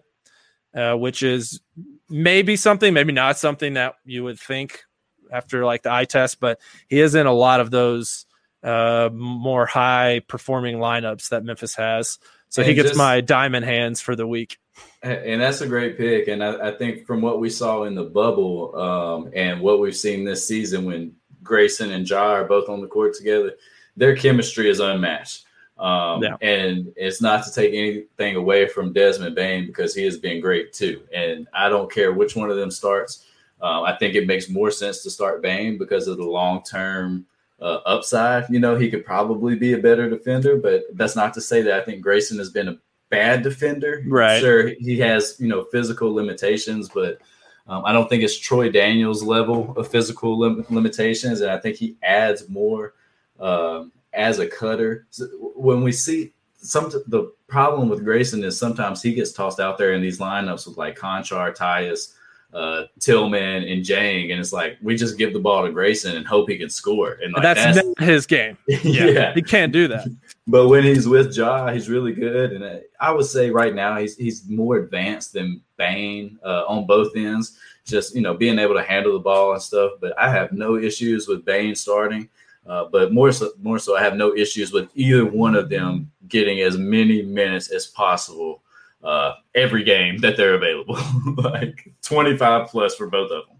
yeah. 0.73 0.93
uh, 0.93 0.95
which 0.95 1.23
is 1.23 1.61
maybe 2.09 2.55
something, 2.55 2.93
maybe 2.93 3.11
not 3.11 3.37
something 3.37 3.73
that 3.73 3.95
you 4.05 4.23
would 4.23 4.39
think 4.39 4.83
after 5.31 5.65
like 5.65 5.83
the 5.83 5.91
eye 5.91 6.05
test, 6.05 6.39
but 6.39 6.59
he 6.87 6.99
is 6.99 7.15
in 7.15 7.25
a 7.25 7.33
lot 7.33 7.59
of 7.59 7.71
those 7.71 8.25
uh, 8.63 9.09
more 9.13 9.65
high 9.65 10.21
performing 10.27 10.77
lineups 10.77 11.29
that 11.29 11.43
Memphis 11.43 11.75
has. 11.75 12.17
So 12.49 12.61
and 12.61 12.69
he 12.69 12.75
gets 12.75 12.89
just, 12.89 12.97
my 12.97 13.21
diamond 13.21 13.65
hands 13.65 14.01
for 14.01 14.15
the 14.15 14.25
week. 14.25 14.57
And 15.03 15.39
that's 15.39 15.61
a 15.61 15.67
great 15.67 15.97
pick. 15.97 16.27
And 16.27 16.43
I, 16.43 16.69
I 16.69 16.71
think 16.71 17.05
from 17.05 17.21
what 17.21 17.39
we 17.39 17.49
saw 17.49 17.83
in 17.83 17.95
the 17.95 18.05
bubble 18.05 18.75
um, 18.75 19.31
and 19.35 19.61
what 19.61 19.79
we've 19.79 19.95
seen 19.95 20.23
this 20.23 20.47
season 20.47 20.85
when 20.85 21.13
Grayson 21.43 21.91
and 21.91 22.09
Ja 22.09 22.31
are 22.31 22.45
both 22.45 22.69
on 22.69 22.81
the 22.81 22.87
court 22.87 23.13
together, 23.13 23.53
their 23.95 24.15
chemistry 24.15 24.69
is 24.69 24.79
unmatched. 24.79 25.45
Um, 25.79 26.21
yeah. 26.21 26.35
And 26.41 26.91
it's 26.97 27.21
not 27.21 27.43
to 27.45 27.53
take 27.53 27.73
anything 27.73 28.35
away 28.35 28.67
from 28.67 28.91
Desmond 28.91 29.33
Bane 29.33 29.65
because 29.65 29.95
he 29.95 30.03
has 30.03 30.17
been 30.17 30.41
great 30.41 30.73
too. 30.73 31.01
And 31.13 31.47
I 31.53 31.69
don't 31.69 31.91
care 31.91 32.13
which 32.13 32.35
one 32.35 32.51
of 32.51 32.57
them 32.57 32.69
starts. 32.69 33.25
Uh, 33.61 33.83
I 33.83 33.97
think 33.97 34.15
it 34.15 34.27
makes 34.27 34.49
more 34.49 34.71
sense 34.71 35.03
to 35.03 35.09
start 35.09 35.41
Bane 35.41 35.77
because 35.77 36.07
of 36.07 36.17
the 36.17 36.25
long 36.25 36.63
term 36.63 37.25
uh, 37.61 37.79
upside. 37.85 38.49
You 38.49 38.59
know, 38.59 38.75
he 38.75 38.89
could 38.89 39.05
probably 39.05 39.55
be 39.55 39.73
a 39.73 39.77
better 39.77 40.09
defender, 40.09 40.57
but 40.57 40.83
that's 40.93 41.15
not 41.15 41.33
to 41.35 41.41
say 41.41 41.61
that 41.61 41.81
I 41.81 41.83
think 41.83 42.01
Grayson 42.01 42.37
has 42.37 42.49
been 42.49 42.69
a 42.69 42.77
bad 43.09 43.41
defender. 43.41 44.03
Right. 44.07 44.39
Sure, 44.39 44.67
he 44.79 44.99
has, 44.99 45.35
you 45.39 45.47
know, 45.47 45.63
physical 45.65 46.13
limitations, 46.13 46.89
but 46.93 47.19
um, 47.67 47.83
I 47.85 47.91
don't 47.93 48.09
think 48.09 48.23
it's 48.23 48.37
Troy 48.37 48.69
Daniels' 48.69 49.23
level 49.23 49.73
of 49.77 49.87
physical 49.87 50.37
lim- 50.37 50.65
limitations. 50.69 51.41
And 51.41 51.51
I 51.51 51.57
think 51.57 51.75
he 51.75 51.95
adds 52.01 52.49
more 52.49 52.93
um, 53.39 53.91
as 54.13 54.39
a 54.39 54.47
cutter. 54.47 55.07
When 55.55 55.83
we 55.83 55.91
see 55.91 56.33
some, 56.57 56.91
the 57.07 57.31
problem 57.47 57.89
with 57.89 58.03
Grayson 58.03 58.43
is 58.43 58.57
sometimes 58.57 59.01
he 59.01 59.13
gets 59.13 59.31
tossed 59.31 59.59
out 59.59 59.77
there 59.77 59.93
in 59.93 60.01
these 60.01 60.19
lineups 60.19 60.67
with 60.67 60.77
like 60.77 60.97
Konchar, 60.97 61.55
Tyus, 61.55 62.13
uh, 62.53 62.85
Tillman 62.99 63.63
and 63.63 63.85
Dieng, 63.85 64.31
and 64.31 64.39
it's 64.39 64.51
like 64.51 64.77
we 64.81 64.95
just 64.95 65.17
give 65.17 65.33
the 65.33 65.39
ball 65.39 65.65
to 65.65 65.71
Grayson 65.71 66.15
and 66.15 66.25
hope 66.25 66.49
he 66.49 66.57
can 66.57 66.69
score. 66.69 67.19
And 67.21 67.33
like, 67.33 67.43
that's, 67.43 67.75
that's 67.75 67.87
not 67.87 67.99
his 67.99 68.25
game. 68.25 68.57
Yeah, 68.83 69.05
yeah, 69.05 69.33
he 69.33 69.41
can't 69.41 69.71
do 69.71 69.87
that. 69.89 70.07
but 70.47 70.67
when 70.67 70.83
he's 70.83 71.07
with 71.07 71.35
Ja, 71.35 71.71
he's 71.71 71.89
really 71.89 72.13
good, 72.13 72.53
and 72.53 72.81
I 72.99 73.11
would 73.11 73.25
say 73.25 73.51
right 73.51 73.75
now 73.75 73.97
he's 73.97 74.15
he's 74.17 74.47
more 74.49 74.77
advanced 74.77 75.33
than 75.33 75.61
Bane 75.77 76.39
uh, 76.43 76.63
on 76.67 76.87
both 76.87 77.15
ends. 77.15 77.59
Just 77.85 78.15
you 78.15 78.21
know 78.21 78.33
being 78.33 78.57
able 78.57 78.75
to 78.75 78.83
handle 78.83 79.13
the 79.13 79.19
ball 79.19 79.53
and 79.53 79.61
stuff. 79.61 79.93
But 80.01 80.17
I 80.17 80.31
have 80.31 80.51
no 80.51 80.77
issues 80.77 81.27
with 81.27 81.45
Bane 81.45 81.75
starting. 81.75 82.29
Uh, 82.65 82.85
but 82.91 83.11
more 83.11 83.31
so, 83.31 83.51
more 83.61 83.79
so, 83.79 83.97
I 83.97 84.03
have 84.03 84.15
no 84.15 84.35
issues 84.35 84.71
with 84.71 84.89
either 84.93 85.25
one 85.25 85.55
of 85.55 85.69
them 85.69 86.11
getting 86.27 86.61
as 86.61 86.77
many 86.77 87.21
minutes 87.21 87.71
as 87.71 87.87
possible 87.87 88.61
uh, 89.03 89.33
every 89.55 89.83
game 89.83 90.17
that 90.19 90.37
they're 90.37 90.55
available, 90.55 90.97
like 91.37 91.91
25 92.03 92.67
plus 92.67 92.95
for 92.95 93.07
both 93.07 93.31
of 93.31 93.47
them. 93.47 93.57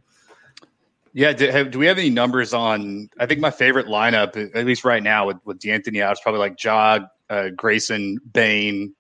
Yeah, 1.14 1.34
do, 1.34 1.50
have, 1.50 1.72
do, 1.72 1.80
we 1.80 1.88
have 1.88 1.98
any 1.98 2.10
numbers 2.10 2.54
on? 2.54 3.10
I 3.20 3.26
think 3.26 3.40
my 3.40 3.50
favorite 3.50 3.88
lineup, 3.88 4.56
at 4.56 4.66
least 4.66 4.86
right 4.86 5.02
now, 5.02 5.26
with 5.26 5.38
with 5.44 5.60
D'Anthony 5.60 6.02
out, 6.04 6.14
is 6.14 6.20
probably 6.22 6.40
like 6.40 6.64
Ja, 6.64 7.00
uh, 7.30 7.50
Grayson, 7.56 8.20
Bane, 8.32 8.94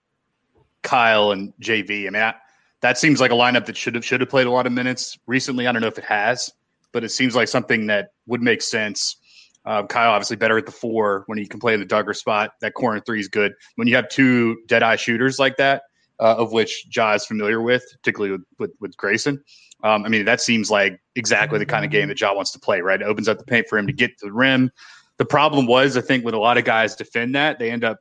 Kyle, 0.82 1.32
and 1.32 1.54
JV. 1.62 2.08
I 2.08 2.10
mean, 2.10 2.22
I, 2.22 2.34
that 2.82 2.98
seems 2.98 3.22
like 3.22 3.32
a 3.32 3.36
lineup 3.36 3.66
that 3.68 3.78
should 3.78 3.94
have 3.94 4.04
should 4.04 4.22
have 4.22 4.30
played 4.30 4.48
a 4.48 4.52
lot 4.52 4.66
of 4.66 4.72
minutes 4.72 5.20
recently. 5.28 5.68
I 5.68 5.72
don't 5.72 5.82
know 5.82 5.88
if 5.88 6.00
it 6.00 6.06
has, 6.06 6.52
but 6.92 7.04
it 7.04 7.10
seems 7.10 7.36
like 7.36 7.48
something 7.48 7.88
that 7.88 8.14
would 8.26 8.42
make 8.42 8.62
sense. 8.64 9.18
Uh, 9.66 9.86
Kyle 9.86 10.12
obviously 10.12 10.38
better 10.38 10.58
at 10.58 10.66
the 10.66 10.72
four 10.72 11.24
when 11.28 11.38
he 11.38 11.46
can 11.46 11.60
play 11.60 11.74
in 11.74 11.80
the 11.80 11.86
dunker 11.86 12.14
spot. 12.14 12.52
That 12.62 12.74
corner 12.74 13.00
three 13.00 13.20
is 13.20 13.28
good. 13.28 13.54
When 13.76 13.88
you 13.88 13.96
have 13.96 14.10
two 14.10 14.58
dead 14.68 14.84
eye 14.84 14.96
shooters 14.96 15.38
like 15.38 15.58
that, 15.58 15.84
uh, 16.20 16.36
of 16.38 16.52
which 16.52 16.88
Ja 16.94 17.14
is 17.14 17.26
familiar 17.26 17.62
with, 17.62 17.84
particularly 17.92 18.32
with, 18.32 18.46
with, 18.58 18.72
with 18.80 18.98
Grayson. 18.98 19.44
Um, 19.84 20.04
I 20.06 20.10
mean, 20.10 20.26
that 20.26 20.42
seems 20.42 20.70
like 20.70 21.00
exactly 21.16 21.60
the 21.60 21.66
kind 21.66 21.86
of 21.86 21.92
game 21.92 22.10
that 22.10 22.20
Ja 22.20 22.34
wants 22.34 22.52
to 22.52 22.60
play, 22.60 22.82
right? 22.82 23.02
It 23.02 23.06
opens 23.06 23.28
up 23.28 23.38
the 23.38 23.46
paint 23.46 23.68
for 23.68 23.78
him 23.78 23.88
to 23.88 23.94
get 23.94 24.18
to 24.20 24.26
the 24.26 24.34
rim. 24.34 24.72
The 25.18 25.26
problem 25.26 25.66
was, 25.68 25.98
I 25.98 26.02
think, 26.02 26.26
with 26.26 26.34
a 26.34 26.40
lot 26.40 26.58
of 26.58 26.66
guys 26.66 26.96
defend 26.96 27.36
that, 27.36 27.60
they 27.60 27.72
end 27.72 27.84
up 27.84 28.00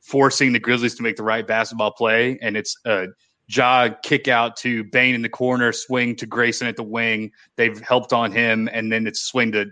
forcing 0.00 0.52
the 0.52 0.58
Grizzlies 0.58 0.94
to 0.96 1.02
make 1.02 1.16
the 1.16 1.22
right 1.22 1.46
basketball 1.46 1.92
play, 1.92 2.38
and 2.42 2.56
it's 2.56 2.76
a 2.84 3.06
Ja 3.46 3.90
kick 4.02 4.26
out 4.26 4.56
to 4.56 4.84
Bane 4.84 5.14
in 5.14 5.22
the 5.22 5.28
corner, 5.28 5.72
swing 5.72 6.16
to 6.16 6.26
Grayson 6.26 6.66
at 6.66 6.76
the 6.76 6.82
wing. 6.82 7.30
They've 7.56 7.78
helped 7.80 8.12
on 8.12 8.32
him, 8.32 8.68
and 8.72 8.90
then 8.90 9.06
it's 9.06 9.20
swing 9.20 9.52
to 9.52 9.66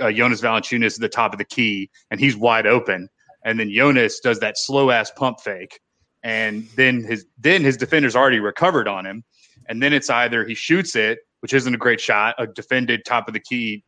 uh, 0.00 0.10
Jonas 0.10 0.40
Valanciunas 0.40 0.94
at 0.94 1.00
the 1.00 1.08
top 1.08 1.32
of 1.32 1.38
the 1.38 1.44
key, 1.44 1.90
and 2.10 2.18
he's 2.18 2.36
wide 2.36 2.66
open. 2.66 3.08
And 3.44 3.58
then 3.58 3.70
Jonas 3.70 4.20
does 4.20 4.40
that 4.40 4.56
slow 4.56 4.90
ass 4.90 5.10
pump 5.10 5.40
fake, 5.40 5.80
and 6.22 6.66
then 6.76 7.04
his 7.04 7.26
then 7.38 7.62
his 7.62 7.76
defender's 7.76 8.16
already 8.16 8.40
recovered 8.40 8.88
on 8.88 9.04
him, 9.04 9.24
and 9.68 9.82
then 9.82 9.92
it's 9.92 10.10
either 10.10 10.44
he 10.44 10.54
shoots 10.54 10.96
it, 10.96 11.20
which 11.40 11.52
isn't 11.52 11.74
a 11.74 11.78
great 11.78 12.00
shot, 12.00 12.34
a 12.38 12.46
defended 12.46 13.04
top 13.04 13.28
of 13.28 13.34
the 13.34 13.40
key 13.40 13.84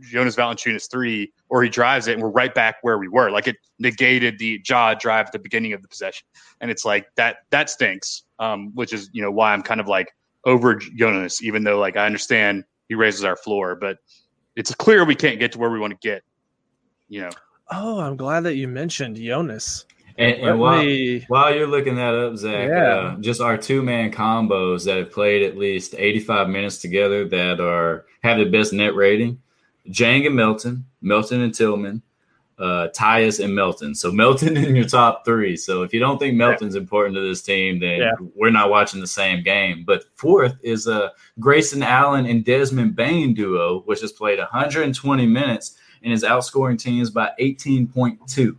Jonas 0.00 0.36
Valanciunas 0.36 0.90
three, 0.90 1.32
or 1.48 1.62
he 1.62 1.68
drives 1.68 2.06
it, 2.06 2.12
and 2.12 2.22
we're 2.22 2.30
right 2.30 2.54
back 2.54 2.76
where 2.82 2.98
we 2.98 3.08
were. 3.08 3.30
Like 3.30 3.48
it 3.48 3.56
negated 3.78 4.38
the 4.38 4.60
Ja 4.66 4.94
drive 4.94 5.26
at 5.26 5.32
the 5.32 5.38
beginning 5.38 5.72
of 5.72 5.82
the 5.82 5.88
possession, 5.88 6.26
and 6.60 6.70
it's 6.70 6.84
like 6.84 7.06
that 7.16 7.38
that 7.50 7.70
stinks. 7.70 8.22
Um, 8.38 8.72
which 8.74 8.92
is 8.92 9.08
you 9.12 9.22
know 9.22 9.30
why 9.30 9.52
I'm 9.52 9.62
kind 9.62 9.80
of 9.80 9.88
like 9.88 10.14
over 10.44 10.74
Jonas, 10.74 11.42
even 11.42 11.64
though 11.64 11.78
like 11.78 11.96
I 11.96 12.06
understand 12.06 12.64
he 12.88 12.94
raises 12.94 13.24
our 13.24 13.36
floor, 13.36 13.74
but 13.74 13.98
it's 14.54 14.74
clear 14.74 15.04
we 15.04 15.14
can't 15.14 15.38
get 15.38 15.52
to 15.52 15.58
where 15.58 15.70
we 15.70 15.78
want 15.78 15.92
to 15.92 16.08
get. 16.08 16.22
You 17.08 17.22
know. 17.22 17.30
Oh, 17.72 18.00
I'm 18.00 18.16
glad 18.16 18.40
that 18.40 18.56
you 18.56 18.68
mentioned 18.68 19.16
Jonas. 19.16 19.86
And, 20.18 20.36
and 20.36 20.58
while, 20.58 20.82
me... 20.82 21.24
while 21.28 21.54
you're 21.54 21.66
looking 21.66 21.96
that 21.96 22.14
up, 22.14 22.36
Zach, 22.36 22.68
yeah. 22.68 22.74
uh, 22.74 23.16
just 23.18 23.40
our 23.40 23.58
two 23.58 23.82
man 23.82 24.10
combos 24.10 24.84
that 24.84 24.96
have 24.96 25.12
played 25.12 25.42
at 25.42 25.58
least 25.58 25.94
85 25.96 26.48
minutes 26.48 26.78
together 26.78 27.28
that 27.28 27.60
are 27.60 28.06
have 28.22 28.38
the 28.38 28.46
best 28.46 28.72
net 28.72 28.94
rating. 28.94 29.40
Dieng 29.88 30.26
and 30.26 30.34
Melton, 30.34 30.84
Melton 31.00 31.42
and 31.42 31.54
Tillman, 31.54 32.02
uh, 32.58 32.88
Tyus 32.94 33.42
and 33.42 33.54
Melton. 33.54 33.94
So 33.94 34.10
Melton 34.10 34.56
in 34.56 34.74
your 34.74 34.86
top 34.86 35.24
three. 35.24 35.56
So 35.56 35.82
if 35.82 35.92
you 35.92 36.00
don't 36.00 36.18
think 36.18 36.36
Melton's 36.36 36.74
important 36.74 37.14
to 37.16 37.20
this 37.20 37.42
team, 37.42 37.80
then 37.80 38.00
yeah. 38.00 38.12
we're 38.34 38.50
not 38.50 38.70
watching 38.70 39.00
the 39.00 39.06
same 39.06 39.42
game. 39.42 39.84
But 39.86 40.04
fourth 40.14 40.56
is 40.62 40.86
a 40.86 41.04
uh, 41.04 41.08
Grayson 41.38 41.82
Allen 41.82 42.26
and 42.26 42.44
Desmond 42.44 42.96
Bane 42.96 43.34
duo, 43.34 43.82
which 43.82 44.00
has 44.00 44.12
played 44.12 44.38
120 44.38 45.26
minutes 45.26 45.76
and 46.02 46.12
is 46.12 46.22
outscoring 46.22 46.78
teams 46.78 47.10
by 47.10 47.30
18.2 47.40 48.58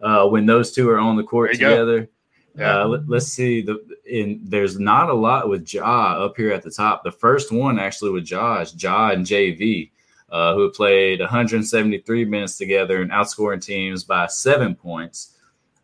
uh, 0.00 0.28
when 0.28 0.46
those 0.46 0.72
two 0.72 0.88
are 0.88 0.98
on 0.98 1.16
the 1.16 1.24
court 1.24 1.52
together. 1.52 2.08
Yeah. 2.56 2.82
Uh, 2.82 2.88
let, 2.88 3.16
us 3.18 3.26
see. 3.26 3.60
The 3.60 3.84
in 4.06 4.40
there's 4.42 4.78
not 4.78 5.10
a 5.10 5.14
lot 5.14 5.48
with 5.48 5.72
Ja 5.72 6.24
up 6.24 6.36
here 6.36 6.52
at 6.52 6.62
the 6.62 6.70
top. 6.70 7.04
The 7.04 7.12
first 7.12 7.52
one 7.52 7.78
actually 7.78 8.12
with 8.12 8.30
Ja 8.30 8.60
is 8.60 8.74
Ja 8.82 9.10
and 9.10 9.26
JV, 9.26 9.90
uh, 10.30 10.54
who 10.54 10.70
played 10.70 11.20
173 11.20 12.24
minutes 12.24 12.58
together 12.58 13.02
and 13.02 13.10
outscoring 13.10 13.62
teams 13.62 14.04
by 14.04 14.26
seven 14.26 14.74
points. 14.74 15.36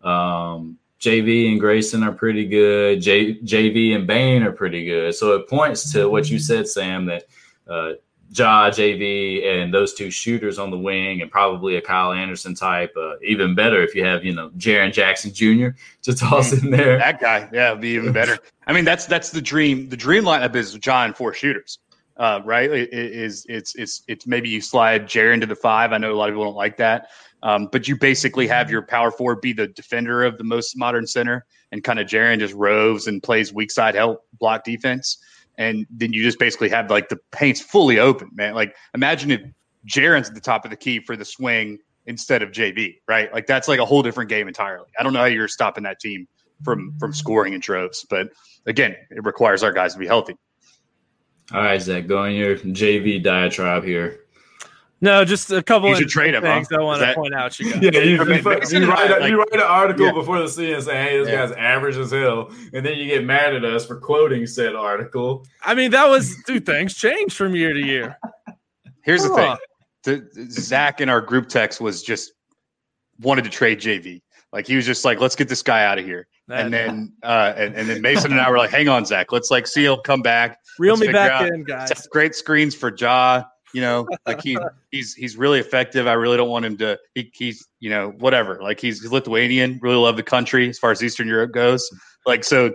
Um, 0.03 0.79
JV 1.01 1.51
and 1.51 1.61
Grayson 1.61 2.05
are 2.05 2.13
pretty 2.13 2.47
good. 2.47 3.01
J, 3.01 3.35
JV 3.41 3.95
and 3.95 4.07
Bane 4.07 4.43
are 4.43 4.53
pretty 4.53 4.85
good. 4.85 5.15
So 5.15 5.35
it 5.35 5.49
points 5.49 5.93
to 5.93 6.09
what 6.09 6.31
you 6.31 6.39
said, 6.39 6.69
Sam, 6.69 7.07
that 7.07 7.25
uh, 7.69 7.93
Ja, 8.35 8.71
JV, 8.71 9.45
and 9.45 9.75
those 9.75 9.93
two 9.93 10.11
shooters 10.11 10.59
on 10.59 10.71
the 10.71 10.79
wing, 10.79 11.21
and 11.21 11.31
probably 11.31 11.77
a 11.77 11.83
Kyle 11.83 12.13
Anderson 12.13 12.55
type. 12.55 12.95
Uh, 12.97 13.17
even 13.23 13.55
better 13.55 13.83
if 13.83 13.95
you 13.95 14.05
have, 14.05 14.25
you 14.25 14.33
know, 14.33 14.49
Jaren 14.51 14.93
Jackson 14.93 15.35
Jr. 15.35 15.77
to 16.03 16.15
toss 16.15 16.53
mm, 16.53 16.63
in 16.63 16.71
there. 16.71 16.99
That 16.99 17.21
guy, 17.21 17.49
yeah, 17.53 17.75
be 17.75 17.91
even 17.91 18.13
better. 18.13 18.39
I 18.67 18.73
mean, 18.73 18.87
that's 18.87 19.05
that's 19.05 19.31
the 19.31 19.43
dream. 19.43 19.89
The 19.91 19.99
dream 19.99 20.25
lineup 20.25 20.55
is 20.55 20.75
John 20.75 21.13
four 21.13 21.35
shooters, 21.35 21.79
uh, 22.17 22.41
right? 22.45 22.71
It, 22.71 22.93
it 22.93 23.13
is 23.13 23.47
it's 23.49 23.75
it's 23.75 24.03
it's 24.09 24.27
maybe 24.27 24.49
you 24.49 24.61
slide 24.61 25.07
Jaren 25.07 25.41
to 25.41 25.47
the 25.47 25.57
five. 25.57 25.93
I 25.93 25.99
know 25.99 26.13
a 26.13 26.17
lot 26.17 26.29
of 26.29 26.35
people 26.35 26.45
don't 26.45 26.55
like 26.55 26.77
that, 26.79 27.09
um, 27.43 27.69
but 27.71 27.89
you 27.89 27.97
basically 27.97 28.47
have 28.47 28.71
your 28.71 28.83
power 28.83 29.11
forward 29.11 29.41
be 29.41 29.53
the 29.53 29.69
defender 29.69 30.25
of 30.25 30.39
the 30.39 30.45
most 30.45 30.77
modern 30.77 31.07
center, 31.07 31.47
and 31.71 31.83
kind 31.85 31.99
of 31.99 32.07
Jaren 32.07 32.39
just 32.39 32.55
roves 32.55 33.07
and 33.07 33.23
plays 33.23 33.53
weak 33.53 33.71
side 33.71 33.95
help 33.95 34.25
block 34.39 34.65
defense 34.65 35.19
and 35.59 35.87
then 35.91 36.13
you 36.13 36.23
just 36.23 36.39
basically 36.39 36.69
have 36.69 36.91
like 36.91 37.09
the 37.09 37.19
paint's 37.31 37.61
fully 37.61 37.99
open, 37.99 38.31
man. 38.33 38.55
Like 38.55 38.75
imagine 38.95 39.31
if 39.31 39.41
Jaren's 39.87 40.29
at 40.29 40.35
the 40.35 40.41
top 40.41 40.65
of 40.65 40.71
the 40.71 40.77
key 40.77 41.01
for 41.01 41.17
the 41.17 41.25
swing 41.25 41.79
instead 42.07 42.43
of 42.43 42.51
JV, 42.51 42.97
right? 43.09 43.33
Like 43.33 43.47
that's 43.47 43.69
like 43.69 43.79
a 43.79 43.85
whole 43.85 44.03
different 44.03 44.31
game 44.31 44.49
entirely. 44.49 44.89
I 44.99 45.03
don't 45.03 45.13
know 45.13 45.21
how 45.21 45.27
you're 45.27 45.49
stopping 45.49 45.85
that 45.85 46.01
team 46.01 46.27
from 46.65 46.95
from 46.99 47.13
scoring 47.13 47.53
in 47.53 47.61
droves, 47.61 48.07
but 48.09 48.29
again, 48.67 48.97
it 49.11 49.25
requires 49.25 49.63
our 49.63 49.73
guys 49.73 49.95
to 49.95 49.99
be 49.99 50.07
healthy. 50.07 50.37
All 51.53 51.61
right, 51.61 51.81
Zach, 51.81 52.07
go 52.07 52.19
on 52.19 52.35
your 52.35 52.57
JV 52.57 53.23
diatribe 53.23 53.85
here. 53.85 54.23
No, 55.03 55.25
just 55.25 55.51
a 55.51 55.61
couple 55.65 55.89
you 55.89 55.97
should 55.97 56.09
trade 56.09 56.33
him, 56.33 56.43
things 56.43 56.69
huh? 56.71 56.79
I 56.79 56.83
want 56.85 57.03
to 57.03 57.13
point 57.13 57.35
out. 57.35 57.59
You, 57.59 57.71
yeah, 57.81 57.91
you, 57.91 58.01
you, 58.01 58.11
you, 58.13 58.89
write, 58.89 59.11
a, 59.11 59.29
you 59.29 59.37
write 59.37 59.53
an 59.53 59.61
article 59.61 60.07
yeah. 60.07 60.13
before 60.13 60.39
the 60.39 60.49
scene 60.49 60.75
and 60.75 60.83
say, 60.85 60.95
"Hey, 60.95 61.19
this 61.19 61.29
yeah. 61.29 61.45
guy's 61.45 61.57
average 61.57 61.97
as 61.97 62.13
hell," 62.13 62.53
and 62.73 62.87
then 62.87 62.97
you 62.97 63.07
get 63.07 63.25
mad 63.25 63.53
at 63.53 63.65
us 63.65 63.85
for 63.85 63.97
quoting 63.97 64.47
said 64.47 64.77
article. 64.77 65.45
I 65.61 65.75
mean, 65.75 65.91
that 65.91 66.07
was 66.09 66.37
dude. 66.47 66.65
Things 66.65 66.95
change 66.95 67.35
from 67.35 67.57
year 67.57 67.73
to 67.73 67.85
year. 67.85 68.17
Here's 69.03 69.25
the 69.25 69.35
thing: 69.35 69.57
the, 70.05 70.47
Zach 70.53 71.01
in 71.01 71.09
our 71.09 71.21
group 71.21 71.49
text 71.49 71.81
was 71.81 72.01
just 72.01 72.35
wanted 73.21 73.43
to 73.43 73.51
trade 73.51 73.81
JV. 73.81 74.23
Like 74.53 74.69
he 74.69 74.77
was 74.77 74.87
just 74.87 75.05
like, 75.05 75.21
"Let's 75.21 75.35
get 75.35 75.49
this 75.49 75.63
guy 75.63 75.85
out 75.85 75.99
of 75.99 76.05
here." 76.05 76.29
That, 76.47 76.67
and 76.67 76.73
then 76.73 77.13
uh, 77.25 77.55
and, 77.57 77.75
and 77.75 77.89
then 77.89 78.03
Mason 78.03 78.31
and 78.31 78.41
I 78.41 78.49
were 78.49 78.59
like, 78.59 78.71
"Hang 78.71 78.89
on, 78.89 79.05
Zach. 79.05 79.33
Let's 79.33 79.51
like 79.51 79.67
see 79.67 79.83
he'll 79.83 80.01
come 80.01 80.23
back. 80.23 80.59
Reel 80.79 80.97
me 80.97 81.09
back 81.13 81.49
in, 81.49 81.65
guys. 81.65 82.07
Great 82.09 82.35
screens 82.35 82.75
for 82.75 82.95
Ja. 82.95 83.45
You 83.75 83.81
know, 83.81 84.07
like 84.27 84.43
he 84.43 84.59
he's 84.91 85.15
he's 85.15 85.37
really 85.37 85.59
effective. 85.59 86.07
I 86.07 86.13
really 86.13 86.37
don't 86.37 86.51
want 86.51 86.65
him 86.65 86.77
to. 86.79 86.99
He, 87.15 87.31
he's 87.35 87.67
you 87.81 87.91
know 87.91 88.11
whatever. 88.19 88.59
Like 88.63 88.81
he's, 88.81 89.01
he's 89.01 89.11
Lithuanian. 89.11 89.79
Really 89.83 89.97
love 89.97 90.17
the 90.17 90.23
country 90.23 90.69
as 90.69 90.79
far 90.79 90.91
as 90.91 91.03
Eastern 91.03 91.27
Europe 91.27 91.53
goes. 91.53 91.89
Like 92.27 92.45
so, 92.45 92.73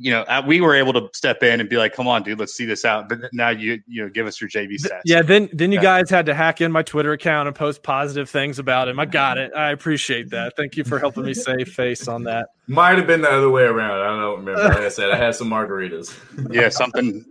you 0.00 0.12
know, 0.12 0.22
uh, 0.22 0.42
we 0.46 0.60
were 0.60 0.76
able 0.76 0.92
to 0.92 1.08
step 1.12 1.42
in 1.42 1.60
and 1.60 1.68
be 1.68 1.76
like, 1.76 1.92
"Come 1.92 2.06
on, 2.06 2.22
dude, 2.22 2.38
let's 2.38 2.54
see 2.54 2.64
this 2.64 2.84
out." 2.84 3.08
But 3.08 3.18
now 3.32 3.48
you 3.48 3.80
you 3.88 4.02
know, 4.02 4.08
give 4.08 4.26
us 4.26 4.40
your 4.40 4.48
JV 4.48 4.74
stats. 4.74 5.00
Yeah, 5.04 5.22
then 5.22 5.48
then 5.52 5.72
you 5.72 5.80
guys 5.80 6.08
had 6.08 6.26
to 6.26 6.34
hack 6.34 6.60
in 6.60 6.70
my 6.70 6.82
Twitter 6.82 7.12
account 7.12 7.48
and 7.48 7.56
post 7.56 7.82
positive 7.82 8.30
things 8.30 8.60
about 8.60 8.88
him. 8.88 9.00
I 9.00 9.06
got 9.06 9.38
it. 9.38 9.52
I 9.54 9.72
appreciate 9.72 10.30
that. 10.30 10.54
Thank 10.56 10.76
you 10.76 10.84
for 10.84 11.00
helping 11.00 11.24
me 11.24 11.34
save 11.34 11.68
face 11.68 12.06
on 12.06 12.24
that. 12.24 12.48
Might 12.68 12.96
have 12.96 13.06
been 13.08 13.22
the 13.22 13.30
other 13.30 13.50
way 13.50 13.64
around. 13.64 14.00
I 14.00 14.20
don't 14.20 14.44
remember. 14.44 14.62
Like 14.68 14.78
I 14.78 14.88
said, 14.88 15.10
I 15.10 15.16
had 15.16 15.34
some 15.34 15.50
margaritas. 15.50 16.16
yeah, 16.52 16.68
something. 16.68 17.24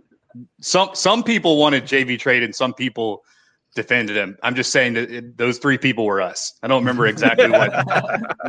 Some 0.60 0.90
some 0.92 1.22
people 1.22 1.56
wanted 1.56 1.84
JV 1.84 2.18
trade 2.18 2.42
and 2.42 2.54
some 2.54 2.74
people 2.74 3.24
defended 3.74 4.16
him. 4.16 4.36
I'm 4.42 4.54
just 4.54 4.72
saying 4.72 4.92
that 4.94 5.10
it, 5.10 5.38
those 5.38 5.56
three 5.58 5.78
people 5.78 6.04
were 6.04 6.20
us. 6.20 6.52
I 6.62 6.68
don't 6.68 6.82
remember 6.82 7.06
exactly 7.06 7.48
what. 7.48 7.70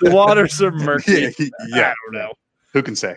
the 0.00 0.10
waters 0.10 0.60
are 0.60 0.72
murky. 0.72 1.32
Yeah, 1.38 1.48
yeah, 1.68 1.90
I 1.90 1.94
don't 2.04 2.20
know. 2.20 2.34
Who 2.76 2.82
can 2.82 2.94
say? 2.94 3.16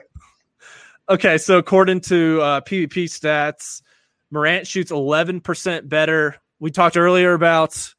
Okay, 1.10 1.40
so 1.40 1.58
according 1.58 2.02
to 2.02 2.40
uh, 2.40 2.62
PBP 2.62 3.06
stats, 3.06 3.82
Morant 4.30 4.68
shoots 4.68 4.92
11% 4.92 5.90
better. 5.90 6.36
We 6.60 6.70
talked 6.70 6.98
earlier 6.98 7.34
about 7.34 7.96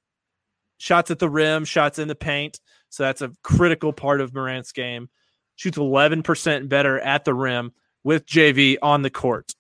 shots 0.79 1.11
at 1.11 1.19
the 1.19 1.29
rim, 1.29 1.65
shots 1.65 1.99
in 1.99 2.07
the 2.07 2.15
paint. 2.15 2.61
So 2.89 3.03
that's 3.03 3.21
a 3.21 3.33
critical 3.43 3.93
part 3.93 4.21
of 4.21 4.33
Morant's 4.33 4.71
game. 4.71 5.09
Shoots 5.57 5.77
11% 5.77 6.69
better 6.69 7.01
at 7.01 7.25
the 7.25 7.35
rim 7.35 7.73
with 8.05 8.27
JV 8.27 8.77
on 8.81 9.03
the 9.03 9.11
court. 9.11 9.55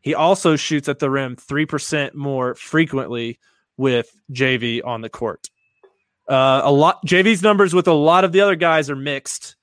He 0.00 0.14
also 0.14 0.54
shoots 0.54 0.88
at 0.88 1.00
the 1.00 1.10
rim 1.10 1.34
3% 1.34 2.14
more 2.14 2.54
frequently 2.54 3.40
with 3.76 4.14
JV 4.30 4.82
on 4.84 5.00
the 5.00 5.10
court. 5.10 5.50
Uh, 6.28 6.60
a 6.62 6.70
lot 6.70 7.04
JV's 7.04 7.42
numbers 7.42 7.74
with 7.74 7.88
a 7.88 7.92
lot 7.92 8.22
of 8.22 8.30
the 8.30 8.40
other 8.40 8.54
guys 8.54 8.88
are 8.88 8.96
mixed. 8.96 9.56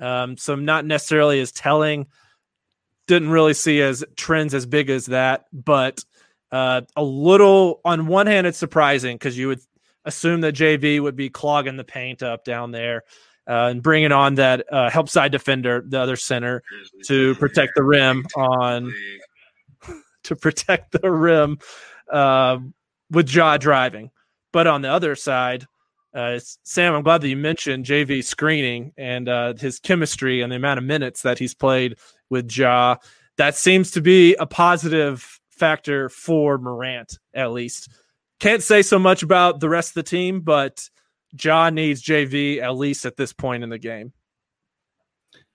Um, 0.00 0.38
so 0.38 0.54
not 0.54 0.86
necessarily 0.86 1.40
as 1.40 1.52
telling 1.52 2.06
didn't 3.10 3.30
really 3.30 3.54
see 3.54 3.82
as 3.82 4.04
trends 4.14 4.54
as 4.54 4.66
big 4.66 4.88
as 4.88 5.06
that, 5.06 5.46
but 5.52 6.04
uh, 6.52 6.82
a 6.94 7.02
little 7.02 7.80
on 7.84 8.06
one 8.06 8.28
hand, 8.28 8.46
it's 8.46 8.56
surprising 8.56 9.16
because 9.16 9.36
you 9.36 9.48
would 9.48 9.58
assume 10.04 10.42
that 10.42 10.54
JV 10.54 11.00
would 11.00 11.16
be 11.16 11.28
clogging 11.28 11.76
the 11.76 11.82
paint 11.82 12.22
up 12.22 12.44
down 12.44 12.70
there 12.70 13.02
uh, 13.48 13.66
and 13.66 13.82
bringing 13.82 14.12
on 14.12 14.36
that 14.36 14.64
uh, 14.72 14.88
help 14.90 15.08
side 15.08 15.32
defender, 15.32 15.82
the 15.84 15.98
other 15.98 16.14
center, 16.14 16.62
to 17.06 17.34
protect 17.34 17.72
the 17.74 17.82
rim 17.82 18.24
on 18.36 18.94
to 20.22 20.36
protect 20.36 20.92
the 20.92 21.10
rim 21.10 21.58
uh, 22.12 22.58
with 23.10 23.28
Ja 23.28 23.56
driving. 23.56 24.12
But 24.52 24.68
on 24.68 24.82
the 24.82 24.88
other 24.90 25.16
side, 25.16 25.66
uh, 26.14 26.40
Sam, 26.64 26.94
I'm 26.94 27.02
glad 27.02 27.20
that 27.20 27.28
you 27.28 27.36
mentioned 27.36 27.84
JV 27.84 28.24
screening 28.24 28.92
and 28.96 29.28
uh, 29.28 29.54
his 29.54 29.78
chemistry 29.78 30.42
and 30.42 30.50
the 30.50 30.56
amount 30.56 30.78
of 30.78 30.84
minutes 30.84 31.22
that 31.22 31.38
he's 31.38 31.54
played 31.54 31.96
with 32.28 32.54
Ja. 32.56 32.96
That 33.36 33.54
seems 33.54 33.92
to 33.92 34.00
be 34.00 34.34
a 34.34 34.46
positive 34.46 35.40
factor 35.50 36.08
for 36.08 36.58
Morant, 36.58 37.18
at 37.34 37.52
least. 37.52 37.90
Can't 38.40 38.62
say 38.62 38.82
so 38.82 38.98
much 38.98 39.22
about 39.22 39.60
the 39.60 39.68
rest 39.68 39.90
of 39.90 39.94
the 39.94 40.02
team, 40.02 40.40
but 40.40 40.88
Ja 41.40 41.70
needs 41.70 42.02
JV 42.02 42.60
at 42.60 42.76
least 42.76 43.04
at 43.04 43.16
this 43.16 43.32
point 43.32 43.62
in 43.62 43.70
the 43.70 43.78
game. 43.78 44.12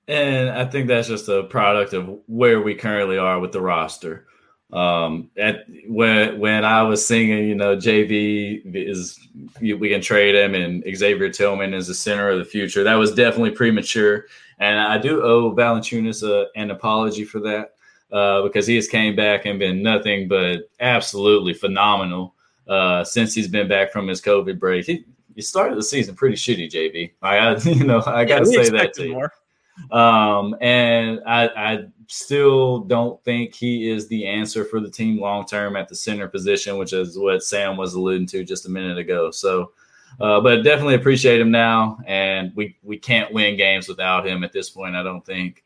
And 0.08 0.50
I 0.50 0.66
think 0.66 0.88
that's 0.88 1.08
just 1.08 1.28
a 1.28 1.44
product 1.44 1.94
of 1.94 2.20
where 2.28 2.62
we 2.62 2.76
currently 2.76 3.18
are 3.18 3.40
with 3.40 3.52
the 3.52 3.62
roster. 3.62 4.28
Um, 4.74 5.30
at 5.38 5.66
when 5.88 6.40
when 6.40 6.66
I 6.66 6.82
was 6.82 7.06
singing, 7.06 7.48
you 7.48 7.56
know, 7.56 7.76
JV 7.76 8.62
is 8.74 9.20
we 9.62 9.90
can 9.90 10.02
trade 10.02 10.36
him, 10.36 10.56
and 10.56 10.84
Xavier 10.96 11.30
Tillman 11.30 11.74
is 11.74 11.88
the 11.88 11.94
center 11.94 12.30
of 12.30 12.40
the 12.40 12.46
future. 12.46 12.84
That 12.84 12.96
was 12.96 13.14
definitely 13.14 13.52
premature, 13.52 14.26
and 14.60 14.80
I 14.80 14.98
do 14.98 15.22
owe 15.22 15.54
Valanciunas 15.54 16.24
a, 16.24 16.48
an 16.60 16.72
apology 16.72 17.24
for 17.24 17.40
that 17.42 17.76
uh, 18.12 18.42
because 18.42 18.66
he 18.66 18.76
has 18.76 18.88
came 18.88 19.16
back 19.16 19.46
and 19.46 19.60
been 19.60 19.84
nothing 19.84 20.28
but 20.28 20.70
absolutely 20.80 21.54
phenomenal 21.54 22.34
uh, 22.68 23.04
since 23.04 23.34
he's 23.34 23.48
been 23.48 23.68
back 23.68 23.92
from 23.92 24.08
his 24.08 24.22
COVID 24.22 24.60
break. 24.60 24.86
He, 24.86 25.06
he 25.36 25.42
started 25.42 25.78
the 25.78 25.84
season 25.84 26.16
pretty 26.16 26.36
shitty, 26.36 26.72
JV. 26.72 27.12
I, 27.22 27.56
you 27.70 27.84
know, 27.84 28.02
I 28.06 28.26
got 28.26 28.46
to 28.46 28.52
yeah, 28.52 28.64
say 28.64 28.70
that 28.70 28.94
to 28.96 29.08
you. 29.08 29.98
Um, 29.98 30.56
and 30.62 31.20
I, 31.28 31.48
I 31.48 31.86
still 32.08 32.80
don't 32.80 33.24
think 33.24 33.54
he 33.54 33.90
is 33.90 34.08
the 34.08 34.26
answer 34.26 34.66
for 34.66 34.80
the 34.80 34.90
team 34.90 35.20
long 35.20 35.46
term 35.46 35.76
at 35.76 35.88
the 35.88 35.96
center 35.96 36.28
position, 36.28 36.78
which 36.78 36.94
is 36.94 37.18
what 37.18 37.44
Sam 37.44 37.78
was 37.78 37.94
alluding 37.94 38.28
to 38.28 38.44
just 38.44 38.66
a 38.66 38.70
minute 38.70 38.98
ago. 38.98 39.32
So, 39.32 39.72
uh, 40.20 40.42
but 40.42 40.64
definitely 40.64 40.96
appreciate 40.96 41.40
him 41.40 41.52
now, 41.52 41.98
and 42.06 42.52
we 42.56 42.78
we 42.84 42.98
can't 42.98 43.34
win 43.34 43.58
games 43.58 43.88
without 43.88 44.26
him 44.28 44.44
at 44.44 44.54
this 44.54 44.70
point. 44.70 44.96
I 44.96 45.04
don't 45.04 45.26
think. 45.26 45.64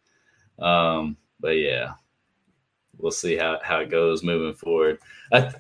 Um, 0.57 1.17
but 1.39 1.57
yeah, 1.57 1.93
we'll 2.97 3.11
see 3.11 3.35
how 3.35 3.59
how 3.63 3.79
it 3.79 3.89
goes 3.89 4.23
moving 4.23 4.53
forward. 4.53 4.99
I, 5.31 5.51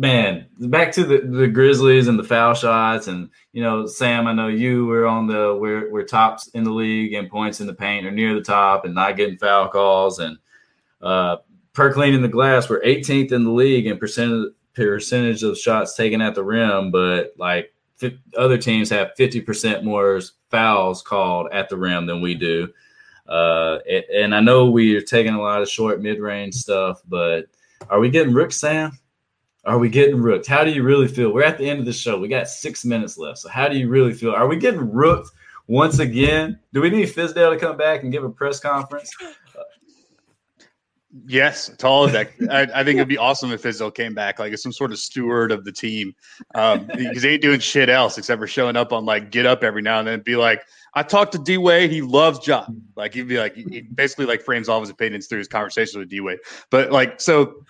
man, 0.00 0.46
back 0.58 0.92
to 0.92 1.04
the, 1.04 1.18
the 1.18 1.46
Grizzlies 1.46 2.08
and 2.08 2.18
the 2.18 2.24
foul 2.24 2.54
shots, 2.54 3.06
and 3.06 3.28
you 3.52 3.62
know, 3.62 3.86
Sam, 3.86 4.26
I 4.26 4.32
know 4.32 4.48
you 4.48 4.86
were 4.86 5.06
on 5.06 5.26
the 5.26 5.54
we're 5.60 5.92
we're 5.92 6.04
tops 6.04 6.48
in 6.48 6.64
the 6.64 6.70
league 6.70 7.12
and 7.12 7.28
points 7.28 7.60
in 7.60 7.66
the 7.66 7.74
paint 7.74 8.06
or 8.06 8.10
near 8.10 8.34
the 8.34 8.40
top, 8.40 8.86
and 8.86 8.94
not 8.94 9.18
getting 9.18 9.36
foul 9.36 9.68
calls, 9.68 10.18
and 10.18 10.38
uh, 11.02 11.36
per 11.74 11.92
cleaning 11.92 12.22
the 12.22 12.28
glass, 12.28 12.70
we're 12.70 12.80
18th 12.80 13.30
in 13.30 13.44
the 13.44 13.50
league 13.50 13.86
in 13.86 13.98
percentage 13.98 14.54
percentage 14.72 15.42
of 15.42 15.58
shots 15.58 15.94
taken 15.94 16.22
at 16.22 16.34
the 16.34 16.44
rim, 16.44 16.90
but 16.90 17.34
like 17.36 17.74
other 18.38 18.56
teams 18.56 18.88
have 18.88 19.10
50% 19.18 19.84
more 19.84 20.18
fouls 20.50 21.02
called 21.02 21.48
at 21.52 21.68
the 21.68 21.76
rim 21.76 22.06
than 22.06 22.22
we 22.22 22.34
do. 22.34 22.72
Uh, 23.28 23.78
and 24.14 24.34
I 24.34 24.40
know 24.40 24.70
we 24.70 24.96
are 24.96 25.02
taking 25.02 25.34
a 25.34 25.42
lot 25.42 25.60
of 25.60 25.68
short 25.68 26.00
mid 26.00 26.18
range 26.18 26.54
stuff, 26.54 27.02
but 27.06 27.48
are 27.90 28.00
we 28.00 28.08
getting 28.08 28.32
rooked, 28.32 28.54
Sam? 28.54 28.92
Are 29.64 29.78
we 29.78 29.88
getting 29.90 30.16
rooked? 30.16 30.46
How 30.46 30.64
do 30.64 30.70
you 30.70 30.82
really 30.82 31.08
feel? 31.08 31.32
We're 31.32 31.44
at 31.44 31.58
the 31.58 31.68
end 31.68 31.80
of 31.80 31.86
the 31.86 31.92
show. 31.92 32.18
We 32.18 32.28
got 32.28 32.48
six 32.48 32.84
minutes 32.84 33.18
left. 33.18 33.38
So 33.38 33.48
how 33.48 33.68
do 33.68 33.76
you 33.76 33.88
really 33.88 34.14
feel? 34.14 34.32
Are 34.32 34.48
we 34.48 34.56
getting 34.56 34.90
rooked 34.90 35.30
once 35.66 35.98
again? 35.98 36.58
Do 36.72 36.80
we 36.80 36.88
need 36.88 37.08
Fizdale 37.08 37.52
to 37.52 37.58
come 37.58 37.76
back 37.76 38.02
and 38.02 38.10
give 38.10 38.24
a 38.24 38.30
press 38.30 38.58
conference? 38.58 39.10
Yes, 41.26 41.68
to 41.78 41.86
all 41.88 42.04
of 42.04 42.12
that. 42.12 42.30
I, 42.50 42.80
I, 42.80 42.84
think 42.84 42.96
it'd 42.96 43.08
be 43.08 43.18
awesome 43.18 43.50
if 43.50 43.62
Fizdale 43.62 43.92
came 43.92 44.14
back, 44.14 44.38
like 44.38 44.52
as 44.52 44.62
some 44.62 44.72
sort 44.72 44.92
of 44.92 44.98
steward 44.98 45.50
of 45.50 45.64
the 45.64 45.72
team, 45.72 46.14
um, 46.54 46.86
because 46.86 47.22
they 47.22 47.32
ain't 47.32 47.42
doing 47.42 47.58
shit 47.58 47.88
else 47.88 48.16
except 48.16 48.40
for 48.40 48.46
showing 48.46 48.76
up 48.76 48.92
on 48.92 49.04
like 49.04 49.32
get 49.32 49.44
up 49.44 49.64
every 49.64 49.82
now 49.82 49.98
and 49.98 50.06
then 50.06 50.14
and 50.14 50.24
be 50.24 50.36
like, 50.36 50.62
I 50.94 51.02
talked 51.02 51.32
to 51.32 51.38
D 51.38 51.58
Wade. 51.58 51.90
He 51.90 52.00
loves 52.00 52.46
Ja. 52.46 52.64
Like 52.94 53.12
he'd 53.14 53.26
be 53.26 53.38
like, 53.38 53.56
he 53.56 53.82
basically 53.82 54.26
like 54.26 54.40
frames 54.42 54.68
all 54.68 54.78
of 54.78 54.82
his 54.82 54.90
opinions 54.90 55.26
through 55.26 55.38
his 55.38 55.48
conversations 55.48 55.96
with 55.96 56.08
D 56.08 56.20
Wade. 56.20 56.38
But 56.70 56.92
like, 56.92 57.20
so 57.20 57.64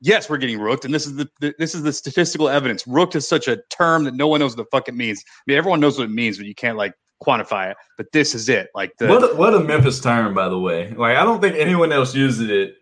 yes, 0.00 0.28
we're 0.28 0.38
getting 0.38 0.58
rooked, 0.58 0.84
and 0.84 0.92
this 0.92 1.06
is 1.06 1.16
the, 1.16 1.54
this 1.58 1.74
is 1.74 1.82
the 1.82 1.92
statistical 1.92 2.48
evidence. 2.48 2.86
Rooked 2.86 3.14
is 3.14 3.28
such 3.28 3.48
a 3.48 3.58
term 3.70 4.04
that 4.04 4.14
no 4.14 4.28
one 4.28 4.40
knows 4.40 4.56
what 4.56 4.64
the 4.64 4.70
fuck 4.70 4.88
it 4.88 4.94
means. 4.94 5.22
I 5.26 5.42
mean, 5.46 5.58
everyone 5.58 5.80
knows 5.80 5.98
what 5.98 6.04
it 6.04 6.12
means, 6.12 6.36
but 6.36 6.46
you 6.46 6.54
can't 6.54 6.76
like 6.76 6.94
quantify 7.22 7.70
it. 7.70 7.76
But 7.96 8.12
this 8.12 8.34
is 8.34 8.48
it. 8.48 8.68
Like 8.74 8.92
the 8.98 9.08
what 9.08 9.22
a, 9.22 9.34
what 9.36 9.54
a 9.54 9.60
Memphis 9.60 10.00
term, 10.00 10.34
by 10.34 10.48
the 10.48 10.58
way. 10.58 10.90
Like 10.90 11.16
I 11.16 11.24
don't 11.24 11.40
think 11.40 11.56
anyone 11.56 11.92
else 11.92 12.14
uses 12.14 12.48
it 12.48 12.74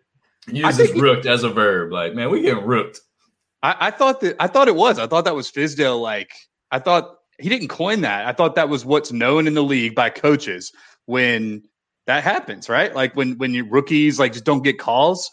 uses 0.46 0.92
rooked 1.00 1.26
as 1.26 1.44
a 1.44 1.50
verb. 1.50 1.92
Like 1.92 2.14
man, 2.14 2.30
we 2.30 2.42
getting 2.42 2.64
rooked. 2.64 3.00
I, 3.62 3.76
I 3.80 3.90
thought 3.90 4.20
that 4.20 4.36
I 4.40 4.46
thought 4.46 4.68
it 4.68 4.76
was. 4.76 4.98
I 4.98 5.06
thought 5.06 5.24
that 5.24 5.34
was 5.34 5.50
Fizdale. 5.50 6.00
Like 6.00 6.30
I 6.70 6.78
thought 6.78 7.16
he 7.38 7.48
didn't 7.48 7.68
coin 7.68 8.00
that. 8.02 8.26
I 8.26 8.32
thought 8.32 8.54
that 8.54 8.68
was 8.68 8.84
what's 8.84 9.12
known 9.12 9.46
in 9.46 9.54
the 9.54 9.62
league 9.62 9.94
by 9.94 10.10
coaches 10.10 10.72
when 11.06 11.62
that 12.06 12.22
happens, 12.22 12.68
right? 12.68 12.94
Like 12.94 13.14
when 13.16 13.36
when 13.38 13.54
you 13.54 13.64
rookies 13.64 14.18
like 14.18 14.32
just 14.32 14.44
don't 14.44 14.62
get 14.62 14.78
calls 14.78 15.30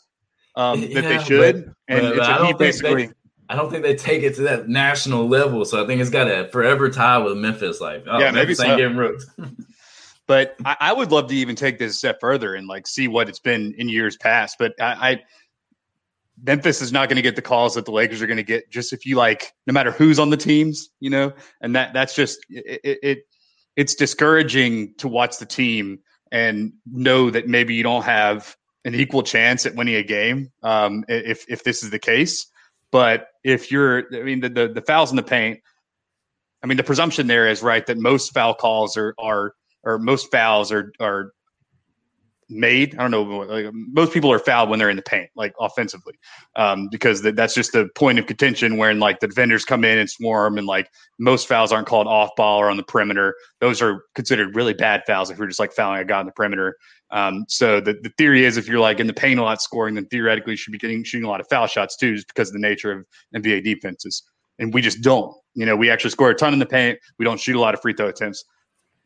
um, 0.56 0.82
that 0.94 1.04
they 1.04 1.24
should. 1.24 1.66
But, 1.88 1.96
and 1.96 2.16
but 2.18 2.22
I 2.22 2.38
don't 2.38 2.58
basically. 2.58 3.08
They, 3.08 3.14
I 3.48 3.56
don't 3.56 3.70
think 3.70 3.84
they 3.84 3.96
take 3.96 4.24
it 4.24 4.36
to 4.36 4.42
that 4.44 4.68
national 4.68 5.28
level, 5.28 5.66
so 5.66 5.84
I 5.84 5.86
think 5.86 6.02
it's 6.02 6.10
got 6.10 6.28
a 6.28 6.50
forever 6.52 6.90
tie 6.90 7.20
with 7.20 7.38
Memphis. 7.38 7.80
Like, 7.80 8.04
oh, 8.08 8.20
yeah, 8.20 8.32
maybe 8.32 8.56
so. 8.56 8.66
getting 8.76 8.98
rooked. 8.98 9.26
but 10.28 10.56
I, 10.66 10.78
I, 10.80 10.94
would 10.94 11.12
love 11.12 11.28
to 11.28 11.36
even 11.36 11.56
take 11.56 11.78
this 11.78 11.92
a 11.92 11.96
step 11.96 12.18
further 12.20 12.56
and 12.56 12.68
like 12.68 12.88
see 12.88 13.08
what 13.08 13.30
it's 13.30 13.40
been 13.40 13.76
in 13.78 13.88
years 13.88 14.18
past. 14.18 14.56
But 14.58 14.74
I, 14.82 15.10
I 15.10 15.24
Memphis 16.44 16.82
is 16.82 16.92
not 16.92 17.08
going 17.08 17.18
to 17.18 17.22
get 17.22 17.36
the 17.36 17.42
calls 17.42 17.76
that 17.76 17.86
the 17.86 17.92
Lakers 17.92 18.22
are 18.22 18.28
going 18.28 18.38
to 18.38 18.44
get. 18.44 18.70
Just 18.72 18.94
if 18.94 19.06
you 19.06 19.16
like, 19.16 19.54
no 19.68 19.74
matter 19.74 19.92
who's 19.92 20.20
on 20.20 20.32
the 20.32 20.38
teams, 20.38 20.90
you 21.00 21.10
know, 21.10 21.32
and 21.62 21.76
that 21.76 21.94
that's 21.94 22.16
just 22.16 22.40
it, 22.50 23.00
it 23.04 23.20
it's 23.76 23.96
discouraging 23.96 24.94
to 24.98 25.08
watch 25.08 25.38
the 25.38 25.46
team 25.46 26.00
and 26.32 26.74
know 26.92 27.30
that 27.30 27.48
maybe 27.48 27.76
you 27.76 27.84
don't 27.84 28.04
have 28.04 28.56
an 28.86 28.96
equal 28.96 29.24
chance 29.24 29.66
at 29.66 29.76
winning 29.76 29.96
a 29.96 30.04
game 30.04 30.52
um, 30.64 31.04
if 31.10 31.46
if 31.50 31.64
this 31.64 31.84
is 31.84 31.90
the 31.90 32.00
case. 32.00 32.48
But 32.92 33.28
if 33.44 33.72
you're, 33.72 34.06
I 34.16 34.24
mean, 34.24 34.40
the, 34.40 34.50
the, 34.50 34.68
the 34.70 34.82
fouls 34.82 35.10
in 35.10 35.18
the 35.18 35.24
paint. 35.24 35.60
I 36.64 36.68
mean, 36.68 36.78
the 36.78 36.84
presumption 36.84 37.28
there 37.28 37.48
is 37.48 37.62
right 37.62 37.86
that 37.86 37.98
most 37.98 38.34
foul 38.34 38.54
calls 38.54 38.96
are 38.96 39.14
are 39.20 39.54
or 39.84 40.00
most 40.00 40.32
fouls 40.32 40.72
are 40.72 40.94
are 41.00 41.34
made. 42.50 42.96
I 42.96 43.08
don't 43.08 43.12
know. 43.12 43.24
Like, 43.24 43.68
most 43.74 44.14
people 44.14 44.32
are 44.32 44.40
fouled 44.40 44.70
when 44.70 44.80
they're 44.80 44.90
in 44.90 44.96
the 44.96 45.02
paint, 45.02 45.30
like 45.36 45.54
offensively, 45.60 46.14
um, 46.56 46.88
because 46.92 47.22
th- 47.22 47.36
that's 47.36 47.54
just 47.54 47.74
the 47.74 47.90
point 47.96 48.20
of 48.20 48.28
contention. 48.28 48.78
Where 48.78 48.94
like 48.94 49.20
the 49.20 49.28
defenders 49.28 49.66
come 49.66 49.84
in 49.84 49.98
and 49.98 50.10
swarm, 50.10 50.58
and 50.58 50.68
like 50.68 50.90
most 51.20 51.48
fouls 51.48 51.72
aren't 51.72 51.88
called 51.88 52.08
off 52.08 52.32
ball 52.36 52.60
or 52.60 52.70
on 52.70 52.78
the 52.78 52.84
perimeter. 52.84 53.36
Those 53.62 53.82
are 53.82 54.04
considered 54.14 54.56
really 54.56 54.74
bad 54.74 55.04
fouls 55.08 55.30
if 55.30 55.38
you're 55.38 55.48
just 55.48 55.60
like 55.60 55.74
fouling 55.74 56.02
a 56.02 56.06
guy 56.06 56.20
on 56.20 56.26
the 56.26 56.32
perimeter. 56.32 56.78
Um, 57.12 57.46
so 57.48 57.80
the, 57.80 57.94
the 58.02 58.12
theory 58.18 58.46
is 58.46 58.58
if 58.58 58.68
you're 58.68 58.80
like 58.80 59.00
in 59.00 59.08
the 59.08 59.14
paint 59.14 59.40
a 59.40 59.44
lot 59.44 59.62
scoring, 59.62 59.96
then 59.96 60.06
theoretically 60.08 60.54
you 60.54 60.58
should 60.58 60.72
be 60.72 60.78
getting 60.78 61.04
shooting 61.04 61.26
a 61.26 61.30
lot 61.30 61.40
of 61.40 61.48
foul 61.50 61.68
shots 61.68 61.96
too, 61.96 62.16
just 62.16 62.28
because 62.28 62.50
of 62.50 62.54
the 62.54 62.60
nature 62.60 62.92
of 62.92 63.06
NBA 63.36 63.64
defenses. 63.64 64.24
And 64.60 64.74
we 64.74 64.82
just 64.82 65.02
don't. 65.02 65.36
You 65.54 65.66
know, 65.66 65.76
we 65.76 65.90
actually 65.90 66.10
score 66.12 66.30
a 66.30 66.36
ton 66.36 66.54
in 66.54 66.60
the 66.60 66.66
paint. 66.66 67.00
We 67.18 67.26
don't 67.26 67.40
shoot 67.40 67.56
a 67.56 67.60
lot 67.60 67.74
of 67.74 67.82
free 67.82 67.94
throw 67.94 68.08
attempts 68.08 68.44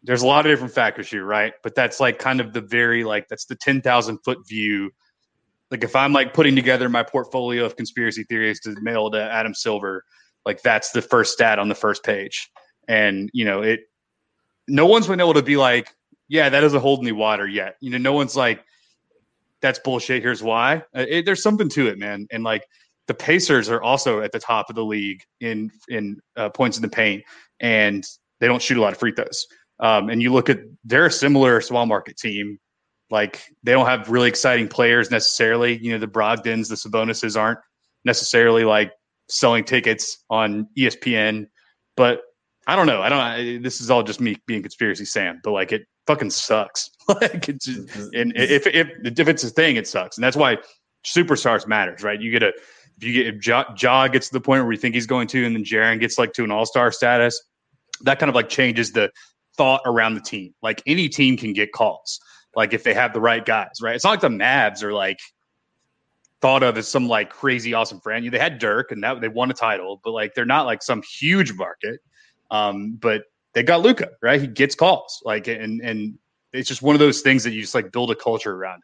there's 0.03 0.21
a 0.21 0.27
lot 0.27 0.45
of 0.45 0.51
different 0.51 0.73
factors 0.73 1.09
here, 1.09 1.25
right? 1.25 1.53
But 1.63 1.75
that's 1.75 1.99
like 1.99 2.19
kind 2.19 2.39
of 2.39 2.53
the 2.53 2.61
very 2.61 3.03
like 3.03 3.27
that's 3.27 3.45
the 3.45 3.55
ten 3.55 3.81
thousand 3.81 4.19
foot 4.19 4.39
view. 4.47 4.91
Like 5.71 5.83
if 5.83 5.95
I'm 5.95 6.13
like 6.13 6.33
putting 6.33 6.55
together 6.55 6.89
my 6.89 7.03
portfolio 7.03 7.65
of 7.65 7.75
conspiracy 7.75 8.23
theories 8.23 8.59
to 8.61 8.75
mail 8.81 9.11
to 9.11 9.21
Adam 9.21 9.53
Silver, 9.53 10.03
like 10.45 10.61
that's 10.61 10.91
the 10.91 11.01
first 11.01 11.33
stat 11.33 11.59
on 11.59 11.69
the 11.69 11.75
first 11.75 12.03
page. 12.03 12.49
And 12.87 13.29
you 13.33 13.45
know, 13.45 13.61
it 13.61 13.81
no 14.67 14.85
one's 14.85 15.07
been 15.07 15.19
able 15.19 15.33
to 15.33 15.43
be 15.43 15.57
like, 15.57 15.89
yeah, 16.27 16.49
that 16.49 16.61
doesn't 16.61 16.81
hold 16.81 17.01
any 17.01 17.11
water 17.11 17.47
yet. 17.47 17.75
You 17.81 17.89
know, 17.89 17.97
no 17.97 18.13
one's 18.13 18.35
like, 18.35 18.63
that's 19.61 19.79
bullshit. 19.79 20.21
Here's 20.21 20.41
why. 20.41 20.83
Uh, 20.95 21.05
it, 21.07 21.25
there's 21.25 21.43
something 21.43 21.69
to 21.69 21.87
it, 21.87 21.97
man. 21.97 22.27
And 22.31 22.43
like 22.43 22.65
the 23.07 23.13
Pacers 23.13 23.69
are 23.69 23.81
also 23.81 24.21
at 24.21 24.31
the 24.31 24.39
top 24.39 24.69
of 24.69 24.75
the 24.75 24.85
league 24.85 25.23
in 25.41 25.71
in 25.89 26.19
uh, 26.37 26.49
points 26.49 26.77
in 26.77 26.83
the 26.83 26.89
paint, 26.89 27.23
and 27.59 28.05
they 28.39 28.47
don't 28.47 28.61
shoot 28.61 28.77
a 28.77 28.81
lot 28.81 28.93
of 28.93 28.99
free 28.99 29.11
throws. 29.11 29.47
Um, 29.79 30.09
and 30.09 30.21
you 30.21 30.33
look 30.33 30.49
at 30.49 30.59
they're 30.83 31.05
a 31.05 31.11
similar 31.11 31.61
small 31.61 31.85
market 31.85 32.17
team. 32.17 32.59
Like 33.09 33.41
they 33.63 33.71
don't 33.71 33.87
have 33.87 34.09
really 34.09 34.27
exciting 34.27 34.67
players 34.67 35.09
necessarily. 35.09 35.77
You 35.77 35.93
know, 35.93 35.97
the 35.97 36.07
Brogdons, 36.07 36.69
the 36.69 36.75
Sabonis's 36.75 37.35
aren't 37.35 37.59
necessarily 38.05 38.63
like 38.63 38.91
selling 39.29 39.63
tickets 39.63 40.23
on 40.29 40.67
ESPN. 40.77 41.47
But 41.95 42.21
I 42.67 42.75
don't 42.75 42.87
know. 42.87 43.01
I 43.01 43.09
don't. 43.09 43.63
This 43.63 43.81
is 43.81 43.89
all 43.89 44.03
just 44.03 44.21
me 44.21 44.37
being 44.45 44.61
conspiracy 44.61 45.05
Sam. 45.05 45.39
But 45.43 45.51
like 45.51 45.71
it 45.71 45.83
fucking 46.07 46.29
sucks. 46.29 46.89
like 47.07 47.49
it's 47.49 47.65
just, 47.65 48.13
and 48.13 48.33
if 48.35 48.67
if 48.67 48.89
if 49.03 49.27
it's 49.27 49.43
a 49.43 49.49
thing, 49.49 49.75
it 49.75 49.87
sucks. 49.87 50.17
And 50.17 50.23
that's 50.23 50.37
why 50.37 50.57
superstars 51.05 51.67
matters, 51.67 52.03
right? 52.03 52.19
You 52.19 52.31
get 52.31 52.43
a 52.43 52.51
if 52.97 53.03
you 53.03 53.13
get 53.13 53.35
if 53.35 53.47
Ja, 53.47 53.65
ja 53.81 54.07
gets 54.07 54.27
to 54.27 54.33
the 54.33 54.41
point 54.41 54.61
where 54.61 54.67
we 54.67 54.77
think 54.77 54.93
he's 54.93 55.07
going 55.07 55.27
to, 55.29 55.45
and 55.45 55.55
then 55.55 55.63
Jaren 55.63 55.99
gets 55.99 56.17
like 56.17 56.33
to 56.33 56.43
an 56.43 56.51
all 56.51 56.65
star 56.65 56.91
status, 56.91 57.41
that 58.01 58.19
kind 58.19 58.29
of 58.29 58.35
like 58.35 58.49
changes 58.49 58.91
the 58.91 59.09
thought 59.59 59.81
around 59.85 60.15
the 60.15 60.21
team. 60.21 60.55
Like 60.63 60.81
any 60.87 61.09
team 61.09 61.35
can 61.35 61.51
get 61.51 61.73
calls, 61.73 62.17
like 62.55 62.73
if 62.73 62.85
they 62.85 62.93
have 62.93 63.11
the 63.11 63.19
right 63.19 63.45
guys, 63.45 63.81
right? 63.83 63.93
It's 63.93 64.05
not 64.05 64.11
like 64.11 64.21
the 64.21 64.29
Mavs 64.29 64.81
are 64.81 64.93
like 64.93 65.19
thought 66.41 66.63
of 66.63 66.77
as 66.77 66.87
some 66.87 67.09
like 67.09 67.29
crazy 67.29 67.73
awesome 67.73 67.99
friend. 67.99 68.31
They 68.31 68.39
had 68.39 68.57
Dirk 68.57 68.93
and 68.93 69.03
that 69.03 69.19
they 69.19 69.27
won 69.27 69.51
a 69.51 69.53
title, 69.53 69.99
but 70.01 70.11
like 70.11 70.33
they're 70.33 70.45
not 70.45 70.65
like 70.65 70.81
some 70.81 71.03
huge 71.19 71.51
market. 71.53 71.99
Um, 72.51 72.97
but 73.01 73.23
they 73.53 73.61
got 73.61 73.81
Luka, 73.81 74.11
right? 74.21 74.39
He 74.39 74.47
gets 74.47 74.75
calls, 74.75 75.21
like 75.25 75.49
and 75.49 75.81
and 75.81 76.17
it's 76.53 76.69
just 76.69 76.81
one 76.81 76.95
of 76.95 76.99
those 76.99 77.19
things 77.19 77.43
that 77.43 77.51
you 77.51 77.59
just 77.59 77.75
like 77.75 77.91
build 77.91 78.11
a 78.11 78.15
culture 78.15 78.55
around. 78.55 78.81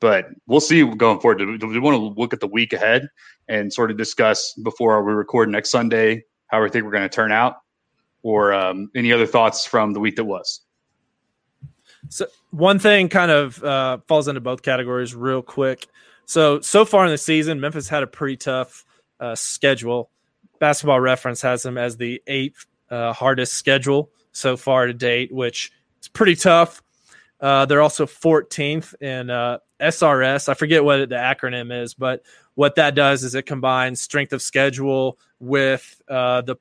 But 0.00 0.26
we'll 0.46 0.60
see 0.60 0.84
going 0.84 1.18
forward. 1.20 1.38
Do, 1.38 1.56
do 1.56 1.66
we 1.66 1.78
want 1.78 1.94
to 1.94 2.20
look 2.20 2.34
at 2.34 2.40
the 2.40 2.46
week 2.46 2.74
ahead 2.74 3.08
and 3.48 3.72
sort 3.72 3.90
of 3.90 3.96
discuss 3.96 4.52
before 4.62 5.02
we 5.02 5.14
record 5.14 5.48
next 5.48 5.70
Sunday 5.70 6.24
how 6.48 6.62
we 6.62 6.68
think 6.68 6.84
we're 6.84 6.90
going 6.90 7.08
to 7.08 7.08
turn 7.08 7.32
out? 7.32 7.56
Or 8.22 8.52
um, 8.52 8.90
any 8.94 9.12
other 9.12 9.26
thoughts 9.26 9.64
from 9.66 9.92
the 9.92 10.00
week 10.00 10.16
that 10.16 10.24
was? 10.24 10.60
So 12.08 12.26
one 12.50 12.78
thing 12.78 13.08
kind 13.08 13.30
of 13.30 13.62
uh, 13.62 13.98
falls 14.08 14.28
into 14.28 14.40
both 14.40 14.62
categories 14.62 15.14
real 15.14 15.42
quick. 15.42 15.86
So 16.26 16.60
so 16.60 16.84
far 16.84 17.04
in 17.04 17.10
the 17.10 17.18
season, 17.18 17.60
Memphis 17.60 17.88
had 17.88 18.02
a 18.02 18.06
pretty 18.06 18.36
tough 18.36 18.84
uh, 19.18 19.34
schedule. 19.34 20.10
Basketball 20.58 21.00
Reference 21.00 21.42
has 21.42 21.62
them 21.62 21.78
as 21.78 21.96
the 21.96 22.22
eighth 22.26 22.66
uh, 22.90 23.12
hardest 23.12 23.54
schedule 23.54 24.10
so 24.32 24.56
far 24.56 24.86
to 24.86 24.94
date, 24.94 25.32
which 25.32 25.72
is 26.00 26.08
pretty 26.08 26.36
tough. 26.36 26.82
Uh, 27.40 27.64
they're 27.64 27.80
also 27.80 28.04
14th 28.04 28.94
in 29.00 29.28
SRS. 29.80 30.48
Uh, 30.48 30.52
I 30.52 30.54
forget 30.54 30.84
what 30.84 31.08
the 31.08 31.14
acronym 31.16 31.82
is, 31.82 31.94
but 31.94 32.22
what 32.54 32.74
that 32.74 32.94
does 32.94 33.24
is 33.24 33.34
it 33.34 33.46
combines 33.46 34.00
strength 34.00 34.32
of 34.32 34.42
schedule 34.42 35.18
with 35.38 36.00
uh, 36.08 36.42
the 36.42 36.56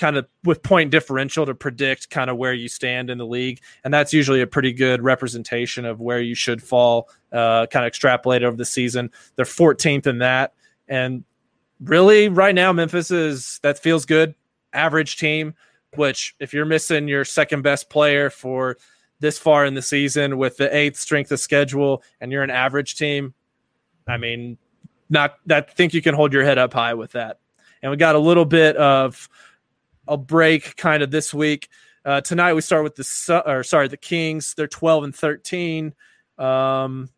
kind 0.00 0.16
of 0.16 0.26
with 0.44 0.62
point 0.62 0.90
differential 0.90 1.44
to 1.44 1.54
predict 1.54 2.08
kind 2.08 2.30
of 2.30 2.38
where 2.38 2.54
you 2.54 2.68
stand 2.68 3.10
in 3.10 3.18
the 3.18 3.26
league. 3.26 3.60
And 3.84 3.92
that's 3.92 4.14
usually 4.14 4.40
a 4.40 4.46
pretty 4.46 4.72
good 4.72 5.02
representation 5.02 5.84
of 5.84 6.00
where 6.00 6.22
you 6.22 6.34
should 6.34 6.62
fall, 6.62 7.10
uh, 7.32 7.66
kind 7.66 7.84
of 7.84 7.88
extrapolate 7.88 8.42
over 8.42 8.56
the 8.56 8.64
season. 8.64 9.10
They're 9.36 9.44
14th 9.44 10.06
in 10.06 10.18
that. 10.18 10.54
And 10.88 11.22
really, 11.84 12.30
right 12.30 12.54
now, 12.54 12.72
Memphis 12.72 13.10
is 13.10 13.60
that 13.62 13.78
feels 13.78 14.06
good. 14.06 14.34
Average 14.72 15.18
team, 15.18 15.54
which 15.96 16.34
if 16.40 16.54
you're 16.54 16.64
missing 16.64 17.06
your 17.06 17.26
second 17.26 17.60
best 17.60 17.90
player 17.90 18.30
for 18.30 18.78
this 19.20 19.38
far 19.38 19.66
in 19.66 19.74
the 19.74 19.82
season 19.82 20.38
with 20.38 20.56
the 20.56 20.74
eighth 20.74 20.96
strength 20.96 21.30
of 21.30 21.40
schedule 21.40 22.02
and 22.22 22.32
you're 22.32 22.42
an 22.42 22.48
average 22.48 22.96
team, 22.96 23.34
I 24.08 24.16
mean, 24.16 24.56
not 25.10 25.36
that 25.44 25.76
think 25.76 25.92
you 25.92 26.00
can 26.00 26.14
hold 26.14 26.32
your 26.32 26.44
head 26.44 26.56
up 26.56 26.72
high 26.72 26.94
with 26.94 27.12
that. 27.12 27.38
And 27.82 27.90
we 27.90 27.98
got 27.98 28.14
a 28.14 28.18
little 28.18 28.46
bit 28.46 28.76
of 28.76 29.28
a 30.10 30.18
break 30.18 30.76
kind 30.76 31.02
of 31.02 31.10
this 31.10 31.32
week. 31.32 31.68
Uh, 32.04 32.20
tonight 32.20 32.54
we 32.54 32.60
start 32.60 32.82
with 32.82 32.96
the 32.96 33.42
or 33.46 33.62
sorry 33.62 33.88
the 33.88 33.96
Kings. 33.96 34.54
They're 34.54 34.66
twelve 34.66 35.04
and 35.04 35.14
thirteen. 35.14 35.94
Um, 36.36 37.08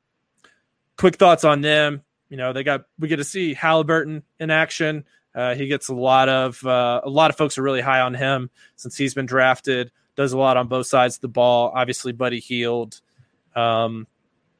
quick 0.96 1.16
thoughts 1.16 1.42
on 1.42 1.62
them. 1.62 2.02
You 2.28 2.36
know 2.36 2.52
they 2.52 2.62
got 2.62 2.84
we 2.98 3.08
get 3.08 3.16
to 3.16 3.24
see 3.24 3.54
Halliburton 3.54 4.22
in 4.38 4.50
action. 4.50 5.04
Uh, 5.34 5.54
he 5.54 5.66
gets 5.66 5.88
a 5.88 5.94
lot 5.94 6.28
of 6.28 6.64
uh, 6.66 7.00
a 7.02 7.08
lot 7.08 7.30
of 7.30 7.36
folks 7.36 7.56
are 7.56 7.62
really 7.62 7.80
high 7.80 8.00
on 8.00 8.14
him 8.14 8.50
since 8.76 8.96
he's 8.96 9.14
been 9.14 9.26
drafted. 9.26 9.90
Does 10.14 10.34
a 10.34 10.38
lot 10.38 10.58
on 10.58 10.68
both 10.68 10.86
sides 10.86 11.16
of 11.16 11.22
the 11.22 11.28
ball. 11.28 11.72
Obviously, 11.74 12.12
Buddy 12.12 12.38
Hield. 12.38 13.00
Um, 13.56 14.06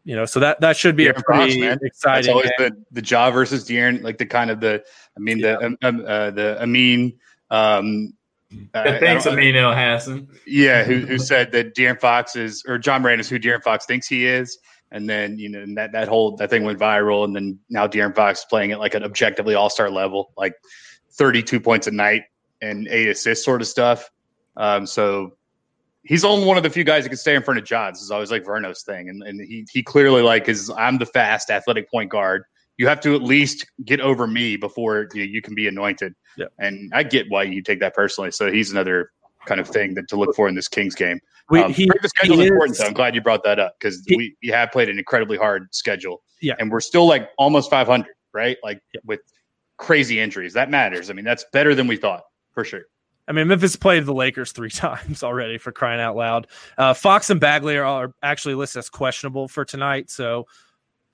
you 0.05 0.17
know, 0.17 0.25
so 0.25 0.41
that 0.41 0.61
that 0.61 0.77
should 0.77 0.97
be 0.97 1.05
De'Aaron 1.05 1.19
a 1.19 1.23
pretty 1.23 1.69
Fox, 1.69 1.83
exciting. 1.83 2.27
That's 2.27 2.29
always 2.29 2.51
game. 2.59 2.85
the 2.91 3.01
the 3.01 3.07
Ja 3.07 3.31
versus 3.31 3.69
De'Aaron, 3.69 4.03
like 4.03 4.17
the 4.17 4.27
kind 4.27 4.51
of 4.51 4.61
the 4.61 4.83
I 5.17 5.21
mean 5.21 5.39
yeah. 5.39 5.57
the 5.59 5.77
um, 5.83 6.05
uh, 6.07 6.31
the 6.31 6.63
Amin 6.63 7.13
um, 7.51 8.15
uh, 8.75 8.99
thanks, 8.99 9.27
Amin 9.27 9.55
Hassan. 9.55 10.29
Yeah, 10.47 10.85
who, 10.85 11.01
who 11.01 11.19
said 11.19 11.53
that 11.53 11.75
De'Aaron 11.75 12.01
Fox 12.01 12.37
is, 12.37 12.65
or 12.67 12.81
Ja 12.85 12.99
Morant 12.99 13.21
is 13.21 13.29
who 13.29 13.39
De'Aaron 13.39 13.63
Fox 13.63 13.87
thinks 13.87 14.07
he 14.07 14.27
is. 14.27 14.59
And 14.91 15.09
then, 15.09 15.39
you 15.39 15.49
know, 15.49 15.61
and 15.61 15.77
that, 15.77 15.93
that 15.93 16.09
whole, 16.09 16.37
that 16.37 16.51
thing 16.51 16.65
went 16.65 16.79
viral. 16.79 17.25
And 17.25 17.35
then 17.35 17.59
now 17.71 17.87
De'Aaron 17.87 18.15
Fox 18.15 18.41
is 18.41 18.47
playing 18.49 18.73
at 18.73 18.79
like 18.79 18.95
an 18.95 19.05
objectively 19.05 19.55
all 19.55 19.71
star 19.71 19.91
level, 19.91 20.33
like 20.37 20.55
32 21.13 21.61
points 21.61 21.87
a 21.87 21.91
night 21.91 22.25
and 22.61 22.87
eight 22.89 23.09
assists 23.09 23.45
sort 23.45 23.63
of 23.63 23.69
stuff. 23.69 24.11
Um, 24.57 24.87
so 24.87 25.37
he's 26.05 26.25
only 26.25 26.47
one 26.47 26.57
of 26.57 26.63
the 26.63 26.71
few 26.71 26.85
guys 26.85 27.05
that 27.05 27.09
can 27.09 27.19
stay 27.19 27.35
in 27.35 27.43
front 27.43 27.59
of 27.59 27.65
Johns. 27.65 28.03
Is 28.03 28.11
always 28.11 28.31
like 28.31 28.45
Verno's 28.45 28.83
thing. 28.83 29.09
And, 29.09 29.23
and 29.23 29.41
he, 29.41 29.67
he 29.73 29.83
clearly 29.83 30.23
like 30.23 30.49
is, 30.49 30.71
I'm 30.77 30.99
the 30.99 31.07
fast 31.07 31.51
athletic 31.51 31.91
point 31.91 32.11
guard 32.11 32.45
you 32.83 32.89
have 32.89 33.01
to 33.01 33.15
at 33.15 33.23
least 33.23 33.65
get 33.85 34.01
over 34.01 34.27
me 34.27 34.57
before 34.57 35.07
you, 35.15 35.21
know, 35.21 35.31
you 35.31 35.41
can 35.41 35.55
be 35.55 35.69
anointed. 35.69 36.17
Yeah. 36.37 36.47
And 36.59 36.91
I 36.93 37.05
get 37.05 37.27
why 37.29 37.45
you 37.45 37.63
take 37.63 37.79
that 37.79 37.95
personally. 37.95 38.33
So 38.33 38.51
he's 38.51 38.73
another 38.73 39.13
kind 39.47 39.61
of 39.61 39.69
thing 39.69 39.95
that 39.95 40.09
to 40.09 40.17
look 40.17 40.35
for 40.35 40.49
in 40.49 40.57
this 40.57 40.67
Kings 40.67 40.97
game. 40.97 41.21
We, 41.49 41.61
um, 41.61 41.73
he, 41.73 41.89
the 42.03 42.09
schedule 42.09 42.41
is 42.41 42.49
important, 42.49 42.79
though. 42.79 42.87
I'm 42.87 42.93
glad 42.93 43.15
you 43.15 43.21
brought 43.21 43.45
that 43.45 43.61
up 43.61 43.77
because 43.79 44.05
we, 44.09 44.35
we 44.43 44.49
have 44.49 44.73
played 44.73 44.89
an 44.89 44.99
incredibly 44.99 45.37
hard 45.37 45.73
schedule. 45.73 46.25
Yeah. 46.41 46.55
And 46.59 46.73
we're 46.73 46.81
still 46.81 47.07
like 47.07 47.31
almost 47.39 47.71
500, 47.71 48.05
right? 48.35 48.57
Like 48.65 48.81
yeah. 48.93 49.01
with 49.05 49.21
crazy 49.77 50.19
injuries. 50.19 50.53
That 50.53 50.69
matters. 50.69 51.09
I 51.09 51.13
mean, 51.13 51.25
that's 51.25 51.45
better 51.53 51.77
than 51.77 51.87
we 51.87 51.97
thought 51.97 52.23
for 52.51 52.65
sure. 52.65 52.83
I 53.29 53.33
mean, 53.33 53.47
Memphis 53.47 53.77
played 53.77 54.07
the 54.07 54.13
Lakers 54.13 54.51
three 54.51 54.71
times 54.73 55.23
already 55.23 55.57
for 55.57 55.71
crying 55.71 56.01
out 56.01 56.17
loud. 56.17 56.49
Uh, 56.77 56.95
Fox 56.95 57.31
and 57.31 57.39
Bagley 57.39 57.77
are, 57.77 57.85
are 57.85 58.13
actually 58.25 58.57
listed 58.57 58.81
as 58.81 58.89
questionable 58.89 59.47
for 59.47 59.65
tonight. 59.65 60.11
So 60.11 60.47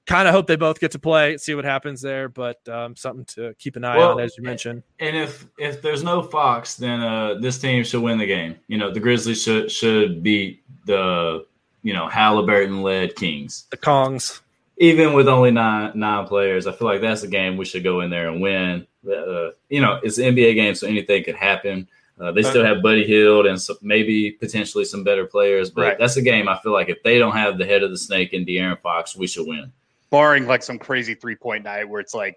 kind 0.09 0.27
of 0.27 0.35
hope 0.35 0.47
they 0.47 0.57
both 0.57 0.81
get 0.81 0.91
to 0.93 0.99
play, 0.99 1.37
see 1.37 1.55
what 1.55 1.65
happens 1.65 2.01
there. 2.01 2.29
But 2.29 2.67
um, 2.69 2.97
something 2.97 3.25
to 3.37 3.55
keep 3.59 3.77
an 3.77 3.85
eye 3.85 3.99
well, 3.99 4.13
on, 4.13 4.21
as 4.21 4.37
you 4.37 4.43
mentioned. 4.43 4.83
And 4.99 5.17
if 5.17 5.47
if 5.59 5.81
there's 5.83 6.03
no 6.03 6.23
Fox, 6.23 6.75
then 6.75 7.01
uh, 7.01 7.35
this 7.35 7.59
team 7.59 7.85
should 7.85 8.03
win 8.03 8.19
the 8.19 8.27
game. 8.27 8.57
You 8.67 8.79
know, 8.79 8.93
the 8.93 9.01
Grizzlies 9.01 9.43
should 9.43 9.71
should 9.71 10.23
beat 10.23 10.65
the 10.87 11.47
you 11.83 11.93
know 11.93 12.09
Halliburton 12.09 12.83
led 12.83 13.15
Kings, 13.15 13.67
the 13.71 13.77
Kongs. 13.77 14.41
Even 14.81 15.13
with 15.13 15.29
only 15.29 15.51
nine 15.51 15.93
nine 15.95 16.27
players, 16.27 16.67
I 16.67 16.73
feel 16.73 16.89
like 16.89 17.01
that's 17.01 17.23
a 17.23 17.29
game 17.29 17.57
we 17.57 17.65
should 17.65 17.85
go 17.85 18.01
in 18.01 18.11
there 18.11 18.29
and 18.29 18.41
win. 18.41 18.87
Uh, 19.07 19.51
you 19.69 19.81
know, 19.81 20.01
it's 20.03 20.19
an 20.19 20.35
NBA 20.35 20.55
game, 20.55 20.75
so 20.75 20.87
anything 20.87 21.23
could 21.23 21.37
happen. 21.37 21.89
Uh, 22.21 22.33
they 22.33 22.43
still 22.43 22.65
have 22.65 22.83
Buddy 22.83 23.07
Hield 23.07 23.47
and 23.47 23.63
so 23.63 23.77
maybe 23.81 24.33
potentially 24.33 24.85
some 24.85 25.05
better 25.05 25.25
players, 25.25 25.71
but 25.71 25.83
right. 25.83 25.99
that's 26.01 26.17
a 26.17 26.23
game 26.23 26.49
I 26.49 26.59
feel 26.59 26.73
like 26.73 26.89
if 26.89 27.01
they 27.05 27.17
don't 27.17 27.37
have 27.37 27.59
the 27.59 27.65
head 27.65 27.85
of 27.85 27.93
the 27.93 27.97
snake 27.97 28.33
and 28.33 28.45
De'Aaron 28.45 28.81
Fox, 28.81 29.15
we 29.15 29.29
should 29.29 29.47
win 29.47 29.73
barring 30.11 30.47
like 30.47 30.63
some 30.63 30.79
crazy 30.79 31.15
three 31.15 31.37
point 31.37 31.65
night 31.65 31.89
where 31.89 32.01
it's 32.01 32.15
like, 32.15 32.37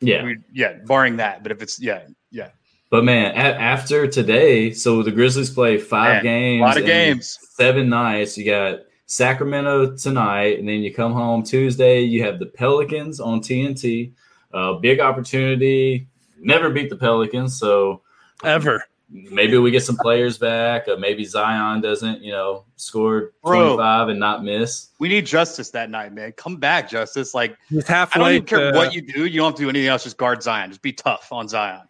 yeah, 0.00 0.24
we, 0.24 0.38
yeah, 0.52 0.74
barring 0.84 1.16
that. 1.16 1.42
But 1.42 1.52
if 1.52 1.62
it's 1.62 1.80
yeah, 1.80 2.06
yeah. 2.30 2.50
But 2.90 3.04
man, 3.04 3.32
a- 3.32 3.58
after 3.60 4.06
today, 4.06 4.72
so 4.72 5.02
the 5.02 5.12
Grizzlies 5.12 5.50
play 5.50 5.78
five 5.78 6.22
man, 6.22 6.22
games, 6.22 6.60
a 6.60 6.64
lot 6.64 6.76
of 6.76 6.84
games, 6.84 7.38
seven 7.52 7.88
nights. 7.88 8.36
You 8.36 8.44
got 8.44 8.80
Sacramento 9.06 9.96
tonight, 9.96 10.58
and 10.58 10.68
then 10.68 10.80
you 10.80 10.92
come 10.92 11.12
home 11.12 11.42
Tuesday. 11.42 12.00
You 12.00 12.24
have 12.24 12.38
the 12.38 12.46
Pelicans 12.46 13.20
on 13.20 13.40
TNT. 13.40 14.12
Uh, 14.52 14.74
big 14.74 15.00
opportunity. 15.00 16.06
Never 16.38 16.70
beat 16.70 16.90
the 16.90 16.96
Pelicans, 16.96 17.58
so 17.58 18.02
ever. 18.44 18.84
Maybe 19.14 19.58
we 19.58 19.70
get 19.70 19.82
some 19.82 19.98
players 19.98 20.38
back. 20.38 20.88
Uh, 20.88 20.96
maybe 20.96 21.24
Zion 21.26 21.82
doesn't, 21.82 22.22
you 22.22 22.32
know, 22.32 22.64
score 22.76 23.32
twenty 23.44 23.76
five 23.76 24.08
and 24.08 24.18
not 24.18 24.42
miss. 24.42 24.88
We 24.98 25.08
need 25.10 25.26
Justise 25.26 25.70
that 25.72 25.90
night, 25.90 26.14
man. 26.14 26.32
Come 26.32 26.56
back, 26.56 26.88
Justise. 26.88 27.34
Like 27.34 27.56
He's 27.68 27.86
halfway. 27.86 28.20
I 28.20 28.24
don't 28.24 28.34
even 28.34 28.46
care 28.46 28.72
to- 28.72 28.76
what 28.78 28.94
you 28.94 29.02
do. 29.02 29.26
You 29.26 29.40
don't 29.40 29.50
have 29.50 29.56
to 29.56 29.62
do 29.62 29.68
anything 29.68 29.88
else. 29.88 30.04
Just 30.04 30.16
guard 30.16 30.42
Zion. 30.42 30.70
Just 30.70 30.80
be 30.80 30.94
tough 30.94 31.28
on 31.30 31.46
Zion. 31.46 31.82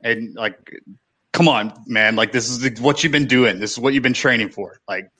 And 0.00 0.34
like, 0.34 0.74
come 1.32 1.48
on, 1.48 1.74
man. 1.86 2.16
Like 2.16 2.32
this 2.32 2.48
is 2.48 2.80
what 2.80 3.02
you've 3.02 3.12
been 3.12 3.26
doing. 3.26 3.60
This 3.60 3.72
is 3.72 3.78
what 3.78 3.92
you've 3.92 4.02
been 4.02 4.14
training 4.14 4.48
for. 4.48 4.80
Like, 4.88 5.10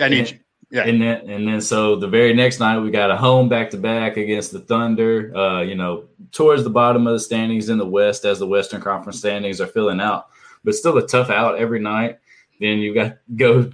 I 0.00 0.08
need 0.08 0.30
you. 0.30 0.38
Yeah. 0.70 0.86
And 0.86 1.00
then 1.00 1.30
and 1.30 1.46
then 1.46 1.60
so 1.60 1.94
the 1.94 2.08
very 2.08 2.34
next 2.34 2.58
night 2.58 2.80
we 2.80 2.90
got 2.90 3.08
a 3.08 3.16
home 3.16 3.48
back 3.48 3.70
to 3.70 3.76
back 3.76 4.16
against 4.16 4.50
the 4.50 4.58
Thunder. 4.58 5.32
Uh, 5.36 5.62
you 5.62 5.76
know, 5.76 6.06
towards 6.34 6.64
the 6.64 6.70
bottom 6.70 7.06
of 7.06 7.12
the 7.14 7.20
standings 7.20 7.68
in 7.70 7.78
the 7.78 7.86
West 7.86 8.24
as 8.26 8.38
the 8.38 8.46
Western 8.46 8.80
Conference 8.82 9.18
standings 9.18 9.60
are 9.60 9.66
filling 9.66 10.00
out, 10.00 10.26
but 10.64 10.74
still 10.74 10.98
a 10.98 11.06
tough 11.06 11.30
out 11.30 11.56
every 11.58 11.80
night. 11.80 12.18
Then 12.60 12.78
you 12.78 12.92
got 12.92 13.16
go 13.36 13.70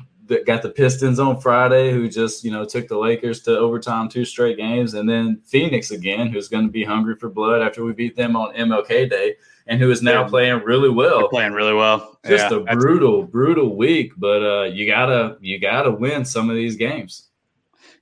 got 0.47 0.63
the 0.63 0.71
Pistons 0.71 1.19
on 1.19 1.41
Friday, 1.41 1.91
who 1.93 2.09
just 2.09 2.45
you 2.45 2.53
know 2.53 2.65
took 2.65 2.87
the 2.87 2.97
Lakers 2.97 3.41
to 3.43 3.59
overtime 3.59 4.09
two 4.09 4.25
straight 4.25 4.57
games, 4.57 4.95
and 4.95 5.09
then 5.09 5.41
Phoenix 5.45 5.91
again, 5.91 6.29
who's 6.29 6.49
going 6.49 6.67
to 6.67 6.71
be 6.73 6.85
hungry 6.85 7.17
for 7.17 7.29
blood 7.29 7.63
after 7.63 7.85
we 7.85 7.93
beat 7.93 8.15
them 8.15 8.37
on 8.37 8.55
MLK 8.55 9.11
Day, 9.11 9.35
and 9.67 9.81
who 9.81 9.91
is 9.91 10.03
now 10.03 10.23
Yeah. 10.23 10.29
playing 10.29 10.63
really 10.65 10.89
well 10.91 11.19
They're 11.21 11.29
playing 11.29 11.53
really 11.53 11.75
well. 11.75 12.19
just 12.27 12.51
Yeah, 12.53 12.61
a 12.69 12.77
brutal, 12.77 13.25
brutal 13.25 13.75
week. 13.77 14.13
But 14.19 14.43
uh, 14.43 14.65
you 14.65 14.87
gotta 14.87 15.37
you 15.41 15.59
gotta 15.59 15.91
win 15.91 16.25
some 16.25 16.49
of 16.49 16.55
these 16.57 16.77
games. 16.77 17.30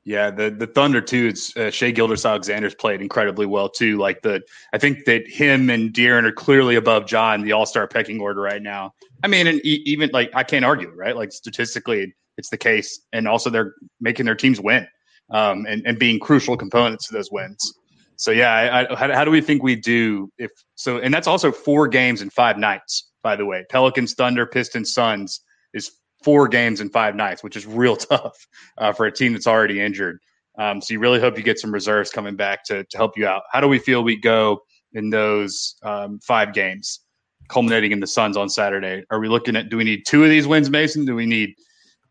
Yeah, 0.08 0.30
the 0.30 0.48
the 0.48 0.66
Thunder 0.66 1.02
too. 1.02 1.26
It's 1.26 1.54
uh, 1.54 1.70
Shai 1.70 1.90
Gilgeous-Alexander's 1.90 2.74
played 2.74 3.02
incredibly 3.02 3.44
well 3.44 3.68
too. 3.68 3.98
Like 3.98 4.22
the, 4.22 4.40
I 4.72 4.78
think 4.78 5.04
that 5.04 5.28
him 5.28 5.68
and 5.68 5.92
De'Aaron 5.92 6.24
are 6.24 6.32
clearly 6.32 6.76
above 6.76 7.04
John 7.06 7.42
the 7.42 7.52
All 7.52 7.66
Star 7.66 7.86
pecking 7.86 8.18
order 8.18 8.40
right 8.40 8.62
now. 8.62 8.94
I 9.22 9.28
mean, 9.28 9.46
and 9.46 9.60
e- 9.66 9.82
even 9.84 10.08
like 10.14 10.30
I 10.34 10.44
can't 10.44 10.64
argue, 10.64 10.90
right? 10.96 11.14
Like 11.14 11.30
statistically, 11.30 12.14
it's 12.38 12.48
the 12.48 12.56
case, 12.56 12.98
and 13.12 13.28
also 13.28 13.50
they're 13.50 13.74
making 14.00 14.24
their 14.24 14.34
teams 14.34 14.58
win, 14.58 14.86
um, 15.28 15.66
and 15.66 15.82
and 15.84 15.98
being 15.98 16.18
crucial 16.18 16.56
components 16.56 17.06
to 17.08 17.12
those 17.12 17.30
wins. 17.30 17.74
So 18.16 18.30
yeah, 18.30 18.50
I, 18.50 18.90
I, 18.90 18.96
how, 18.96 19.12
how 19.12 19.24
do 19.26 19.30
we 19.30 19.42
think 19.42 19.62
we 19.62 19.76
do 19.76 20.32
if 20.38 20.50
so? 20.74 20.96
And 21.00 21.12
that's 21.12 21.26
also 21.26 21.52
four 21.52 21.86
games 21.86 22.22
in 22.22 22.30
five 22.30 22.56
nights, 22.56 23.10
by 23.22 23.36
the 23.36 23.44
way. 23.44 23.66
Pelicans, 23.68 24.14
Thunder, 24.14 24.46
Pistons, 24.46 24.94
Suns 24.94 25.42
is 25.74 25.90
four 26.22 26.48
games 26.48 26.80
in 26.80 26.88
five 26.90 27.14
nights, 27.14 27.42
which 27.42 27.56
is 27.56 27.66
real 27.66 27.96
tough 27.96 28.46
uh, 28.78 28.92
for 28.92 29.06
a 29.06 29.12
team 29.12 29.32
that's 29.32 29.46
already 29.46 29.80
injured. 29.80 30.20
Um, 30.58 30.80
so 30.80 30.92
you 30.92 30.98
really 30.98 31.20
hope 31.20 31.36
you 31.36 31.44
get 31.44 31.58
some 31.58 31.72
reserves 31.72 32.10
coming 32.10 32.34
back 32.34 32.64
to, 32.64 32.84
to 32.84 32.96
help 32.96 33.16
you 33.16 33.26
out. 33.26 33.42
How 33.52 33.60
do 33.60 33.68
we 33.68 33.78
feel 33.78 34.02
we 34.02 34.16
go 34.16 34.60
in 34.92 35.10
those 35.10 35.76
um, 35.84 36.18
five 36.20 36.52
games, 36.52 37.00
culminating 37.48 37.92
in 37.92 38.00
the 38.00 38.06
Suns 38.08 38.36
on 38.36 38.48
Saturday? 38.48 39.04
Are 39.10 39.20
we 39.20 39.28
looking 39.28 39.54
at? 39.54 39.68
Do 39.68 39.76
we 39.76 39.84
need 39.84 40.02
two 40.04 40.24
of 40.24 40.30
these 40.30 40.46
wins, 40.48 40.68
Mason? 40.68 41.04
Do 41.04 41.14
we 41.14 41.26
need? 41.26 41.54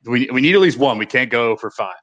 Do 0.04 0.12
we 0.12 0.30
we 0.32 0.40
need 0.40 0.56
at 0.56 0.62
least 0.62 0.78
one? 0.78 0.98
We 0.98 1.06
can't 1.06 1.30
go 1.30 1.58
for 1.58 1.72
five. 1.72 1.96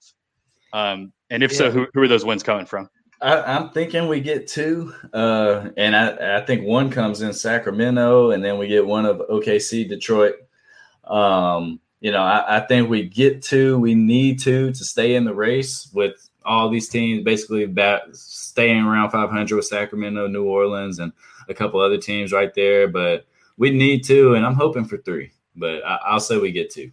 Um, 0.75 1.13
and 1.31 1.43
if 1.43 1.53
so, 1.53 1.71
who, 1.71 1.87
who 1.95 2.03
are 2.03 2.09
those 2.09 2.25
wins 2.25 2.43
coming 2.43 2.67
from? 2.67 2.91
I, 3.23 3.41
I'm 3.41 3.71
thinking 3.71 4.07
we 4.07 4.21
get 4.21 4.47
two, 4.47 4.93
uh, 5.15 5.71
and 5.79 5.97
I, 5.97 6.39
I 6.39 6.45
think 6.45 6.67
one 6.67 6.91
comes 6.91 7.23
in 7.23 7.33
Sacramento, 7.33 8.33
and 8.33 8.45
then 8.45 8.59
we 8.59 8.67
get 8.69 8.85
one 8.85 9.07
of 9.07 9.23
OKC, 9.31 9.89
Detroit. 9.89 10.35
Um, 11.05 11.81
you 12.05 12.13
know, 12.13 12.23
I, 12.23 12.59
I 12.59 12.61
think 12.61 12.91
we 12.91 13.09
get 13.09 13.41
to, 13.45 13.79
We 13.79 13.95
need 13.95 14.39
to, 14.41 14.71
to 14.73 14.85
stay 14.85 15.15
in 15.15 15.25
the 15.25 15.33
race 15.33 15.89
with 15.95 16.29
all 16.45 16.69
these 16.69 16.91
teams, 16.91 17.25
basically 17.25 17.65
bat, 17.65 18.03
staying 18.13 18.85
around 18.85 19.09
500 19.09 19.57
with 19.57 19.65
Sacramento, 19.65 20.27
New 20.27 20.45
Orleans, 20.45 20.99
and 20.99 21.15
a 21.49 21.55
couple 21.55 21.81
other 21.81 21.97
teams 21.97 22.31
right 22.31 22.53
there. 22.53 22.89
But 22.89 23.25
we 23.57 23.71
need 23.71 24.05
to, 24.05 24.35
and 24.35 24.45
I'm 24.45 24.53
hoping 24.53 24.85
for 24.85 24.99
three. 24.99 25.33
But 25.57 25.83
I, 25.83 25.99
I'll 26.05 26.21
say 26.21 26.37
we 26.37 26.53
get 26.53 26.71
two. 26.71 26.93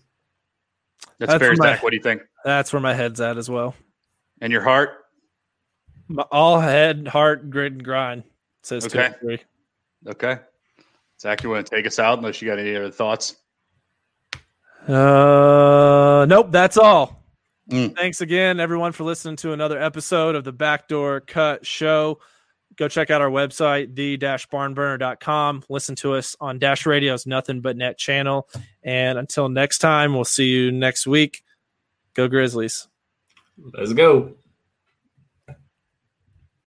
That's, 1.20 1.34
That's 1.34 1.44
fair, 1.44 1.56
my- 1.58 1.74
Zach. 1.74 1.84
What 1.84 1.90
do 1.90 1.98
you 1.98 2.02
think? 2.04 2.22
That's 2.46 2.72
where 2.72 2.82
my 2.82 2.94
head's 2.94 3.20
at 3.20 3.38
as 3.38 3.50
well. 3.50 3.76
And 4.40 4.50
your 4.54 4.62
heart? 4.62 4.92
My- 6.08 6.24
All 6.32 6.58
head, 6.58 7.06
heart, 7.10 7.50
grit, 7.50 7.74
and 7.74 7.84
grind 7.84 8.24
says 8.64 8.88
two 8.88 8.98
Okay. 8.98 9.08
and 9.08 9.16
three. 9.20 9.40
Okay. 10.08 10.38
Zach, 11.20 11.44
you 11.44 11.50
want 11.50 11.68
to 11.68 11.76
take 11.76 11.86
us 11.86 12.00
out 12.00 12.18
unless 12.18 12.42
you 12.42 12.48
got 12.48 12.60
any 12.60 12.74
other 12.78 12.92
thoughts? 12.92 13.36
Uh, 14.88 16.26
nope, 16.28 16.48
that's 16.52 16.78
all. 16.78 17.24
Mm. 17.70 17.96
Thanks 17.96 18.22
again, 18.22 18.60
everyone, 18.60 18.92
for 18.92 19.04
listening 19.04 19.36
to 19.38 19.54
another 19.54 19.82
episode 19.82 20.36
of 20.36 20.44
the 20.44 20.52
Backdoor 20.52 21.22
Cut 21.22 21.66
Show. 21.66 22.20
Go 22.78 22.88
check 22.88 23.10
out 23.10 23.22
our 23.22 23.30
website, 23.30 23.96
the-barnburner.com. 23.96 25.64
Listen 25.70 25.96
to 25.98 26.14
us 26.14 26.36
on 26.40 26.58
Dash 26.58 26.86
Radio's 26.86 27.26
Nothing 27.26 27.62
But 27.62 27.78
Net 27.78 27.98
channel. 27.98 28.50
And 28.82 29.20
until 29.20 29.50
next 29.50 29.80
time, 29.80 30.14
we'll 30.14 30.26
see 30.26 30.48
you 30.48 30.72
next 30.72 31.06
week. 31.06 31.44
Go 32.14 32.28
Grizzlies. 32.28 32.88
Let's 33.74 33.94
go. 33.94 34.34